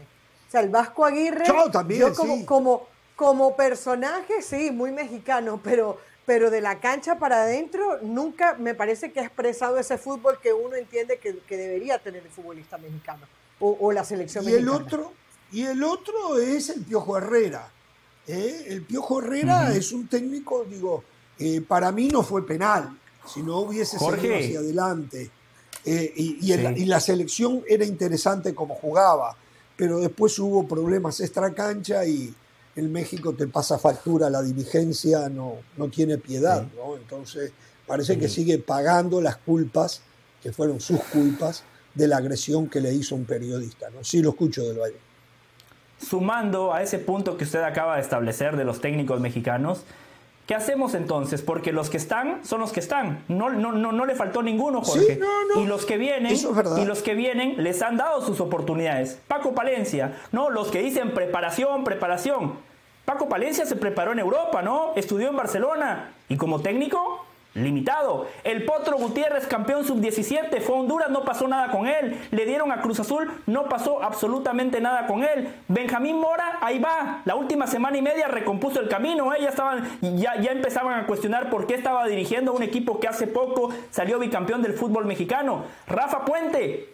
[0.47, 2.45] O sea, el Vasco Aguirre, Yo también, como, sí.
[2.45, 8.73] como, como personaje, sí, muy mexicano, pero, pero de la cancha para adentro, nunca me
[8.75, 12.77] parece que ha expresado ese fútbol que uno entiende que, que debería tener el futbolista
[12.77, 13.25] mexicano
[13.59, 14.77] o, o la selección Y el mexicana.
[14.85, 15.13] otro,
[15.51, 17.69] y el otro es el Piojo Herrera.
[18.27, 18.65] ¿eh?
[18.67, 21.03] El Piojo Herrera es un técnico, digo,
[21.39, 22.97] eh, para mí no fue penal,
[23.27, 24.21] si no hubiese Jorge.
[24.21, 25.29] seguido hacia adelante.
[25.85, 26.83] Eh, y, y el- Sí.
[26.83, 29.35] y la selección era interesante como jugaba,
[29.75, 32.33] pero después hubo problemas extra cancha y
[32.75, 36.95] el México te pasa factura, la dirigencia no, no tiene piedad, ¿no?
[36.95, 37.51] Entonces
[37.85, 40.01] parece que sigue pagando las culpas,
[40.41, 41.63] que fueron sus culpas,
[41.93, 44.03] de la agresión que le hizo un periodista, ¿no?
[44.03, 44.97] Sí lo escucho del Valle.
[45.99, 49.83] Sumando a ese punto que usted acaba de establecer de los técnicos mexicanos,
[50.47, 51.41] ¿qué hacemos entonces?
[51.41, 53.23] Porque los que están son los que están.
[53.27, 55.17] No, no, no, no le faltó ninguno, Sí, Jorge.
[55.17, 55.61] no, no.
[55.61, 59.19] Y los que vienen, es y los que vienen les han dado sus oportunidades.
[59.27, 62.53] Paco Palencia, no, los que dicen preparación, preparación.
[63.05, 64.93] Paco Palencia se preparó en Europa, ¿no?
[64.95, 66.11] Estudió en Barcelona.
[66.29, 67.12] Y como técnico,
[67.53, 68.27] limitado.
[68.43, 72.19] El Potro Gutiérrez, campeón sub-17, fue a Honduras, no pasó nada con él.
[72.31, 75.53] Le dieron a Cruz Azul, no pasó absolutamente nada con él.
[75.67, 77.21] Benjamín Mora, ahí va.
[77.25, 79.33] La última semana y media recompuso el camino.
[79.33, 79.39] ¿eh?
[79.41, 83.27] Ya, estaban, ya, ya empezaban a cuestionar por qué estaba dirigiendo un equipo que hace
[83.27, 85.63] poco salió bicampeón del fútbol mexicano.
[85.87, 86.92] Rafa Puente,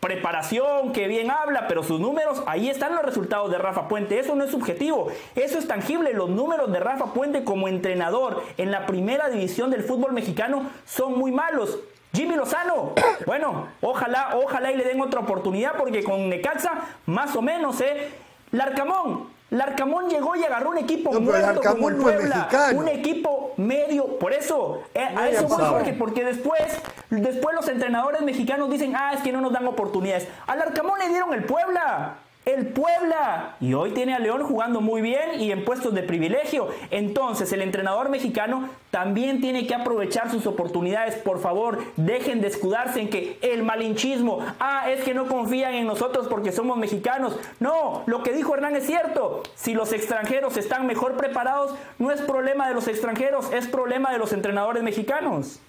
[0.00, 4.18] preparación, que bien habla, pero sus números, ahí están los resultados de Rafa Puente.
[4.18, 6.12] Eso no es subjetivo, eso es tangible.
[6.12, 11.18] Los números de Rafa Puente como entrenador en la primera división del fútbol mexicano son
[11.18, 11.78] muy malos.
[12.12, 12.94] Jimmy Lozano,
[13.26, 16.72] bueno, ojalá, ojalá y le den otra oportunidad porque con Necaxa,
[17.06, 18.08] más o menos, ¿eh?
[18.50, 24.18] Larcamón, Larcamón llegó y agarró un equipo No, muerto como el Puebla, un equipo medio,
[24.18, 25.64] por eso, eh, a eso voy.
[25.64, 26.60] Jorge, porque después,
[27.08, 30.28] después los entrenadores mexicanos dicen, ah, es que no nos dan oportunidades.
[30.46, 32.18] Al Arcamón le dieron el Puebla.
[32.48, 33.56] El Puebla.
[33.60, 36.68] Y hoy tiene a León jugando muy bien y en puestos de privilegio.
[36.90, 41.16] Entonces, el entrenador mexicano también tiene que aprovechar sus oportunidades.
[41.16, 45.86] Por favor, dejen de escudarse en que el malinchismo, ah, es que no confían en
[45.86, 47.36] nosotros porque somos mexicanos.
[47.60, 49.42] No, lo que dijo Hernán es cierto.
[49.54, 54.16] Si los extranjeros están mejor preparados, no es problema de los extranjeros, es problema de
[54.16, 55.60] los entrenadores mexicanos.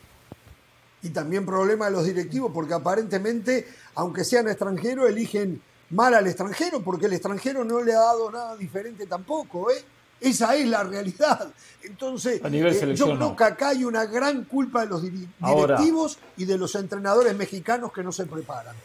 [1.01, 6.81] Y también problema de los directivos, porque aparentemente, aunque sean extranjeros, eligen mal al extranjero,
[6.81, 9.83] porque el extranjero no le ha dado nada diferente tampoco, ¿eh?
[10.21, 11.47] Esa es la realidad.
[11.81, 15.01] Entonces, eh, yo creo que acá hay una gran culpa de los
[15.39, 15.77] Ahora.
[15.77, 18.75] directivos y de los entrenadores mexicanos que no se preparan.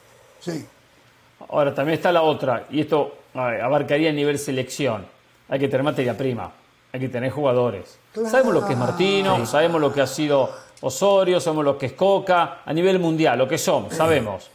[0.41, 0.65] Sí.
[1.49, 5.07] Ahora, también está la otra, y esto ver, abarcaría a nivel selección.
[5.49, 6.53] Hay que tener materia prima,
[6.93, 7.99] hay que tener jugadores.
[8.13, 8.31] Claro.
[8.31, 10.51] Sabemos lo que es Martino, sabemos lo que ha sido
[10.81, 14.51] Osorio, sabemos lo que es Coca, a nivel mundial, lo que son, sabemos.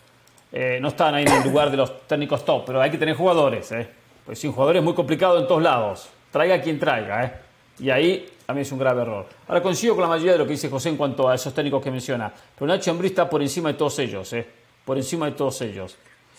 [0.52, 3.16] Eh, no están ahí en el lugar de los técnicos top, pero hay que tener
[3.16, 3.72] jugadores.
[3.72, 3.88] ¿eh?
[4.26, 6.10] Pues sin jugadores es muy complicado en todos lados.
[6.32, 7.24] Traiga quien traiga.
[7.24, 7.34] ¿eh?
[7.80, 9.28] Y ahí también es un grave error.
[9.48, 11.84] Ahora coincido con la mayoría de lo que dice José en cuanto a esos técnicos
[11.84, 12.34] que menciona.
[12.58, 14.34] Pero Nacho Ambriz está por encima de todos ellos.
[14.34, 14.46] ¿eh?
[14.84, 15.96] Por encima de todos ellos.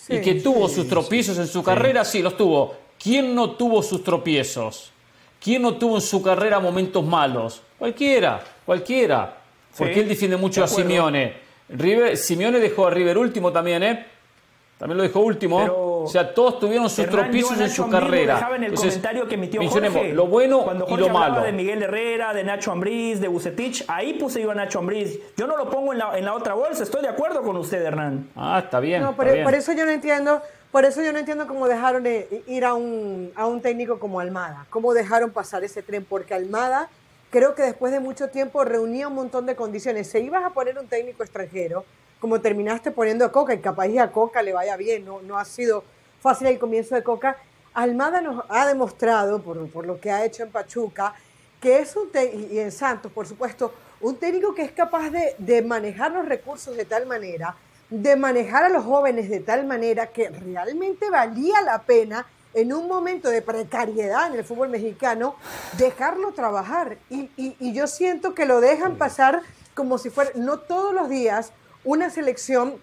[0.09, 2.75] y Sí, que tuvo sí, sus tropiezos en su carrera, sí, los tuvo.
[2.99, 4.93] ¿Quién no tuvo sus tropiezos?
[5.43, 7.63] ¿Quién no tuvo en su carrera momentos malos?
[7.79, 9.39] Cualquiera, cualquiera.
[9.77, 10.69] Porque Sí, él defiende mucho de a.
[10.69, 11.50] Simeone.
[11.71, 14.07] River, Simeone dejó a River último también, ¿eh?
[14.79, 15.59] También lo dejó último.
[15.59, 15.91] Pero cuando.
[16.01, 18.37] O sea, todos tuvieron sus Hernán, tropiezos a en su lo carrera.
[18.37, 20.13] dejaba en el Entonces, comentario que emitió Jorge.
[20.15, 21.43] lo bueno Cuando y Jorge lo hablaba malo.
[21.43, 25.19] de Miguel Herrera, de Nacho Ambriz, de Bucetich, ahí puse yo a Nacho Ambriz.
[25.37, 27.83] Yo no lo pongo en la, en la otra bolsa, estoy de acuerdo con usted,
[27.85, 28.31] Hernán.
[28.35, 29.03] Ah, está bien.
[29.03, 29.45] No, por, está bien.
[29.45, 30.41] por eso yo no entiendo,
[30.73, 34.19] por eso yo no entiendo cómo dejaron de ir a un, a un técnico como
[34.19, 36.89] Almada, cómo dejaron pasar ese tren, porque Almada
[37.31, 40.09] creo que después de mucho tiempo reunía un montón de condiciones.
[40.09, 41.85] Se ibas a poner un técnico extranjero,
[42.19, 45.39] como terminaste poniendo a Coca, y capaz y a Coca le vaya bien, no, no
[45.39, 45.85] ha sido
[46.21, 47.37] fácil el comienzo de Coca.
[47.73, 51.15] Almada nos ha demostrado, por, por lo que ha hecho en Pachuca,
[51.61, 52.11] que es un
[52.51, 56.77] y en Santos, por supuesto, un técnico que es capaz de, de manejar los recursos
[56.77, 57.55] de tal manera,
[57.89, 62.89] de manejar a los jóvenes de tal manera que realmente valía la pena en un
[62.89, 65.37] momento de precariedad en el fútbol mexicano,
[65.79, 66.99] dejarlo trabajar.
[67.09, 69.43] Y, y- y yo siento que lo dejan pasar
[69.75, 71.53] como si fuera, no todos los días
[71.85, 72.75] una selección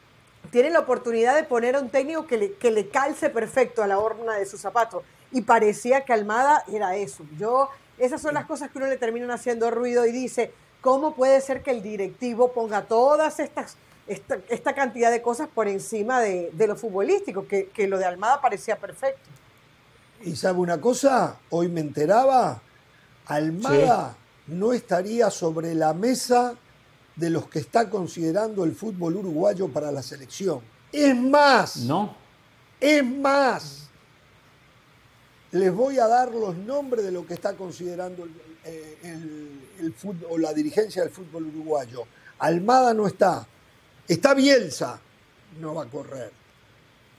[0.52, 3.88] tiene la oportunidad de poner a un técnico que le, que le calce perfecto a
[3.88, 5.04] la horna de su zapato.
[5.32, 7.26] Y parecía que Almada era eso.
[7.38, 11.42] Yo, esas son las cosas que uno le terminan haciendo ruido y dice, ¿cómo puede
[11.42, 13.76] ser que el directivo ponga todas estas,
[14.08, 17.46] esta, esta cantidad de cosas por encima de, de lo futbolístico?
[17.46, 19.20] Que, que lo de Almada parecía perfecto.
[20.24, 22.62] Y sabe una cosa, hoy me enteraba,
[23.26, 24.16] Almada
[24.48, 26.56] no estaría sobre la mesa
[27.16, 30.62] de los que está considerando el fútbol uruguayo para la selección.
[30.92, 32.16] Es más, No.
[32.80, 33.90] es más,
[35.52, 38.32] les voy a dar los nombres de lo que está considerando el,
[38.66, 42.04] eh, el- el fútbol, o la dirigencia del fútbol uruguayo.
[42.40, 43.46] Almada no está,
[44.08, 45.00] está Bielsa,
[45.60, 46.32] no va a correr.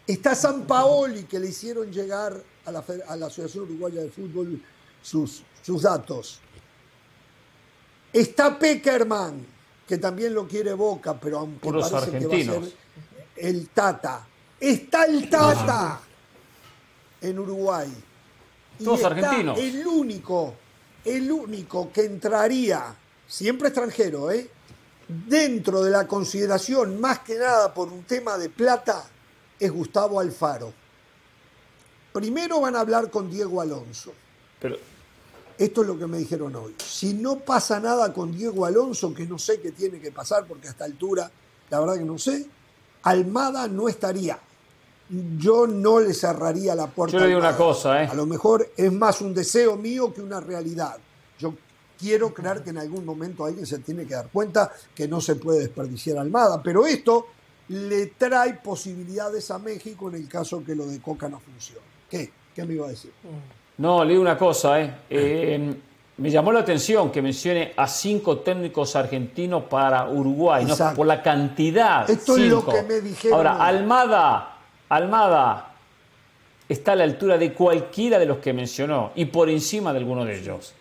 [0.06, 4.10] Está San Paoli, que le hicieron llegar a la, Fed- a la Asociación Uruguaya de
[4.10, 4.62] Fútbol
[5.02, 6.40] sus, sus datos.
[8.12, 9.46] Está Peckerman,
[9.86, 12.68] que también lo quiere Boca, pero aunque Puros parece que va a argentinos.
[12.68, 12.76] ser
[13.36, 14.26] el Tata.
[14.60, 16.00] Está el Tata
[17.20, 17.92] en Uruguay.
[18.78, 19.58] Y Todos está argentinos.
[19.58, 20.54] El único,
[21.04, 22.94] el único que entraría,
[23.26, 24.50] siempre extranjero, ¿eh?
[25.08, 29.04] dentro de la consideración, más que nada por un tema de plata,
[29.58, 30.72] es Gustavo Alfaro.
[32.12, 34.12] Primero van a hablar con Diego Alonso.
[34.60, 34.76] Pero,
[35.56, 36.74] Esto es lo que me dijeron hoy.
[36.78, 40.68] Si no pasa nada con Diego Alonso, que no sé qué tiene que pasar, porque
[40.68, 41.30] a esta altura,
[41.70, 42.46] la verdad que no sé,
[43.02, 44.38] Almada no estaría.
[45.38, 47.12] Yo no le cerraría la puerta.
[47.12, 48.08] Yo le a digo una cosa, ¿eh?
[48.08, 50.96] A lo mejor es más un deseo mío que una realidad.
[51.38, 51.54] Yo
[51.98, 55.36] quiero creer que en algún momento alguien se tiene que dar cuenta que no se
[55.36, 57.26] puede desperdiciar Almada, pero esto
[57.68, 61.97] le trae posibilidades a México en el caso que lo de Coca no funcione.
[62.10, 62.30] ¿Qué?
[62.54, 63.12] ¿Qué me iba a decir?
[63.78, 64.92] no, le digo una cosa, ¿eh?
[65.10, 65.74] Eh,
[66.16, 70.76] me llamó la atención que mencione a cinco técnicos argentinos para Uruguay, ¿no?
[70.94, 72.08] Por la cantidad.
[72.10, 73.64] Esto es lo que me dijeron Ahora.
[73.64, 74.56] Almada,
[74.88, 75.74] Almada
[76.68, 80.24] está a la altura de cualquiera de los que mencionó y por encima de alguno
[80.24, 80.74] de ellos.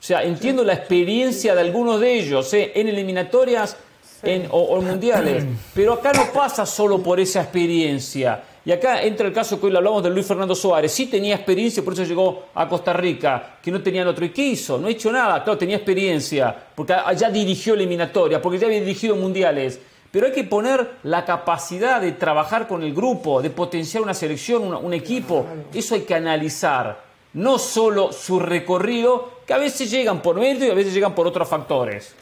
[0.00, 2.72] O sea, entiendo la experiencia de algunos de ellos ¿eh?
[2.74, 3.76] en eliminatorias
[4.22, 8.42] en- o, mundiales, pero acá no pasa solo por esa experiencia.
[8.64, 10.92] Y acá entra el caso que hoy lo hablamos de Luis Fernando Suárez.
[10.92, 14.24] Sí tenía experiencia, por eso llegó a Costa Rica, que no tenían otro.
[14.24, 14.78] ¿Y qué hizo?
[14.78, 15.42] No ha hecho nada.
[15.42, 19.80] Claro, tenía experiencia, porque ya dirigió eliminatoria, porque ya había dirigido mundiales.
[20.12, 24.72] Pero hay que poner la capacidad de trabajar con el grupo, de potenciar una selección,
[24.74, 25.46] un equipo.
[25.72, 27.02] Eso hay que analizar.
[27.32, 31.26] No solo su recorrido, que a veces llegan por mérito y a veces llegan por
[31.26, 32.14] otros factores.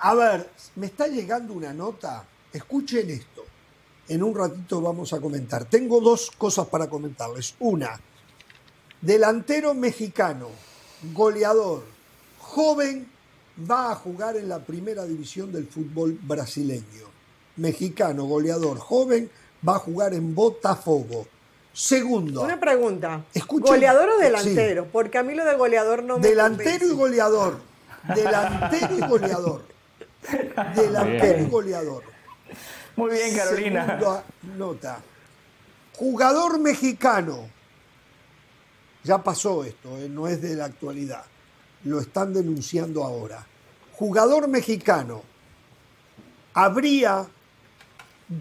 [0.00, 2.24] A ver, me está llegando una nota.
[2.52, 3.31] Escuchen esto.
[4.08, 5.64] En un ratito vamos a comentar.
[5.64, 7.54] Tengo dos cosas para comentarles.
[7.60, 7.98] Una,
[9.00, 10.48] delantero mexicano,
[11.14, 11.84] goleador,
[12.38, 13.08] joven,
[13.70, 17.10] va a jugar en la primera división del fútbol brasileño.
[17.56, 19.30] Mexicano, goleador, joven,
[19.66, 21.26] va a jugar en Botafogo.
[21.72, 23.24] Segundo, Una pregunta.
[23.32, 24.86] Escuchen- ¿Goleador o delantero?
[24.92, 27.60] Porque a mí lo de goleador no me delantero y goleador.
[28.14, 29.62] Delantero y goleador.
[30.74, 32.11] Delantero y goleador.
[32.96, 34.24] Muy bien, Carolina.
[34.56, 35.00] Nota.
[35.96, 37.48] Jugador mexicano.
[39.04, 41.24] Ya pasó esto, eh, no es de la actualidad.
[41.84, 43.44] Lo están denunciando ahora.
[43.92, 45.22] Jugador mexicano.
[46.54, 47.26] Habría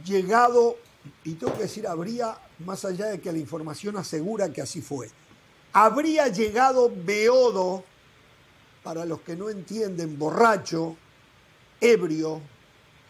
[0.06, 0.78] llegado,
[1.24, 5.10] y tengo que decir habría, más allá de que la información asegura que así fue.
[5.74, 7.84] Habría llegado Beodo,
[8.84, 10.96] para los que no entienden, borracho,
[11.80, 12.42] ebrio,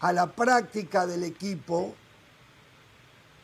[0.02, 1.94] a la práctica del equipo,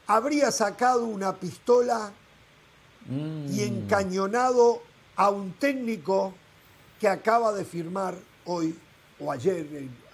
[0.09, 2.13] habría sacado una pistola
[3.09, 4.83] y encañonado
[5.17, 6.35] a un técnico
[7.01, 8.77] que acaba de firmar hoy
[9.21, 9.67] o ayer,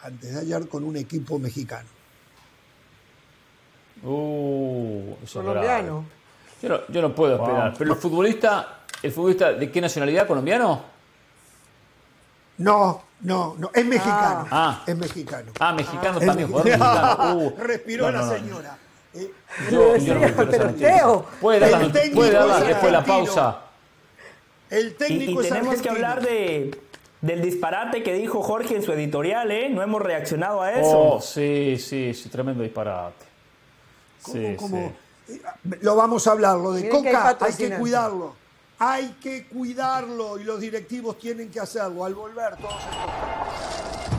[0.02, 1.88] antes de ayer, con un equipo mexicano.
[4.02, 5.62] Uh, Colombiano.
[5.62, 6.04] grave.
[6.62, 7.74] Yo no, yo no puedo esperar.
[7.76, 10.26] Pero el futbolista, ¿el futbolista de qué nacionalidad?
[10.26, 10.93] ¿Colombiano?
[12.58, 14.46] No, no, no, es mexicano.
[14.50, 14.82] Ah.
[14.86, 15.52] Es mexicano.
[15.58, 16.94] Ah, mexicano también, jugador mexicano.
[17.06, 17.34] mexicano.
[17.36, 18.32] Uh, Respiró no, la no, no.
[18.32, 18.78] señora.
[19.14, 19.30] Eh,
[19.70, 20.20] Yo, yo no
[20.50, 20.74] Pero.
[20.74, 23.58] Teo, Puede dar, la- puede es después de la pausa.
[24.70, 26.80] el Y, técnico y es tenemos que hablar de,
[27.20, 29.68] del disparate que dijo Jorge en su editorial, ¿eh?
[29.70, 30.98] No hemos reaccionado a eso.
[31.14, 33.24] Oh, sí, sí, sí, tremendo disparate.
[34.18, 34.92] Sí, ¿Cómo- sí.
[35.36, 35.76] cómo?
[35.80, 38.34] Lo vamos a hablar, lo de Miren que hay Coca hay que cuidarlo.
[38.78, 42.04] Hay que cuidarlo y los directivos tienen que hacerlo.
[42.04, 44.14] Al volver todos estos-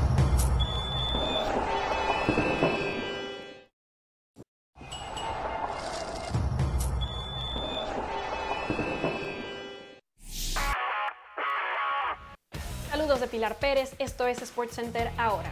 [12.89, 15.51] Saludos de Pilar Pérez, esto es SportsCenter ahora.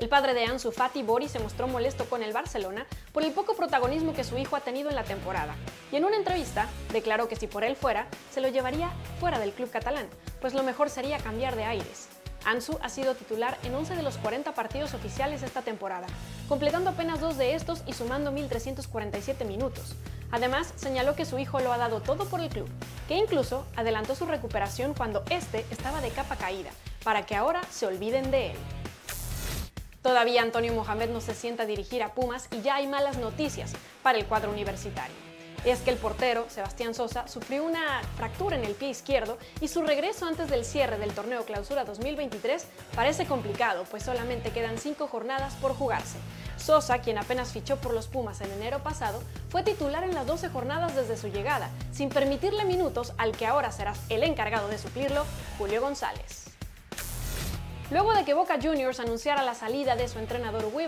[0.00, 3.54] El padre de Ansu Fati, Boris, se mostró molesto con el Barcelona por el poco
[3.54, 5.54] protagonismo que su hijo ha tenido en la temporada.
[5.92, 8.88] Y en una entrevista declaró que si por él fuera, se lo llevaría
[9.20, 10.08] fuera del club catalán,
[10.40, 12.08] pues lo mejor sería cambiar de aires.
[12.46, 16.06] Ansu ha sido titular en 11 de los 40 partidos oficiales esta temporada,
[16.48, 19.96] completando apenas dos de estos y sumando 1.347 minutos.
[20.30, 22.70] Además, señaló que su hijo lo ha dado todo por el club,
[23.06, 26.70] que incluso adelantó su recuperación cuando este estaba de capa caída,
[27.04, 28.56] para que ahora se olviden de él.
[30.02, 33.72] Todavía Antonio Mohamed no se sienta a dirigir a Pumas y ya hay malas noticias
[34.02, 35.14] para el cuadro universitario.
[35.66, 39.82] Es que el portero, Sebastián Sosa, sufrió una fractura en el pie izquierdo y su
[39.82, 45.52] regreso antes del cierre del torneo Clausura 2023 parece complicado, pues solamente quedan cinco jornadas
[45.56, 46.16] por jugarse.
[46.56, 50.48] Sosa, quien apenas fichó por los Pumas en enero pasado, fue titular en las 12
[50.48, 55.26] jornadas desde su llegada, sin permitirle minutos al que ahora será el encargado de suplirlo,
[55.58, 56.50] Julio González.
[57.90, 60.80] Luego de que Boca Juniors anunciara la salida de su entrenador Hugo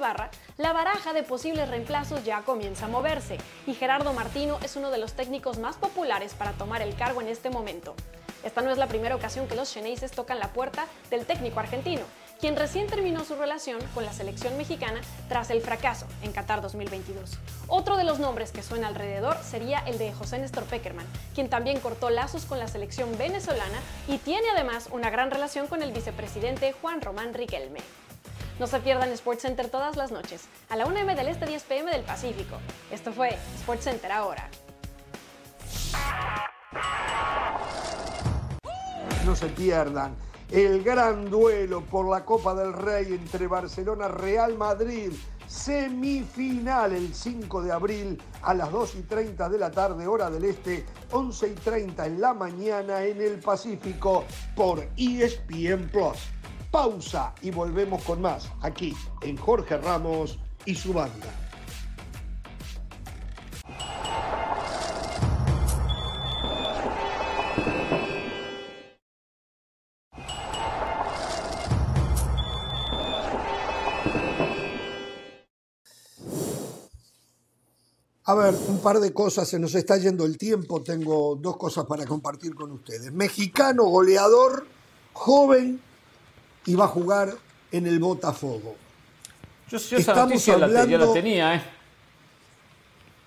[0.56, 4.98] la baraja de posibles reemplazos ya comienza a moverse y Gerardo Martino es uno de
[4.98, 7.96] los técnicos más populares para tomar el cargo en este momento.
[8.44, 12.02] Esta no es la primera ocasión que los Xeneises tocan la puerta del técnico argentino,
[12.42, 17.38] quien recién terminó su relación con la selección mexicana tras el fracaso en Qatar 2022.
[17.68, 21.06] Otro de los nombres que suena alrededor sería el de José Néstor Peckerman,
[21.36, 23.78] quien también cortó lazos con la selección venezolana
[24.08, 27.78] y tiene además una gran relación con el vicepresidente Juan Román Riquelme.
[28.58, 31.92] No se pierdan SportsCenter todas las noches, a la 1 m del Este 10 pm
[31.92, 32.56] del Pacífico.
[32.90, 34.48] Esto fue SportsCenter ahora.
[39.24, 40.16] No se pierdan
[40.52, 45.10] el gran duelo por la Copa del Rey entre Barcelona Real Madrid.
[45.46, 50.44] Semifinal el 5 de abril a las 2 y 30 de la tarde, hora del
[50.44, 54.24] este, 11 y 30 en la mañana en el Pacífico
[54.54, 56.18] por ESPN Plus.
[56.70, 61.41] Pausa y volvemos con más aquí en Jorge Ramos y su banda.
[78.32, 81.84] A ver, un par de cosas, se nos está yendo el tiempo, tengo dos cosas
[81.84, 83.12] para compartir con ustedes.
[83.12, 84.64] Mexicano, goleador,
[85.12, 85.78] joven
[86.64, 87.34] y va a jugar
[87.70, 88.74] en el Botafogo.
[89.68, 91.62] Yo, yo esa noticia la te- ya la hablando- tenía, ¿eh?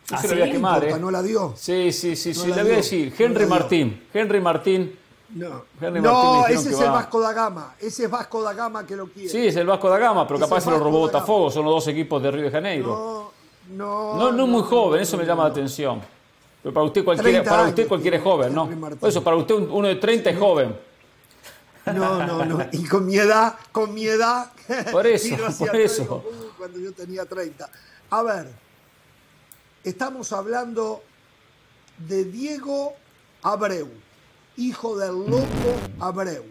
[0.08, 0.34] Yo ¿Ah, se sí?
[0.34, 1.00] la voy a quemar, No importa, ¿eh?
[1.02, 1.54] ¿no la dio?
[1.56, 2.48] Sí, sí, sí, No sí.
[2.48, 3.48] la Le voy a decir, Henry la.
[3.48, 4.04] Martín.
[4.12, 5.00] Henry Martín.
[5.36, 6.92] No, Henry No, ese es el va.
[6.94, 9.30] Vasco da Gama, ese es Vasco da Gama que lo quiere.
[9.30, 11.00] Sí, es el Vasco da Gama, pero Ese capaz se lo robó.
[11.02, 11.52] Botafogo.
[11.52, 12.88] Son los dos equipos de Río de Janeiro.
[12.88, 13.25] No,
[13.70, 16.02] no, No, no es muy joven, eso me llama la atención.
[16.62, 18.70] Pero para usted cualquiera, 30 para usted cualquiera es joven, ¿no?
[19.00, 20.76] Por eso, para usted un- uno de 30 es joven.
[21.86, 22.66] No, no, no.
[22.72, 24.52] Y con mi edad, con mi edad.
[24.92, 26.24] Por eso, por eso.
[26.28, 27.70] "Uh", Cuando yo tenía 30.
[28.10, 28.48] A ver,
[29.84, 31.04] estamos hablando
[32.00, 32.94] de Diego
[33.44, 33.88] Abreu,
[34.58, 35.46] hijo del loco
[36.00, 36.44] Abreu.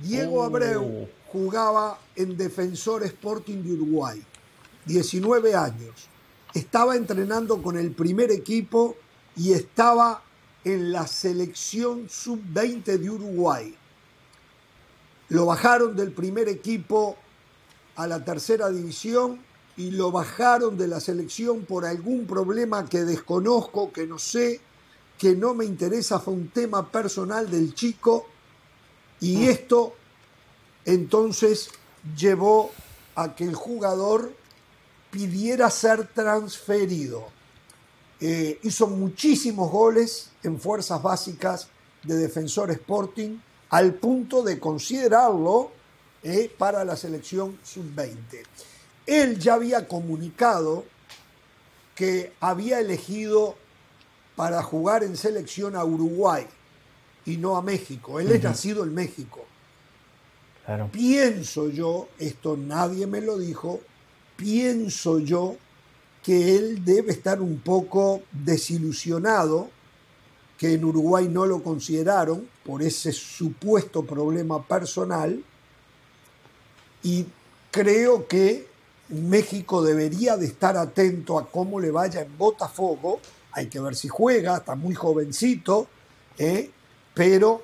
[0.00, 0.44] Diego Oh.
[0.44, 4.22] Abreu jugaba en Defensor Sporting de Uruguay,
[4.88, 6.08] 19 años.
[6.54, 8.96] Estaba entrenando con el primer equipo
[9.36, 10.22] y estaba
[10.64, 13.76] en la selección sub-20 de Uruguay.
[15.28, 17.16] Lo bajaron del primer equipo
[17.96, 19.40] a la tercera división
[19.76, 24.60] y lo bajaron de la selección por algún problema que desconozco, que no sé,
[25.18, 28.26] que no me interesa, fue un tema personal del chico
[29.20, 29.94] y esto
[30.84, 31.70] entonces
[32.16, 32.70] llevó
[33.14, 34.32] a que el jugador
[35.10, 37.28] pidiera ser transferido.
[38.20, 41.68] Eh, hizo muchísimos goles en fuerzas básicas
[42.02, 43.38] de Defensor Sporting
[43.70, 45.70] al punto de considerarlo
[46.22, 48.16] eh, para la selección sub-20.
[49.06, 50.84] Él ya había comunicado
[51.94, 53.56] que había elegido
[54.36, 56.46] para jugar en selección a Uruguay
[57.24, 58.20] y no a México.
[58.20, 59.44] Él es nacido en México.
[60.92, 63.80] Pienso yo, esto nadie me lo dijo,
[64.38, 65.56] pienso yo
[66.22, 69.68] que él debe estar un poco desilusionado
[70.56, 75.42] que en Uruguay no lo consideraron por ese supuesto problema personal
[77.02, 77.26] y
[77.70, 78.68] creo que
[79.08, 83.20] México debería de estar atento a cómo le vaya en Botafogo,
[83.52, 85.88] hay que ver si juega, está muy jovencito,
[86.36, 86.70] ¿eh?
[87.14, 87.62] pero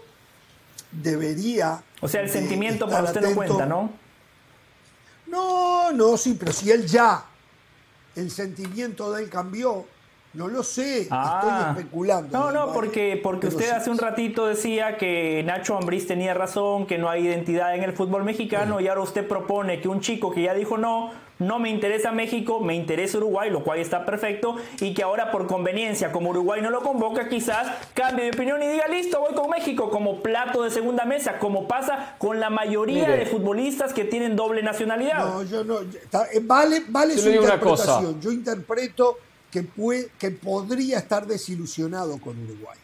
[0.91, 1.85] debería...
[2.01, 4.04] O sea, el sentimiento para usted no cuenta, ¿no?
[5.35, 7.25] No, no, sí, pero si él ya,
[8.17, 9.85] el sentimiento de él cambió,
[10.35, 11.41] no lo sé, Ah.
[11.75, 12.39] estoy especulando.
[12.39, 12.73] No, no, ¿vale?
[12.73, 16.99] porque, porque Pero usted sí- hace un ratito decía que Nacho Ambriz tenía razón, que
[16.99, 20.43] no hay identidad en el fútbol mexicano y ahora usted propone que un chico que
[20.43, 21.13] ya dijo no,
[21.47, 25.47] no me interesa México, me interesa Uruguay, lo cual está perfecto, y que ahora por
[25.47, 29.51] conveniencia, como Uruguay no lo convoca, quizás cambie de opinión y diga listo, voy con
[29.51, 33.19] México como plato de segunda mesa, como pasa con la mayoría Mire.
[33.19, 35.25] de futbolistas que tienen doble nacionalidad.
[35.27, 35.81] No, yo no.
[35.81, 37.83] eh, vale vale Yo su le digo una cosa.
[38.01, 38.21] interpretación.
[38.21, 39.19] Yo interpreto
[39.51, 42.77] que, puede, que podría estar desilusionado con Uruguay.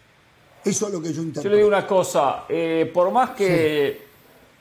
[0.65, 1.49] Eso es lo que yo Yo interpreto.
[1.49, 4.03] le digo una cosa, eh, por más que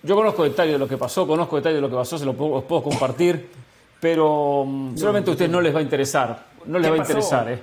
[0.02, 2.36] yo conozco detalles de lo que pasó, conozco detalles de lo que pasó, se los
[2.36, 3.50] puedo, los puedo compartir,
[4.00, 7.08] pero mm, seguramente a ustedes no les va a interesar, no les ¿Qué va a
[7.08, 7.50] interesar.
[7.52, 7.60] eh.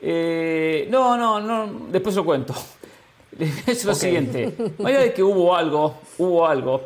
[0.00, 2.54] Eh, no, no, no, después lo cuento.
[3.66, 3.98] Es lo Ok.
[3.98, 6.82] siguiente, más allá de que hubo algo, hubo algo,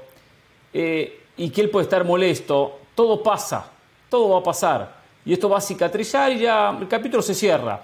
[0.75, 3.71] eh, y que él puede estar molesto, todo pasa,
[4.11, 4.95] todo va a pasar,
[5.25, 7.81] y esto va a cicatrizar y ya el capítulo se cierra.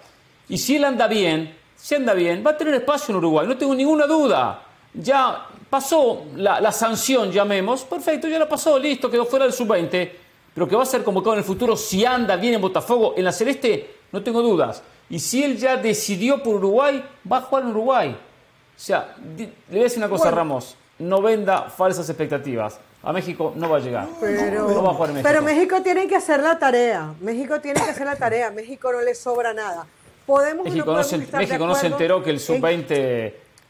[0.50, 3.56] Y si él anda bien, si anda bien, va a tener espacio en Uruguay, no
[3.56, 4.62] tengo ninguna duda.
[4.92, 10.10] Ya pasó la, la sanción, llamemos, perfecto, ya la pasó, listo, quedó fuera del sub-20,
[10.58, 13.22] pero que va a ser convocado en el futuro si anda bien en Botafogo, en
[13.24, 14.82] la Celeste, no tengo dudas.
[15.08, 18.08] Y si él ya decidió por Uruguay, va a jugar en Uruguay.
[18.10, 20.36] O sea, le voy a decir una cosa, Bueno.
[20.38, 22.80] Ramos, no venda falsas expectativas.
[23.04, 24.08] A México no va a llegar.
[24.20, 25.28] Pero, no va a jugar en México.
[25.32, 27.14] pero México tiene que hacer la tarea.
[27.20, 28.50] México tiene que hacer la tarea.
[28.50, 29.86] México no le sobra nada.
[30.26, 32.84] Podemos México, no podemos se, México no se enteró que el en- sub-20,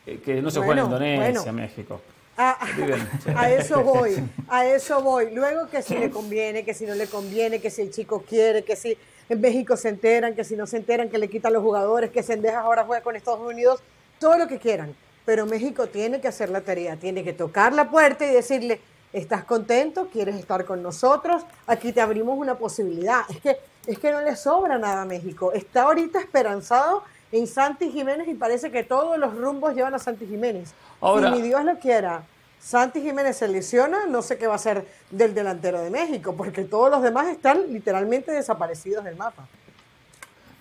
[0.07, 1.53] eh, que no se juega en Bueno, Indonesia, bueno.
[1.53, 2.01] México.
[2.41, 4.15] A, eso voy,
[4.49, 5.35] a eso voy.
[5.35, 8.63] Luego que si le conviene, que si no le conviene, que si el chico quiere,
[8.63, 8.97] que si
[9.29, 12.23] en México se enteran, que si no se enteran, que le quitan los jugadores, que
[12.23, 13.81] Sendejas ahora juega con Estados Unidos,
[14.21, 14.95] todo lo que quieran.
[15.27, 18.81] Pero México tiene que hacer la tarea, tiene que tocar la puerta y decirle,
[19.13, 20.09] ¿estás contento?
[20.13, 21.43] ¿Quieres estar con nosotros?
[21.67, 23.23] Aquí te abrimos una posibilidad.
[23.29, 23.57] Es que,
[23.89, 25.53] es que no le sobra nada a México.
[25.53, 27.03] Está ahorita esperanzado
[27.33, 30.73] en Santi Jiménez y parece que todos los rumbos llevan a Santi Jiménez.
[31.01, 32.23] Ahora- Si ni Dios lo quiera,
[32.61, 36.65] Santi Jiménez se lesiona, no sé qué va a ser del delantero de México, porque
[36.65, 39.47] todos los demás están literalmente desaparecidos del mapa.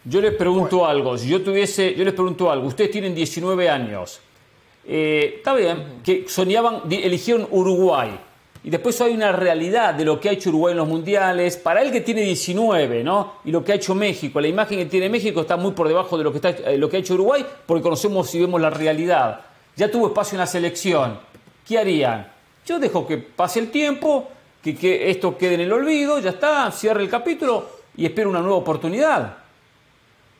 [0.06, 4.22] Yo les pregunto algo, si yo tuviese, yo les pregunto algo, ustedes tienen 19 años,
[4.89, 8.18] Eh, está bien, que soñaban, eligieron Uruguay,
[8.68, 11.81] y después hay una realidad de lo que ha hecho Uruguay en los mundiales, para
[11.81, 13.35] él que tiene 19, ¿no?
[13.45, 16.18] Y lo que ha hecho México, la imagen que tiene México está muy por debajo
[16.18, 18.69] de lo que, está, eh, lo que ha hecho Uruguay, porque conocemos y vemos la
[18.69, 19.39] realidad.
[19.77, 21.18] Ya tuvo espacio en la selección,
[21.65, 22.30] ¿qué harían?
[22.65, 24.27] Yo dejo que pase el tiempo,
[24.61, 28.41] que, que esto quede en el olvido, ya está, cierre el capítulo y espero una
[28.41, 29.38] nueva oportunidad.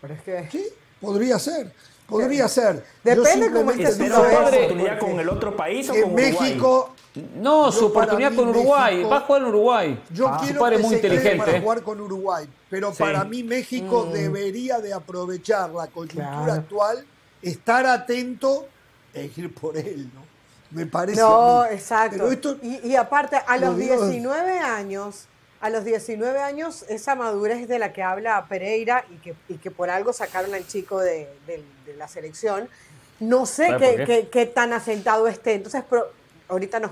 [0.01, 0.49] Pero es que...
[0.51, 0.65] Sí,
[0.99, 1.71] podría ser,
[2.07, 2.84] podría ser.
[3.03, 4.39] Depende cómo simplemente esté su digo ¿Pero cabeza.
[4.39, 6.31] una eso, oportunidad con el otro país o con Uruguay?
[6.31, 6.89] México,
[7.35, 8.95] No, su oportunidad con Uruguay.
[8.97, 10.03] México- Va a jugar en Uruguay.
[10.13, 11.38] yo Ah, su quiero padre que es muy se inteligente.
[11.38, 11.61] para ¿eh?
[11.61, 12.97] jugar con Uruguay, pero Sí.
[13.03, 16.53] para mí México debería de aprovechar la coyuntura Claro.
[16.53, 17.05] actual,
[17.41, 18.67] estar atento
[19.13, 20.21] e ir por él, ¿no?
[20.69, 21.19] Me parece.
[21.21, 22.17] No, exacto.
[22.17, 25.25] Pero esto, y, y aparte, a lo los digo- 19 años,
[25.59, 29.71] a los 19 años, esa madurez de la que habla Pereira y que, y que
[29.71, 32.69] por algo sacaron al chico de, de- de la selección,
[33.19, 34.21] no sé ¿Sabe qué, por qué?
[34.21, 35.55] qué- qué tan asentado esté.
[35.55, 35.84] Entonces,
[36.47, 36.91] ahorita, nos,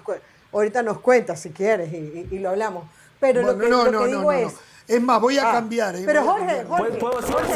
[0.51, 2.85] ahorita nos cuentas si quieres y, y- y lo hablamos.
[3.19, 4.47] Pero lo que, no, lo no, que no, digo no, no.
[4.47, 4.53] es...
[4.87, 5.95] Es más, voy a Ah, cambiar.
[5.95, 6.03] ¿eh?
[6.05, 6.67] Pero a Jorge, cambiar.
[6.67, 7.53] Jorge, ¿Puedo- decir Jorge,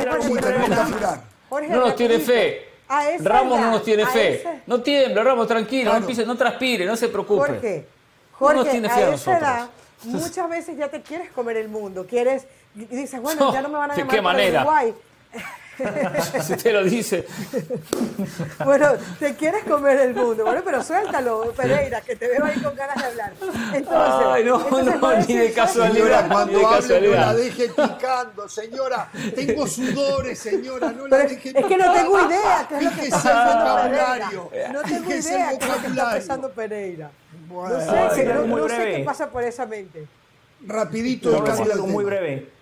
[1.50, 2.66] Jorge, No nos tiene fe.
[3.20, 4.36] Ramos no nos tiene fe.
[4.42, 5.92] esa- No tiembla, Ramos, tranquilo.
[5.92, 6.00] Claro.
[6.00, 7.48] No, empiece- no transpire, no se preocupe.
[7.48, 7.86] Jorge,
[8.32, 9.38] No Jorge, nos tiene fe a nosotros.
[9.42, 9.70] edad,
[10.04, 12.46] muchas veces ya te quieres comer el mundo, quieres,
[12.76, 14.62] y dices, bueno, ya no me van a ¿De llamar qué manera?
[14.62, 14.94] Uruguay.
[16.46, 17.26] Si usted lo dice.
[18.64, 22.76] Bueno, te quieres comer el mundo, bueno, pero suéltalo, Pereira, que te veo ahí con
[22.76, 23.34] ganas de hablar.
[23.74, 25.96] Entonces, Ay, no, entonces no, ni de casualidad.
[25.96, 29.10] Señora, de cuando hable no la deje picando, señora.
[29.36, 32.92] Tengo sudores, señora, no la Pero deje es que no tengo idea qué es lo
[32.92, 33.90] que está pensando.
[33.90, 34.72] Pereira.
[34.74, 37.12] No tengo Fíjese idea qué es lo que está pensando Pereira.
[37.50, 40.08] No sé, que algo no, no sé qué pasa por esa mente.
[40.66, 42.18] Rapidito de algo muy tema.
[42.18, 42.59] breve.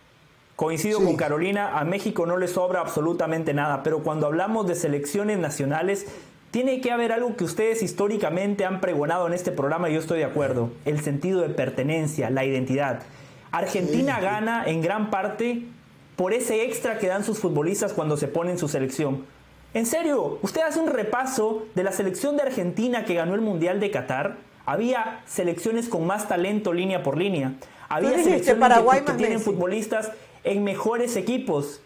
[0.58, 1.06] Coincido Sí.
[1.06, 6.08] con Carolina, a México no le sobra absolutamente nada, pero cuando hablamos de selecciones nacionales,
[6.50, 10.18] tiene que haber algo que ustedes históricamente han pregonado en este programa y yo estoy
[10.18, 13.04] de acuerdo, el sentido de pertenencia, la identidad.
[13.52, 15.62] Argentina gana en gran parte
[16.16, 19.26] por ese extra que dan sus futbolistas cuando se ponen su selección.
[19.76, 23.80] En serio, usted hace un repaso de la selección de Argentina que ganó el Mundial
[23.80, 24.38] de Qatar.
[24.66, 27.54] Había selecciones con más talento línea por línea.
[27.90, 30.12] Había selecciones Paraguay que, tienen futbolistas
[30.44, 31.82] en mejores equipos.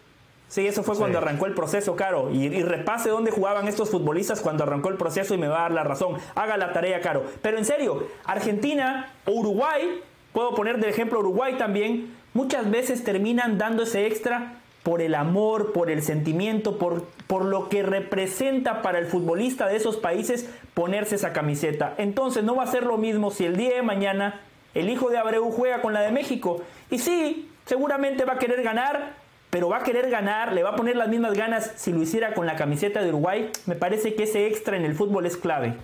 [0.48, 2.30] Sí, eso fue cuando arrancó el proceso, Caro.
[2.30, 5.62] Y, y repase dónde jugaban estos futbolistas cuando arrancó el proceso y me va a
[5.62, 6.18] dar la razón.
[6.34, 7.24] Haga la tarea, Caro.
[7.40, 10.02] Pero en serio, Argentina o Uruguay,
[10.34, 15.72] puedo poner de ejemplo Uruguay también, muchas veces terminan dando ese extra por el amor,
[15.72, 21.14] por el sentimiento, por, por lo que representa para el futbolista de esos países ponerse
[21.14, 21.94] esa camiseta.
[21.98, 24.40] Entonces no va a ser lo mismo si el día de mañana
[24.74, 26.62] el hijo de Abreu juega con la de México.
[26.90, 29.14] Y sí, seguramente va a querer ganar,
[29.50, 32.34] pero va a querer ganar, le va a poner las mismas ganas si lo hiciera
[32.34, 33.50] con la camiseta de Uruguay.
[33.66, 35.74] Me parece que ese extra en el fútbol es clave.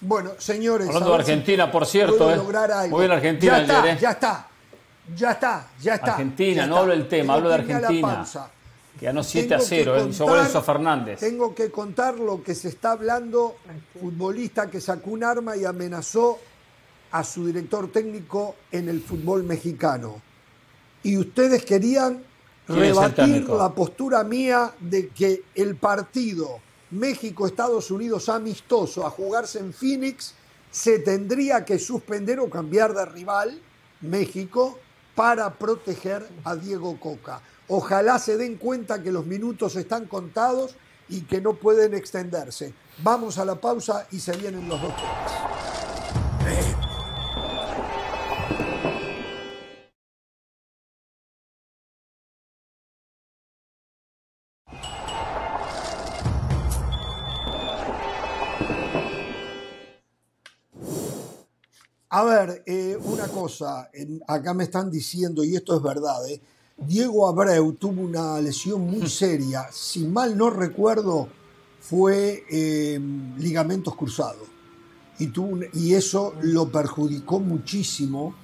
[0.00, 0.88] Bueno, señores.
[0.88, 2.36] Hablando de si Argentina, por cierto, puedo eh.
[2.36, 2.96] lograr algo.
[2.96, 3.98] Muy bien Argentina ya está, ayer, eh.
[4.00, 4.46] ya está.
[5.16, 6.12] Ya está, ya está.
[6.12, 8.24] Argentina, ya no hablo del tema, hablo de Argentina.
[8.98, 10.06] Que ganó 7 a Tengo que 0, eh.
[10.10, 11.20] Hizo gol Fernández.
[11.20, 13.56] Tengo que contar lo que se está hablando.
[14.00, 16.38] Futbolista que sacó un arma y amenazó
[17.10, 20.20] a su director técnico en el fútbol mexicano.
[21.02, 22.22] Y ustedes querían
[22.66, 26.60] ¿Quién es el rebatir la postura mía de que el partido
[26.90, 30.34] México-Estados Unidos amistoso a jugarse en Phoenix
[30.70, 33.60] se tendría que suspender o cambiar de rival,
[34.00, 34.78] México,
[35.14, 37.42] para proteger a Diego Coca.
[37.68, 40.74] Ojalá se den cuenta que los minutos están contados
[41.08, 42.74] y que no pueden extenderse.
[43.02, 45.71] Vamos a la pausa y se vienen los dos temas.
[62.14, 66.42] A ver, eh, una cosa, en- acá me están diciendo, y esto es verdad, eh,
[66.76, 71.28] Diego Abreu tuvo una lesión muy seria, si mal no recuerdo,
[71.80, 73.00] fue eh,
[73.38, 74.46] ligamentos cruzados.
[75.18, 78.34] Y, tuvo un- y eso lo perjudicó muchísimo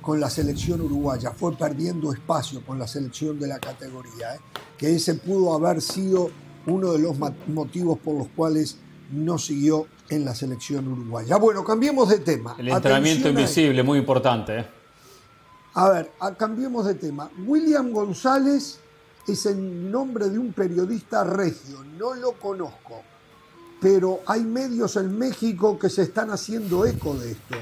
[0.00, 4.38] con la selección uruguaya, fue perdiendo espacio con la selección de la categoría,
[4.78, 6.30] que ese pudo haber sido
[6.68, 7.16] uno de los
[7.48, 8.76] motivos por los cuales
[9.10, 11.36] no siguió en la selección uruguaya.
[11.36, 12.54] Bueno, cambiemos de tema.
[12.58, 14.58] El entrenamiento Atención invisible, muy importante.
[14.60, 14.66] eh.
[15.74, 17.30] a ver, a- cambiemos de tema.
[17.46, 18.78] William González
[19.26, 23.02] es el nombre de un periodista regio, no lo conozco,
[23.80, 27.56] pero hay medios en México que se están haciendo eco de esto.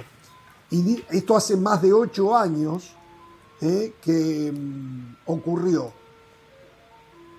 [0.70, 2.92] Y esto hace más de ocho años
[3.60, 5.92] eh, que mm, ocurrió.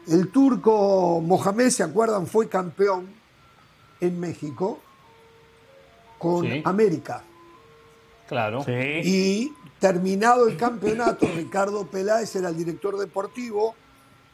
[0.08, 2.28] El turco Mohamed, ¿se acuerdan?
[2.28, 3.08] Fue campeón
[4.00, 4.80] en México
[6.26, 6.62] con Sí.
[6.66, 7.24] América.
[8.28, 8.64] Claro.
[8.68, 13.76] Y terminado el campeonato, Ricardo Peláez era el director deportivo,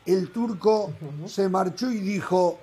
[0.05, 0.93] el turco
[1.26, 2.59] se marchó y dijo,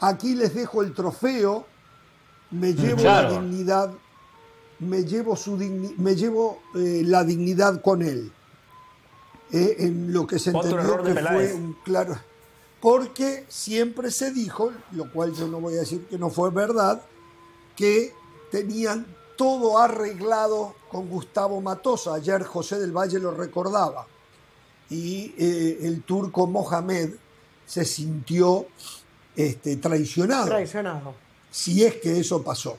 [0.00, 1.66] aquí les dejo el trofeo,
[2.50, 3.30] me llevo Claro.
[3.30, 3.90] la dignidad,
[4.80, 8.30] me llevo, su digni- me llevo eh, la dignidad con él.
[9.52, 12.16] Eh, en lo que se Otro entendió que fue un claro...
[12.80, 17.00] Porque siempre se dijo, lo cual yo no voy a decir que no fue verdad,
[17.82, 18.14] que
[18.52, 19.04] tenían
[19.36, 22.14] todo arreglado con Gustavo Matosa.
[22.14, 24.06] Ayer José del Valle lo recordaba.
[24.88, 27.14] Y eh, el turco Mohamed
[27.66, 28.68] se sintió
[29.34, 31.14] este, traicionado, Traicionado.
[31.50, 32.78] si es que eso pasó.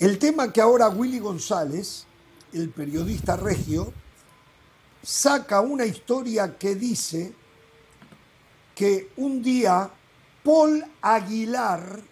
[0.00, 2.06] El tema que ahora Willy González,
[2.52, 3.92] el periodista regio,
[5.04, 7.32] saca una historia que dice
[8.74, 9.88] que un día
[10.42, 12.10] Paul Aguilar,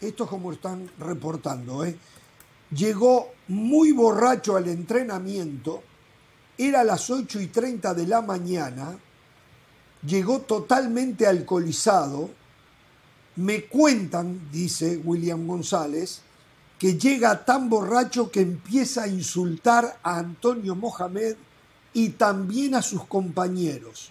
[0.00, 1.96] esto es como están reportando, ¿eh?
[2.74, 5.82] llegó muy borracho al entrenamiento,
[6.56, 8.98] era las 8 y 30 de la mañana,
[10.06, 12.30] llegó totalmente alcoholizado,
[13.36, 16.22] me cuentan, dice William González,
[16.78, 21.36] que llega tan borracho que empieza a insultar a Antonio Mohamed
[21.92, 24.10] y también a sus compañeros.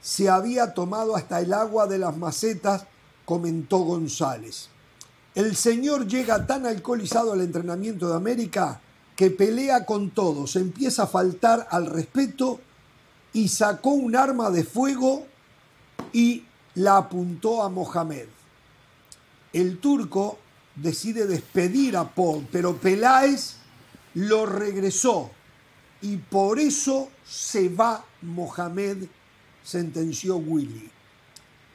[0.00, 2.86] Se había tomado hasta el agua de las macetas,
[3.24, 4.68] comentó González.
[5.38, 8.80] El señor llega tan alcoholizado al entrenamiento de América
[9.14, 12.58] que pelea con todos, empieza a faltar al respeto
[13.32, 15.28] y sacó un arma de fuego
[16.12, 16.42] y
[16.74, 18.26] la apuntó a Mohamed.
[19.52, 20.40] El turco
[20.74, 23.58] decide despedir a Paul, pero Peláez
[24.14, 25.30] lo regresó
[26.02, 29.04] y por eso se va Mohamed,
[29.62, 30.90] sentenció Willy.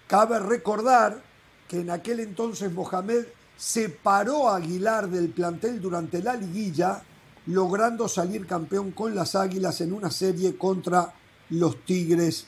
[0.08, 1.24] Cabe recordar
[1.70, 3.24] que en aquel entonces Mohamed
[3.64, 7.02] separó a Aguilar del plantel durante la liguilla,
[7.46, 11.14] logrando salir campeón con las Águilas en una serie contra
[11.50, 12.46] los Tigres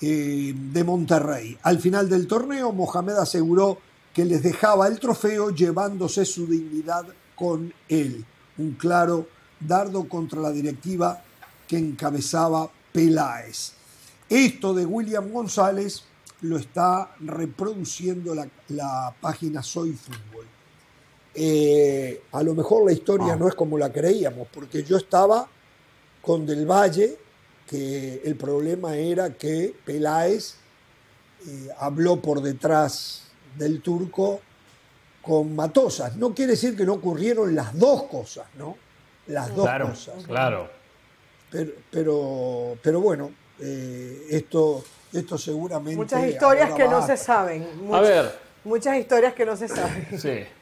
[0.00, 1.58] eh, de Monterrey.
[1.64, 3.78] Al final del torneo, Mohamed aseguró
[4.14, 8.24] que les dejaba el trofeo llevándose su dignidad con él.
[8.58, 9.26] Un claro
[9.58, 11.24] dardo contra la directiva
[11.66, 13.72] que encabezaba Peláez.
[14.28, 16.04] Esto de William González
[16.42, 18.34] lo está reproduciendo
[18.68, 20.31] la, página Soy Fútbol.
[21.34, 23.36] Eh, a lo mejor la historia Ah.
[23.36, 25.48] no es como la creíamos, porque yo estaba
[26.20, 27.16] con Del Valle,
[27.66, 30.56] que el problema era que Peláez
[31.46, 33.22] eh, habló por detrás
[33.56, 34.40] del turco
[35.22, 36.16] con Matosas.
[36.16, 38.76] No quiere decir que no ocurrieron las dos cosas, ¿no?
[39.28, 40.24] Las dos Claro, cosas.
[40.26, 40.68] claro.
[41.50, 43.30] Pero, pero, pero bueno,
[43.60, 45.96] eh, esto, esto seguramente.
[45.96, 47.66] Muchas historias que no se saben.
[47.92, 50.06] A ver, Muchas historias que no se saben.
[50.18, 50.40] sí.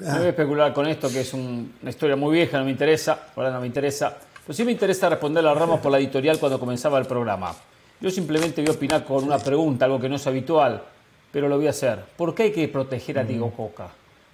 [0.00, 2.70] No voy a especular con esto, que es un- una historia muy vieja, no me
[2.70, 4.16] interesa, ahora no me interesa.
[4.46, 7.54] Pero sí me interesa responder a Ramos por la editorial cuando comenzaba el programa.
[8.00, 10.82] Yo simplemente voy a opinar con una pregunta, algo que no es habitual,
[11.30, 11.98] pero lo voy a hacer.
[12.16, 13.88] ¿Por qué hay que proteger a Diego Coca?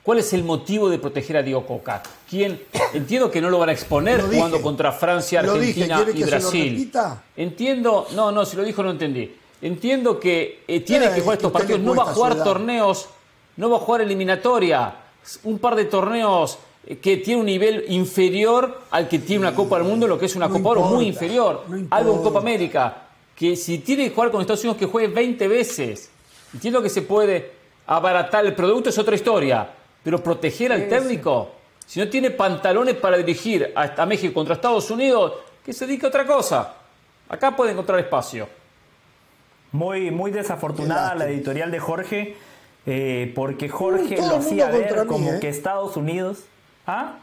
[0.04, 2.00] ¿Cuál es el motivo de proteger a Diego Coca?
[2.30, 2.60] ¿Quién?
[2.94, 4.36] Entiendo que no lo van a exponer Lo dije.
[4.36, 5.50] jugando contra Francia, dije.
[5.82, 6.92] Argentina ¿Quiere y Brasil.
[7.36, 9.34] Entiendo, no, no, si lo dijo no entendí.
[9.60, 13.08] Entiendo que eh, tiene Eh, que jugar estos ¿usted partidos, no va a jugar torneos,
[13.56, 14.94] no va a jugar eliminatoria,
[15.44, 19.78] un par de torneos eh, que tiene un nivel inferior al que tiene una Copa
[19.78, 22.22] del Mundo, lo que es una No Copa Oro muy inferior, no algo en.
[22.22, 23.02] Copa América,
[23.34, 26.10] que si tiene que jugar con Estados Unidos que juegue 20 veces.
[26.54, 27.52] Entiendo que se puede
[27.86, 29.68] abaratar el producto, es otra historia,
[30.02, 31.50] pero proteger al técnico,
[31.84, 35.32] si no tiene pantalones para dirigir a, a México contra Estados Unidos,
[35.64, 36.74] que se dedique a otra cosa.
[37.28, 38.48] Acá puede encontrar espacio.
[39.72, 42.36] Muy, muy desafortunada la editorial de Jorge,
[42.86, 45.38] eh, porque Jorge lo hacía ver mí, como ¿eh?
[45.40, 46.44] que Estados Unidos.
[46.86, 47.16] ¿Ah?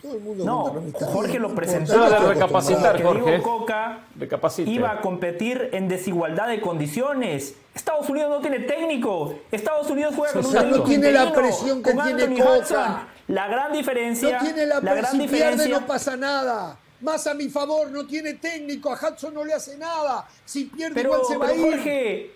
[0.00, 3.30] Todo el mundo No, Jorge lo no de Estoy recapacitar, Jorge.
[3.32, 4.70] Diego Coca Recapacite.
[4.70, 7.54] iba a competir en desigualdad de condiciones.
[7.74, 9.34] Estados Unidos no tiene técnico.
[9.50, 12.38] Estados Unidos juega con un sea, no técnico tiene la presión que con tiene Anthony
[12.38, 12.58] Coca.
[12.58, 12.96] Hudson.
[13.28, 14.38] La gran diferencia.
[14.38, 15.80] No tiene la, la gran si pierde diferencia.
[15.80, 16.78] no pasa nada.
[17.02, 20.26] Más a mi favor, no tiene técnico, a Hudson no le hace nada.
[20.44, 21.72] Si pierde Pero, igual se va a pero ir.
[21.72, 22.30] Jorge,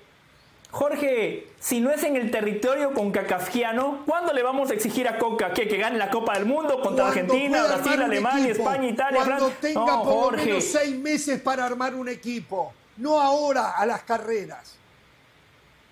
[0.74, 5.18] Jorge, si no es en el territorio con Cacafquiano, ¿cuándo le vamos a exigir a
[5.18, 8.88] Coca que, que gane la Copa del Mundo contra Cuando Argentina, Brasil, Alemania, equipo, España,
[8.88, 9.58] Italia, Cuando Francia?
[9.60, 12.72] tenga No, por lo menos seis meses para armar un equipo.
[12.96, 14.76] No ahora, a las carreras.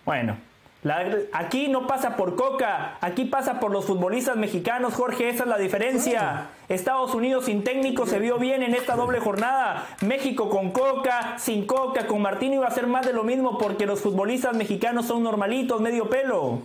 [0.04, 0.36] Bueno,
[0.82, 5.48] la- aquí no pasa por Coca, aquí pasa por los futbolistas mexicanos, Jorge, esa es
[5.48, 6.48] la diferencia.
[6.68, 9.86] Estados Unidos sin técnico se vio bien en esta doble jornada.
[10.00, 13.86] México con Coca, sin Coca, con Martino iba a ser más de lo mismo porque
[13.86, 16.62] los futbolistas mexicanos son normalitos, medio pelo.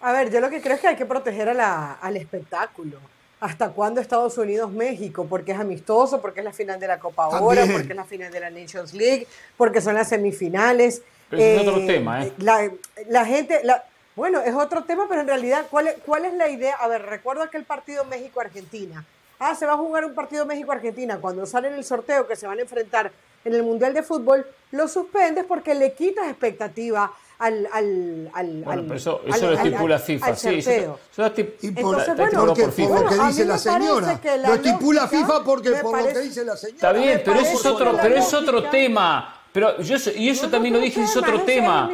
[0.00, 2.98] A ver, yo lo que creo es que hay que proteger a la- al espectáculo.
[3.40, 5.26] ¿Hasta cuándo Estados Unidos-México?
[5.28, 8.30] Porque es amistoso, porque es la final de la Copa Oro, porque es la final
[8.32, 9.26] de la Nations League,
[9.56, 11.02] porque son las semifinales.
[11.32, 12.32] Pero ese es otro tema, ¿eh?
[12.38, 12.70] La,
[13.08, 13.82] la gente, la-
[14.14, 16.74] bueno, es otro tema, pero en realidad, ¿cuál es, ¿cuál es la idea?
[16.76, 19.02] A ver, recuerdo aquel partido México-Argentina.
[19.40, 21.16] Ah, se va a jugar un partido México-Argentina.
[21.18, 23.10] Cuando sale en el sorteo que se van a enfrentar
[23.44, 27.66] en el Mundial de Fútbol, lo suspendes porque le quitas expectativa al...
[27.72, 30.26] al, al Bueno, al- pero eso, al- eso lo estipula al- FIFA.
[30.26, 32.88] al sí, eso, eso lo estip- Y por, Entonces, bueno, porque, por FIFA.
[32.94, 34.20] por lo que dice la señora.
[34.36, 36.76] la Lo estipula FIFA porque por lo que dice la señora.
[36.76, 39.38] Está bien, pero eso es otro, pero es otro tema.
[39.52, 41.90] Pero yo eso- y eso No, también lo dije, es otro tema.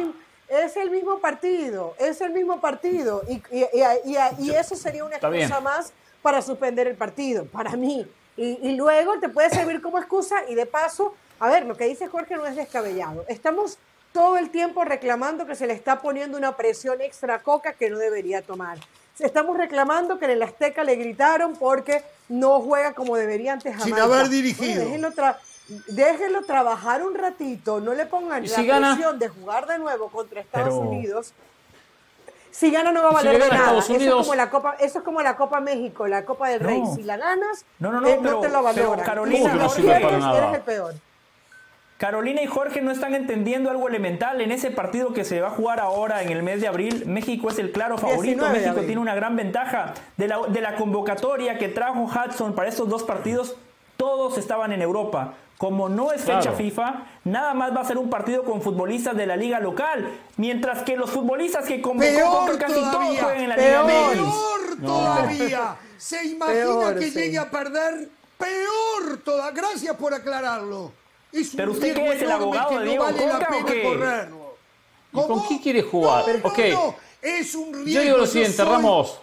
[0.47, 3.21] Es el mismo partido, es el mismo partido.
[3.29, 7.71] Y, y- y- y- y eso sería una excusa más para suspender el partido, para
[7.75, 8.07] mí.
[8.35, 11.85] Y, y luego te puede servir como excusa y de paso, a ver, lo que
[11.85, 13.25] dice Jorge no es descabellado.
[13.27, 13.77] Estamos
[14.13, 17.89] todo el tiempo reclamando que se le está poniendo una presión extra a Coca que
[17.89, 18.79] no debería tomar.
[19.19, 23.93] Estamos reclamando que en el Azteca le gritaron porque no juega como debería antes Sin
[23.93, 24.03] Jamaica.
[24.03, 24.73] haber dirigido.
[24.75, 25.37] Bueno, déjenlo, tra-
[25.87, 28.93] déjenlo trabajar un ratito, no le pongan ¿Y la gana?
[28.95, 31.33] presión de jugar de nuevo contra Estados Pero- Unidos.
[32.51, 33.77] Si gana no va a ¿Y si valer le de nada.
[33.79, 36.81] Eso es, como la Copa, eso es como la Copa México, la Copa del Rey.
[36.95, 39.05] Si la ganas, No, no, no, eh, pero- te lo valoran.
[39.05, 39.77] Carolina, no eres
[40.55, 40.93] el peor.
[41.97, 44.39] Carolina y Jorge no están entendiendo algo elemental.
[44.39, 47.49] En ese partido que se va a jugar ahora en el mes de abril, México
[47.49, 48.23] es el claro favorito.
[48.23, 49.93] 19 de México tiene una gran ventaja.
[50.15, 53.55] De la, de la convocatoria que trajo Hudson para estos dos partidos,
[53.97, 55.33] todos estaban en Europa.
[55.59, 56.55] Como no es fecha Claro.
[56.57, 60.09] FIFA, nada más va a ser un partido con futbolistas de la liga local.
[60.37, 63.85] Mientras que los futbolistas que convocó Peor Coca casi todos juegan en la Peor.
[63.85, 64.15] Liga MX.
[64.15, 65.75] Peor todavía.
[65.97, 67.19] ¿Se imagina Peor, que sí.
[67.19, 68.07] llegue a perder
[68.37, 69.51] Peor toda.
[69.51, 70.93] Gracias por aclararlo.
[71.33, 73.65] Es Pero usted qué es el abogado que de no Diego vale la Coca, ¿o
[73.65, 74.29] pena
[75.11, 76.25] con quién quiere jugar?
[76.25, 76.59] No, no, ok.
[76.71, 76.95] no.
[77.21, 77.91] Es un riesgo.
[77.91, 79.19] Yo digo lo siguiente, soy Ramos.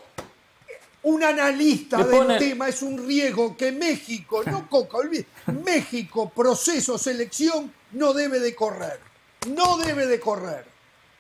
[1.08, 5.26] Un analista Le del tema es un riesgo que México, no Coca, olvide,
[5.64, 8.98] México, proceso, selección, no debe de correr.
[9.48, 10.64] No debe de correr.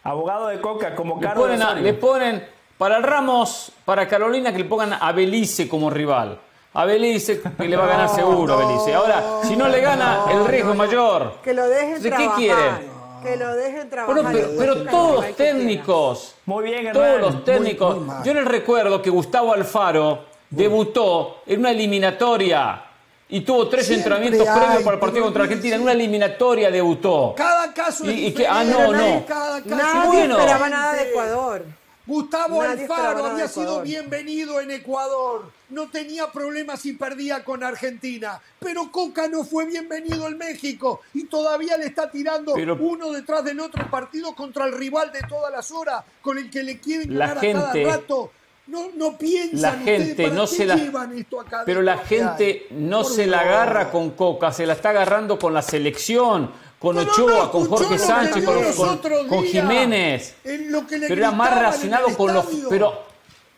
[0.02, 1.82] Abogado de Coca, como Le Carlos ponen, a- Osorio.
[1.84, 6.40] le ponen para Ramos, para Carolina, que le pongan a Belice como rival.
[6.74, 8.92] A Belice que le va a ganar seguro a Belice.
[8.92, 11.36] Ahora, si no le gana, el riesgo es mayor.
[11.42, 12.95] Que lo dejen ¿qué quieren?
[13.22, 14.22] Que lo dejen trabajar.
[14.22, 17.20] Bueno, pero, todos los técnicos, Muy bien, todos Hernán.
[17.20, 17.96] los técnicos.
[17.98, 22.82] muy yo les recuerdo que Gustavo Alfaro debutó en una eliminatoria
[23.28, 25.48] y tuvo tres Siempre entrenamientos hay, previos para el partido contra sí.
[25.48, 25.76] Argentina.
[25.76, 27.34] En una eliminatoria debutó.
[27.36, 29.24] Cada caso es Y- que- ah, no, no.
[29.26, 30.38] Cada caso Nadie Bueno.
[30.38, 31.10] esperaba nada de.
[31.10, 31.64] Ecuador.
[32.06, 35.50] Gustavo Nadie Alfaro había sido bienvenido en Ecuador.
[35.70, 38.40] No tenía problemas si perdía con Argentina.
[38.60, 41.00] Pero Coca no fue bienvenido en México.
[41.14, 45.22] Y todavía le está tirando Pero- uno detrás del otro partido contra el rival de
[45.28, 48.30] todas las horas, con el que le quieren La ganar gente- a cada rato.
[48.68, 51.82] No, no piensan La ustedes, gente ¿para no qué se la- llevan esto acá Pero
[51.82, 55.62] la gente no Por se la agarra con Coca, se la está agarrando con la
[55.62, 58.98] selección, con Pero Ochoa, no con Jorge Sánchez, con, los con-
[59.28, 59.44] con.
[59.44, 60.34] Jiménez.
[60.44, 62.46] Lo que Pero era más relacionado el con los.
[62.68, 63.02] Pero,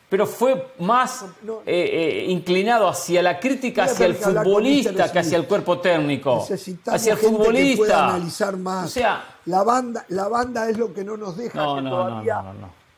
[0.08, 1.60] pero fue más No.
[1.66, 6.36] eh, eh, inclinado hacia la crítica, hacia el futbolista que hacia el cuerpo técnico.
[6.48, 8.08] Necesitamos Hacia el gente que pueda futbolista.
[8.08, 8.86] analizar más.
[8.86, 11.90] O sea, la banda, la banda es lo que no nos deja No, que no,
[11.90, 12.42] todavía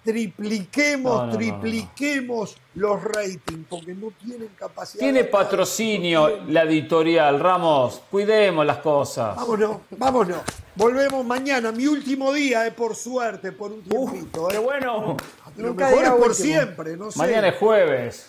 [0.04, 0.12] no, no, no.
[0.12, 5.00] tripliquemos, No, tripliquemos los ratings, porque no tienen capacidad.
[5.00, 6.54] tiene patrocinio tienen.
[6.54, 8.00] la editorial, Ramos.
[8.10, 9.36] Cuidemos las cosas.
[9.36, 10.38] Vámonos, vámonos.
[10.76, 14.48] Volvemos mañana, mi último día, eh, por suerte, por un tiempito.
[14.48, 14.60] ¡Qué Eh.
[14.60, 15.16] bueno!
[15.56, 16.34] Lo Nunca mejor es por último.
[16.34, 17.18] siempre, no sé.
[17.18, 18.28] Mañana es jueves.